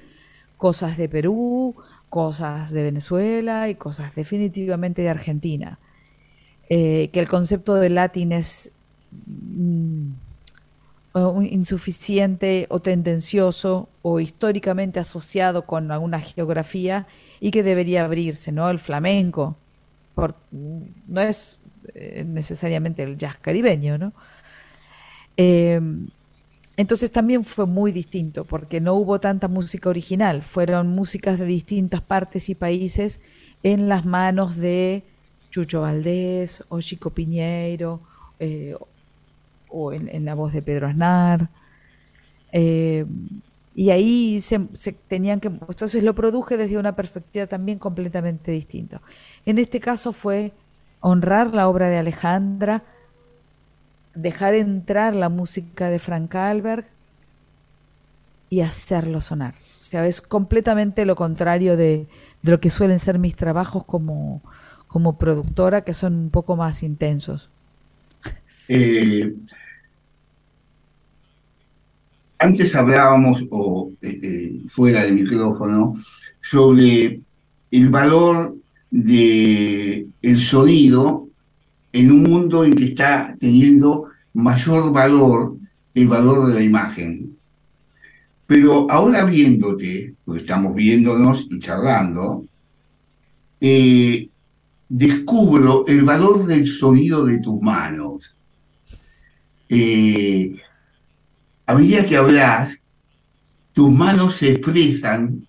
cosas 0.56 0.96
de 0.96 1.10
Perú, 1.10 1.76
cosas 2.08 2.70
de 2.70 2.84
Venezuela 2.84 3.68
y 3.68 3.74
cosas 3.74 4.14
definitivamente 4.14 5.02
de 5.02 5.10
Argentina. 5.10 5.78
Eh, 6.70 7.10
que 7.12 7.20
el 7.20 7.28
concepto 7.28 7.74
de 7.74 7.90
Latin 7.90 8.32
es 8.32 8.72
mm, 9.26 10.08
insuficiente 11.50 12.64
o 12.70 12.80
tendencioso 12.80 13.90
o 14.00 14.20
históricamente 14.20 15.00
asociado 15.00 15.66
con 15.66 15.92
alguna 15.92 16.18
geografía 16.18 17.06
y 17.40 17.50
que 17.50 17.62
debería 17.62 18.06
abrirse, 18.06 18.52
¿no? 18.52 18.70
El 18.70 18.78
flamenco, 18.78 19.58
no 20.50 21.20
es 21.20 21.58
eh, 21.94 22.24
necesariamente 22.26 23.02
el 23.02 23.16
jazz 23.16 23.36
caribeño, 23.36 23.98
¿no? 23.98 24.12
Eh, 25.36 25.80
entonces 26.76 27.10
también 27.10 27.44
fue 27.44 27.66
muy 27.66 27.90
distinto, 27.90 28.44
porque 28.44 28.80
no 28.80 28.94
hubo 28.94 29.18
tanta 29.18 29.48
música 29.48 29.88
original, 29.88 30.42
fueron 30.42 30.88
músicas 30.88 31.38
de 31.38 31.46
distintas 31.46 32.02
partes 32.02 32.48
y 32.50 32.54
países 32.54 33.20
en 33.62 33.88
las 33.88 34.04
manos 34.04 34.56
de 34.56 35.02
Chucho 35.50 35.80
Valdés 35.80 36.64
o 36.68 36.80
Chico 36.80 37.10
Piñeiro 37.10 38.00
eh, 38.38 38.76
o 39.70 39.92
en, 39.92 40.24
la 40.24 40.34
voz 40.34 40.52
de 40.52 40.60
Pedro 40.60 40.86
Aznar 40.86 41.48
y 43.78 43.90
ahí 43.90 44.40
se, 44.40 44.58
tenían 45.06 45.38
que 45.38 45.48
entonces 45.48 46.02
lo 46.02 46.14
produje 46.14 46.56
desde 46.56 46.78
una 46.78 46.96
perspectiva 46.96 47.46
también 47.46 47.78
completamente 47.78 48.50
distinta. 48.50 49.02
En 49.44 49.58
este 49.58 49.80
caso 49.80 50.14
fue 50.14 50.54
honrar 51.00 51.54
la 51.54 51.68
obra 51.68 51.90
de 51.90 51.98
Alejandra 51.98 52.84
dejar 54.14 54.54
entrar 54.54 55.14
la 55.14 55.28
música 55.28 55.90
de 55.90 55.98
Frank 55.98 56.34
Alberg 56.34 56.86
y 58.48 58.62
hacerlo 58.62 59.20
sonar. 59.20 59.54
O 59.78 59.82
sea 59.82 60.06
es 60.06 60.22
completamente 60.22 61.04
lo 61.04 61.14
contrario 61.14 61.76
de, 61.76 62.06
lo 62.40 62.60
que 62.60 62.70
suelen 62.70 62.98
ser 62.98 63.18
mis 63.18 63.36
trabajos 63.36 63.84
como 63.84 64.40
como 64.88 65.18
productora 65.18 65.82
que 65.82 65.92
son 65.92 66.14
un 66.14 66.30
poco 66.30 66.56
más 66.56 66.82
intensos. 66.82 67.50
Eh, 68.68 69.34
antes 72.38 72.74
hablábamos, 72.74 73.46
o 73.50 73.92
eh, 74.02 74.20
eh, 74.22 74.62
fuera 74.68 75.04
del 75.04 75.14
micrófono, 75.14 75.94
sobre 76.40 77.20
el 77.70 77.88
valor 77.90 78.56
del 78.90 80.08
el 80.22 80.40
sonido 80.40 81.28
en 81.92 82.10
un 82.10 82.22
mundo 82.22 82.64
en 82.64 82.74
que 82.74 82.84
está 82.84 83.34
teniendo 83.38 84.06
mayor 84.34 84.92
valor 84.92 85.56
el 85.94 86.08
valor 86.08 86.48
de 86.48 86.54
la 86.54 86.62
imagen. 86.62 87.36
Pero 88.46 88.88
ahora 88.90 89.24
viéndote, 89.24 90.14
porque 90.24 90.42
estamos 90.42 90.74
viéndonos 90.74 91.48
y 91.50 91.58
charlando, 91.58 92.44
eh, 93.60 94.28
descubro 94.88 95.84
el 95.86 96.04
valor 96.04 96.46
del 96.46 96.66
sonido 96.66 97.24
de 97.24 97.38
tus 97.38 97.60
manos 97.60 98.36
a 101.66 101.74
medida 101.74 102.06
que 102.06 102.16
hablas, 102.16 102.80
tus 103.72 103.90
manos 103.90 104.36
se 104.36 104.52
expresan 104.52 105.46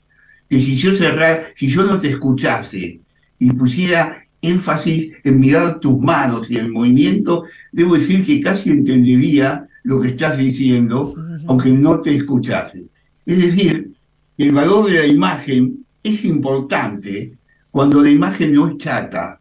que 0.49 0.59
si 0.59 0.75
yo 0.75 0.95
cerrara, 0.95 1.43
si 1.55 1.69
yo 1.69 1.83
no 1.83 1.99
te 1.99 2.09
escuchase 2.09 2.99
y 3.39 3.51
pusiera 3.51 4.25
énfasis 4.41 5.11
en 5.23 5.39
mirar 5.39 5.79
tus 5.79 5.99
manos 5.99 6.49
y 6.49 6.57
el 6.57 6.71
movimiento, 6.71 7.43
debo 7.71 7.95
decir 7.95 8.25
que 8.25 8.41
casi 8.41 8.69
entendería 8.69 9.67
lo 9.83 10.01
que 10.01 10.09
estás 10.09 10.37
diciendo, 10.37 11.15
aunque 11.47 11.69
no 11.69 12.01
te 12.01 12.15
escuchase. 12.15 12.83
Es 13.25 13.37
decir, 13.37 13.93
el 14.37 14.51
valor 14.51 14.89
de 14.89 14.99
la 14.99 15.05
imagen 15.05 15.85
es 16.03 16.25
importante 16.25 17.33
cuando 17.71 18.01
la 18.01 18.09
imagen 18.09 18.53
no 18.53 18.67
es 18.67 18.77
chata, 18.77 19.39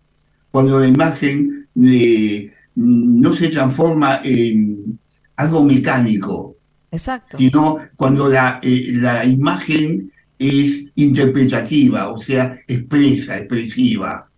cuando 0.51 0.81
la 0.81 0.87
imagen 0.87 1.69
eh, 1.83 2.51
no 2.75 3.33
se 3.33 3.49
transforma 3.49 4.21
en 4.25 4.99
algo 5.37 5.65
mecánico, 5.65 6.56
Exacto. 6.91 7.37
sino 7.39 7.79
cuando 7.97 8.29
la, 8.29 8.61
eh, 8.63 8.93
la 8.95 9.25
imagen 9.25 10.11
es 10.39 10.85
interpretativa, 10.95 12.09
o 12.09 12.19
sea, 12.21 12.59
expresa, 12.67 13.39
expresiva. 13.39 14.29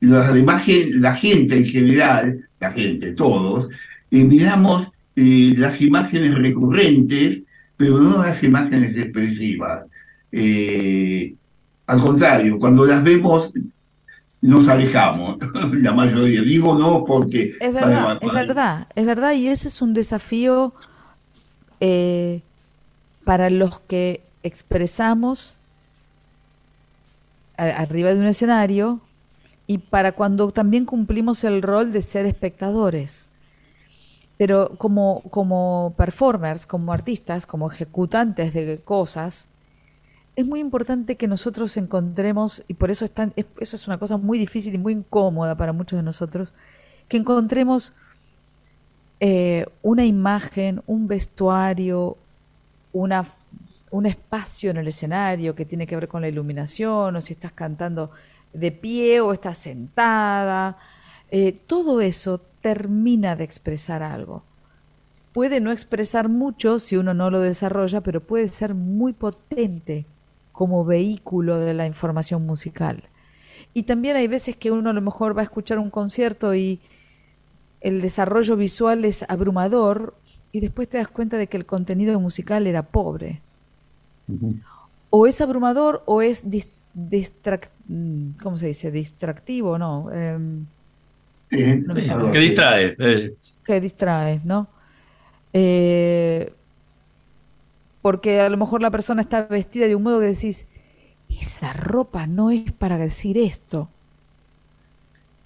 La 0.00 0.38
imagen, 0.38 1.00
la 1.00 1.14
gente 1.14 1.56
en 1.56 1.66
general, 1.66 2.48
la 2.60 2.70
gente, 2.70 3.12
todos, 3.12 3.68
eh, 4.10 4.24
miramos 4.24 4.88
eh, 5.16 5.54
las 5.56 5.80
imágenes 5.80 6.34
recurrentes, 6.34 7.40
pero 7.76 7.98
no 7.98 8.22
las 8.22 8.42
imágenes 8.42 8.96
expresivas. 8.96 9.84
Eh, 10.30 11.34
al 11.86 12.00
contrario, 12.00 12.58
cuando 12.58 12.84
las 12.84 13.02
vemos 13.02 13.52
nos 14.42 14.68
alejamos, 14.68 15.38
la 15.72 15.92
mayoría. 15.92 16.42
Digo 16.42 16.78
no 16.78 17.04
porque... 17.04 17.54
Es 17.58 17.72
verdad, 17.72 18.18
es 18.20 18.32
verdad, 18.32 18.86
es 18.94 19.06
verdad, 19.06 19.32
y 19.32 19.48
ese 19.48 19.68
es 19.68 19.80
un 19.80 19.94
desafío 19.94 20.74
eh, 21.80 22.42
para 23.24 23.50
los 23.50 23.80
que 23.80 24.22
expresamos 24.42 25.54
arriba 27.56 28.12
de 28.14 28.20
un 28.20 28.26
escenario 28.26 29.00
y 29.66 29.78
para 29.78 30.12
cuando 30.12 30.50
también 30.50 30.84
cumplimos 30.84 31.42
el 31.44 31.62
rol 31.62 31.90
de 31.92 32.02
ser 32.02 32.26
espectadores. 32.26 33.26
Pero 34.38 34.76
como, 34.76 35.22
como 35.30 35.94
performers, 35.96 36.66
como 36.66 36.92
artistas, 36.92 37.46
como 37.46 37.70
ejecutantes 37.70 38.52
de 38.52 38.78
cosas, 38.84 39.46
es 40.36 40.44
muy 40.44 40.60
importante 40.60 41.16
que 41.16 41.26
nosotros 41.26 41.76
encontremos, 41.78 42.62
y 42.68 42.74
por 42.74 42.90
eso 42.90 43.06
es- 43.06 43.12
eso 43.58 43.76
es 43.76 43.86
una 43.88 43.96
cosa 43.98 44.18
muy 44.18 44.38
difícil 44.38 44.74
y 44.74 44.78
muy 44.78 44.92
incómoda 44.92 45.56
para 45.56 45.72
muchos 45.72 45.96
de 45.96 46.02
nosotros, 46.02 46.52
que 47.08 47.16
encontremos 47.16 47.94
eh, 49.20 49.66
una 49.82 50.04
imagen, 50.04 50.82
un 50.86 51.08
vestuario, 51.08 52.16
un 52.92 54.06
espacio 54.06 54.70
en 54.70 54.78
el 54.78 54.88
escenario 54.88 55.54
que 55.54 55.64
tiene 55.64 55.86
que 55.86 55.96
ver 55.96 56.08
con 56.08 56.22
la 56.22 56.28
iluminación, 56.28 57.16
o 57.16 57.20
si 57.20 57.32
estás 57.34 57.52
cantando 57.52 58.10
de 58.52 58.72
pie 58.72 59.20
o 59.20 59.32
estás 59.32 59.58
sentada. 59.58 60.78
eh, 61.30 61.52
todo 61.66 62.00
eso 62.00 62.40
termina 62.60 63.36
de 63.36 63.44
expresar 63.44 64.02
algo. 64.02 64.42
Puede 65.32 65.60
no 65.60 65.70
expresar 65.70 66.28
mucho 66.28 66.78
si 66.78 66.96
uno 66.96 67.12
no 67.14 67.30
lo 67.30 67.40
desarrolla, 67.40 68.00
pero 68.00 68.20
puede 68.20 68.48
ser 68.48 68.74
muy 68.74 69.12
potente 69.12 70.06
como 70.52 70.84
vehículo 70.84 71.58
de 71.58 71.74
la 71.74 71.86
información 71.86 72.46
musical. 72.46 73.04
Y 73.74 73.82
también 73.82 74.16
hay 74.16 74.28
veces 74.28 74.56
que 74.56 74.70
uno 74.70 74.90
a 74.90 74.92
lo 74.94 75.02
mejor 75.02 75.36
va 75.36 75.42
a 75.42 75.44
escuchar 75.44 75.78
un 75.78 75.90
concierto 75.90 76.54
y 76.54 76.80
el 77.88 78.00
desarrollo 78.00 78.56
visual 78.56 79.04
es 79.04 79.24
abrumador 79.28 80.14
y 80.52 80.60
después 80.60 80.88
te 80.88 80.98
das 80.98 81.08
cuenta 81.08 81.36
de 81.38 81.46
que 81.48 81.56
el 81.56 81.66
contenido 81.66 82.18
musical 82.20 82.66
era 82.66 82.82
pobre. 82.82 83.40
O 85.10 85.26
es 85.26 85.40
abrumador 85.40 86.02
o 86.06 86.22
es 86.22 86.44
dis- 86.44 86.68
distrac- 86.94 87.70
mm, 87.88 88.40
¿cómo 88.42 88.58
se 88.58 88.68
dice? 88.68 88.90
Distractivo, 88.90 89.78
¿no? 89.78 90.10
Em, 90.12 90.66
Eh, 91.50 91.80
no 91.86 91.94
me 91.94 92.02
Sí, 92.02 92.08
sale. 92.08 92.32
que 92.32 92.38
distrae. 92.40 92.96
eh, 92.98 93.34
que 93.64 93.80
distrae, 93.80 94.40
¿no? 94.44 94.66
Eh, 95.52 96.52
porque 98.02 98.40
a 98.40 98.48
lo 98.48 98.56
mejor 98.56 98.82
la 98.82 98.90
persona 98.90 99.20
está 99.20 99.42
vestida 99.42 99.86
de 99.86 99.96
un 99.96 100.02
modo 100.02 100.20
que 100.20 100.26
decís, 100.26 100.66
esa 101.28 101.72
ropa 101.72 102.26
no 102.26 102.50
es 102.50 102.72
para 102.72 102.98
decir 102.98 103.38
esto. 103.38 103.88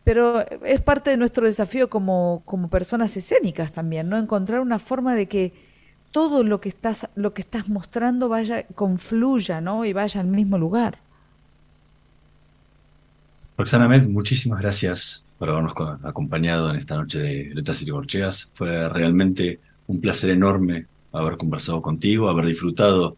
Pero 0.04 0.40
es 0.64 0.80
parte 0.80 1.10
de 1.10 1.16
nuestro 1.16 1.44
desafío 1.44 1.90
como, 1.90 2.42
como 2.44 2.68
personas 2.68 3.16
escénicas 3.16 3.72
también, 3.72 4.08
¿no? 4.08 4.16
Encontrar 4.16 4.60
una 4.60 4.78
forma 4.78 5.14
de 5.14 5.26
que 5.26 5.52
todo 6.10 6.42
lo 6.42 6.60
que 6.60 6.68
estás, 6.68 7.08
lo 7.14 7.34
que 7.34 7.42
estás 7.42 7.68
mostrando 7.68 8.28
vaya, 8.28 8.66
confluya, 8.74 9.60
¿no? 9.60 9.84
Y 9.84 9.92
vaya 9.92 10.20
al 10.20 10.26
mismo 10.26 10.58
lugar. 10.58 10.98
Roxana 13.56 13.88
Med, 13.88 14.08
muchísimas 14.08 14.60
gracias 14.60 15.24
por 15.38 15.50
habernos 15.50 15.74
co- 15.74 15.98
acompañado 16.02 16.70
en 16.70 16.76
esta 16.76 16.96
noche 16.96 17.18
de 17.18 17.50
Letras 17.54 17.82
y 17.82 17.90
Corcheas. 17.90 18.50
Fue 18.54 18.88
realmente 18.88 19.60
un 19.86 20.00
placer 20.00 20.30
enorme 20.30 20.86
haber 21.12 21.36
conversado 21.36 21.82
contigo, 21.82 22.28
haber 22.28 22.46
disfrutado 22.46 23.16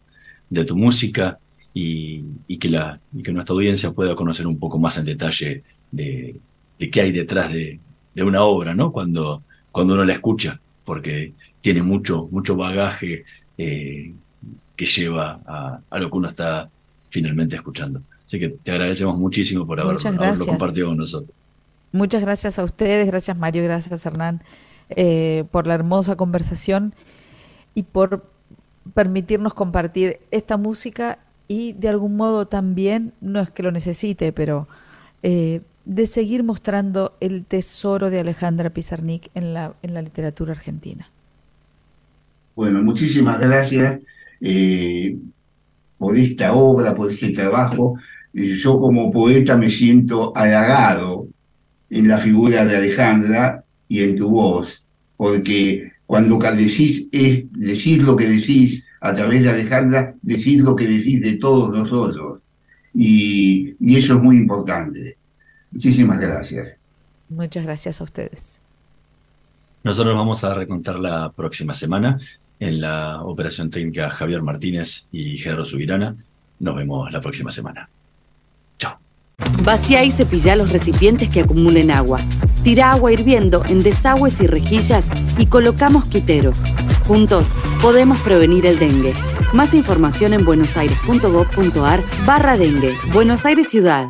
de 0.49 0.65
tu 0.65 0.75
música 0.75 1.39
y, 1.73 2.23
y 2.47 2.57
que, 2.57 2.69
la, 2.69 2.99
y 3.13 3.23
que 3.23 3.31
nuestra 3.31 3.53
audiencia 3.53 3.91
pueda 3.91 4.15
conocer 4.15 4.45
un 4.45 4.59
poco 4.59 4.77
más 4.77 4.97
en 4.97 5.05
detalle 5.05 5.63
de, 5.91 6.39
de 6.83 6.89
qué 6.89 6.99
hay 6.99 7.11
detrás 7.13 7.49
de, 7.51 7.79
de 8.13 8.23
una 8.23 8.43
obra, 8.43 8.75
¿no? 8.75 8.91
Cuando, 8.91 9.41
cuando 9.71 9.93
uno 9.93 10.03
la 10.03 10.11
escucha, 10.11 10.59
porque 10.83 11.31
tiene 11.61 11.81
mucho, 11.81 12.27
mucho 12.29 12.57
bagaje 12.57 13.23
eh, 13.57 14.13
que 14.75 14.85
lleva 14.85 15.39
a, 15.45 15.79
a 15.89 15.99
lo 15.99 16.09
que 16.09 16.17
uno 16.17 16.27
está 16.27 16.69
finalmente 17.09 17.55
escuchando. 17.55 18.01
Así 18.25 18.37
que 18.37 18.49
te 18.49 18.71
agradecemos 18.71 19.17
muchísimo 19.17 19.65
por 19.65 19.79
haber, 19.79 19.95
haberlo 20.05 20.45
compartido 20.45 20.89
con 20.89 20.97
nosotros. 20.97 21.31
Muchas 21.93 22.21
gracias 22.21 22.59
a 22.59 22.65
ustedes, 22.65 23.07
gracias 23.07 23.37
Mario, 23.37 23.63
gracias 23.63 24.05
Hernán, 24.05 24.41
eh, 24.89 25.45
por 25.51 25.65
la 25.65 25.75
hermosa 25.75 26.17
conversación 26.17 26.93
y 27.75 27.83
por 27.83 28.29
permitirnos 28.93 29.53
compartir 29.53 30.19
esta 30.31 30.57
música 30.57 31.19
y 31.47 31.71
de 31.73 31.87
algún 31.87 32.17
modo 32.17 32.45
también, 32.45 33.13
no 33.21 33.39
es 33.39 33.49
que 33.51 33.63
lo 33.63 33.71
necesite, 33.71 34.33
pero 34.33 34.67
eh, 35.21 35.61
de 35.85 36.07
seguir 36.07 36.43
mostrando 36.43 37.17
el 37.19 37.45
tesoro 37.45 38.09
de 38.09 38.19
Alejandra 38.21 38.69
Pizarnik 38.69 39.29
en 39.35 39.53
la, 39.53 39.75
en 39.81 39.93
la 39.93 40.01
literatura 40.01 40.53
argentina. 40.53 41.09
Bueno, 42.55 42.83
muchísimas 42.83 43.39
gracias 43.39 43.99
eh, 44.41 45.17
por 45.97 46.17
esta 46.17 46.53
obra, 46.53 46.95
por 46.95 47.09
este 47.09 47.31
trabajo. 47.31 47.99
Eh, 48.33 48.55
Yo 48.55 48.79
como 48.79 49.11
poeta 49.11 49.57
me 49.57 49.69
siento 49.69 50.35
halagado 50.35 51.27
en 51.89 52.07
la 52.07 52.17
figura 52.17 52.65
de 52.65 52.77
Alejandra 52.77 53.63
y 53.87 54.01
en 54.01 54.15
tu 54.15 54.29
voz, 54.29 54.85
porque 55.17 55.91
cuando 56.05 56.39
decís, 56.39 57.07
es, 57.11 57.43
decís 57.51 57.99
lo 57.99 58.15
que 58.15 58.27
decís 58.27 58.85
a 59.01 59.13
través 59.13 59.43
de 59.43 59.49
Alejandra, 59.49 60.15
decís 60.21 60.61
lo 60.61 60.75
que 60.75 60.87
decís 60.87 61.21
de 61.21 61.37
todos 61.37 61.69
nosotros. 61.75 62.39
Y, 62.93 63.75
y 63.79 63.97
eso 63.97 64.15
es 64.15 64.21
muy 64.23 64.37
importante. 64.37 65.17
Muchísimas 65.73 66.19
gracias. 66.19 66.77
Muchas 67.29 67.65
gracias 67.65 67.99
a 67.99 68.03
ustedes. 68.03 68.61
Nosotros 69.83 70.15
vamos 70.15 70.43
a 70.43 70.53
recontar 70.53 70.99
la 70.99 71.31
próxima 71.31 71.73
semana 71.73 72.17
en 72.59 72.79
la 72.79 73.21
operación 73.23 73.69
técnica 73.69 74.09
Javier 74.09 74.41
Martínez 74.41 75.07
y 75.11 75.37
Gerardo 75.37 75.65
Subirana. 75.65 76.15
Nos 76.59 76.75
vemos 76.75 77.11
la 77.11 77.19
próxima 77.19 77.51
semana. 77.51 77.89
Chao. 78.77 78.97
Vacía 79.63 80.03
y 80.05 80.11
cepilla 80.11 80.55
los 80.55 80.71
recipientes 80.71 81.29
que 81.29 81.41
acumulen 81.41 81.91
agua. 81.91 82.19
Tira 82.63 82.91
agua 82.91 83.11
hirviendo 83.11 83.65
en 83.65 83.83
desagües 83.83 84.39
y 84.39 84.47
rejillas 84.47 85.09
y 85.37 85.47
coloca 85.47 85.89
mosquiteros. 85.89 86.61
Juntos 87.05 87.53
podemos 87.81 88.19
prevenir 88.21 88.65
el 88.65 88.79
dengue. 88.79 89.13
Más 89.51 89.73
información 89.73 90.33
en 90.33 90.45
buenosaires.gov.ar 90.45 92.01
barra 92.25 92.55
dengue. 92.55 92.95
Buenos 93.11 93.45
Aires 93.45 93.67
Ciudad. 93.67 94.09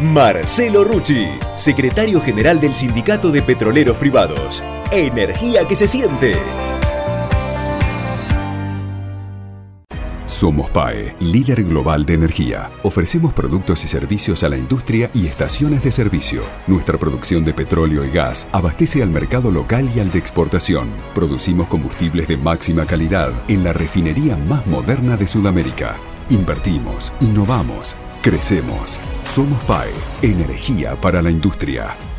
Marcelo 0.00 0.82
Rucci, 0.82 1.28
secretario 1.54 2.22
general 2.22 2.58
del 2.58 2.74
Sindicato 2.74 3.30
de 3.30 3.42
Petroleros 3.42 3.98
Privados. 3.98 4.64
Energía 4.90 5.68
que 5.68 5.76
se 5.76 5.86
siente. 5.86 6.38
Somos 10.24 10.70
PAE, 10.70 11.14
líder 11.20 11.64
global 11.64 12.06
de 12.06 12.14
energía. 12.14 12.70
Ofrecemos 12.82 13.34
productos 13.34 13.84
y 13.84 13.88
servicios 13.88 14.42
a 14.42 14.48
la 14.48 14.56
industria 14.56 15.10
y 15.12 15.26
estaciones 15.26 15.84
de 15.84 15.92
servicio. 15.92 16.44
Nuestra 16.66 16.96
producción 16.96 17.44
de 17.44 17.52
petróleo 17.52 18.02
y 18.02 18.10
gas 18.10 18.48
abastece 18.52 19.02
al 19.02 19.10
mercado 19.10 19.50
local 19.50 19.90
y 19.94 20.00
al 20.00 20.10
de 20.10 20.18
exportación. 20.18 20.88
Producimos 21.14 21.68
combustibles 21.68 22.26
de 22.26 22.38
máxima 22.38 22.86
calidad 22.86 23.32
en 23.48 23.64
la 23.64 23.74
refinería 23.74 24.34
más 24.48 24.66
moderna 24.66 25.18
de 25.18 25.26
Sudamérica. 25.26 25.94
Invertimos, 26.30 27.12
innovamos, 27.20 27.98
crecemos. 28.22 29.00
Somos 29.24 29.62
PAE, 29.64 29.92
energía 30.22 30.94
para 30.96 31.22
la 31.22 31.30
industria. 31.30 32.09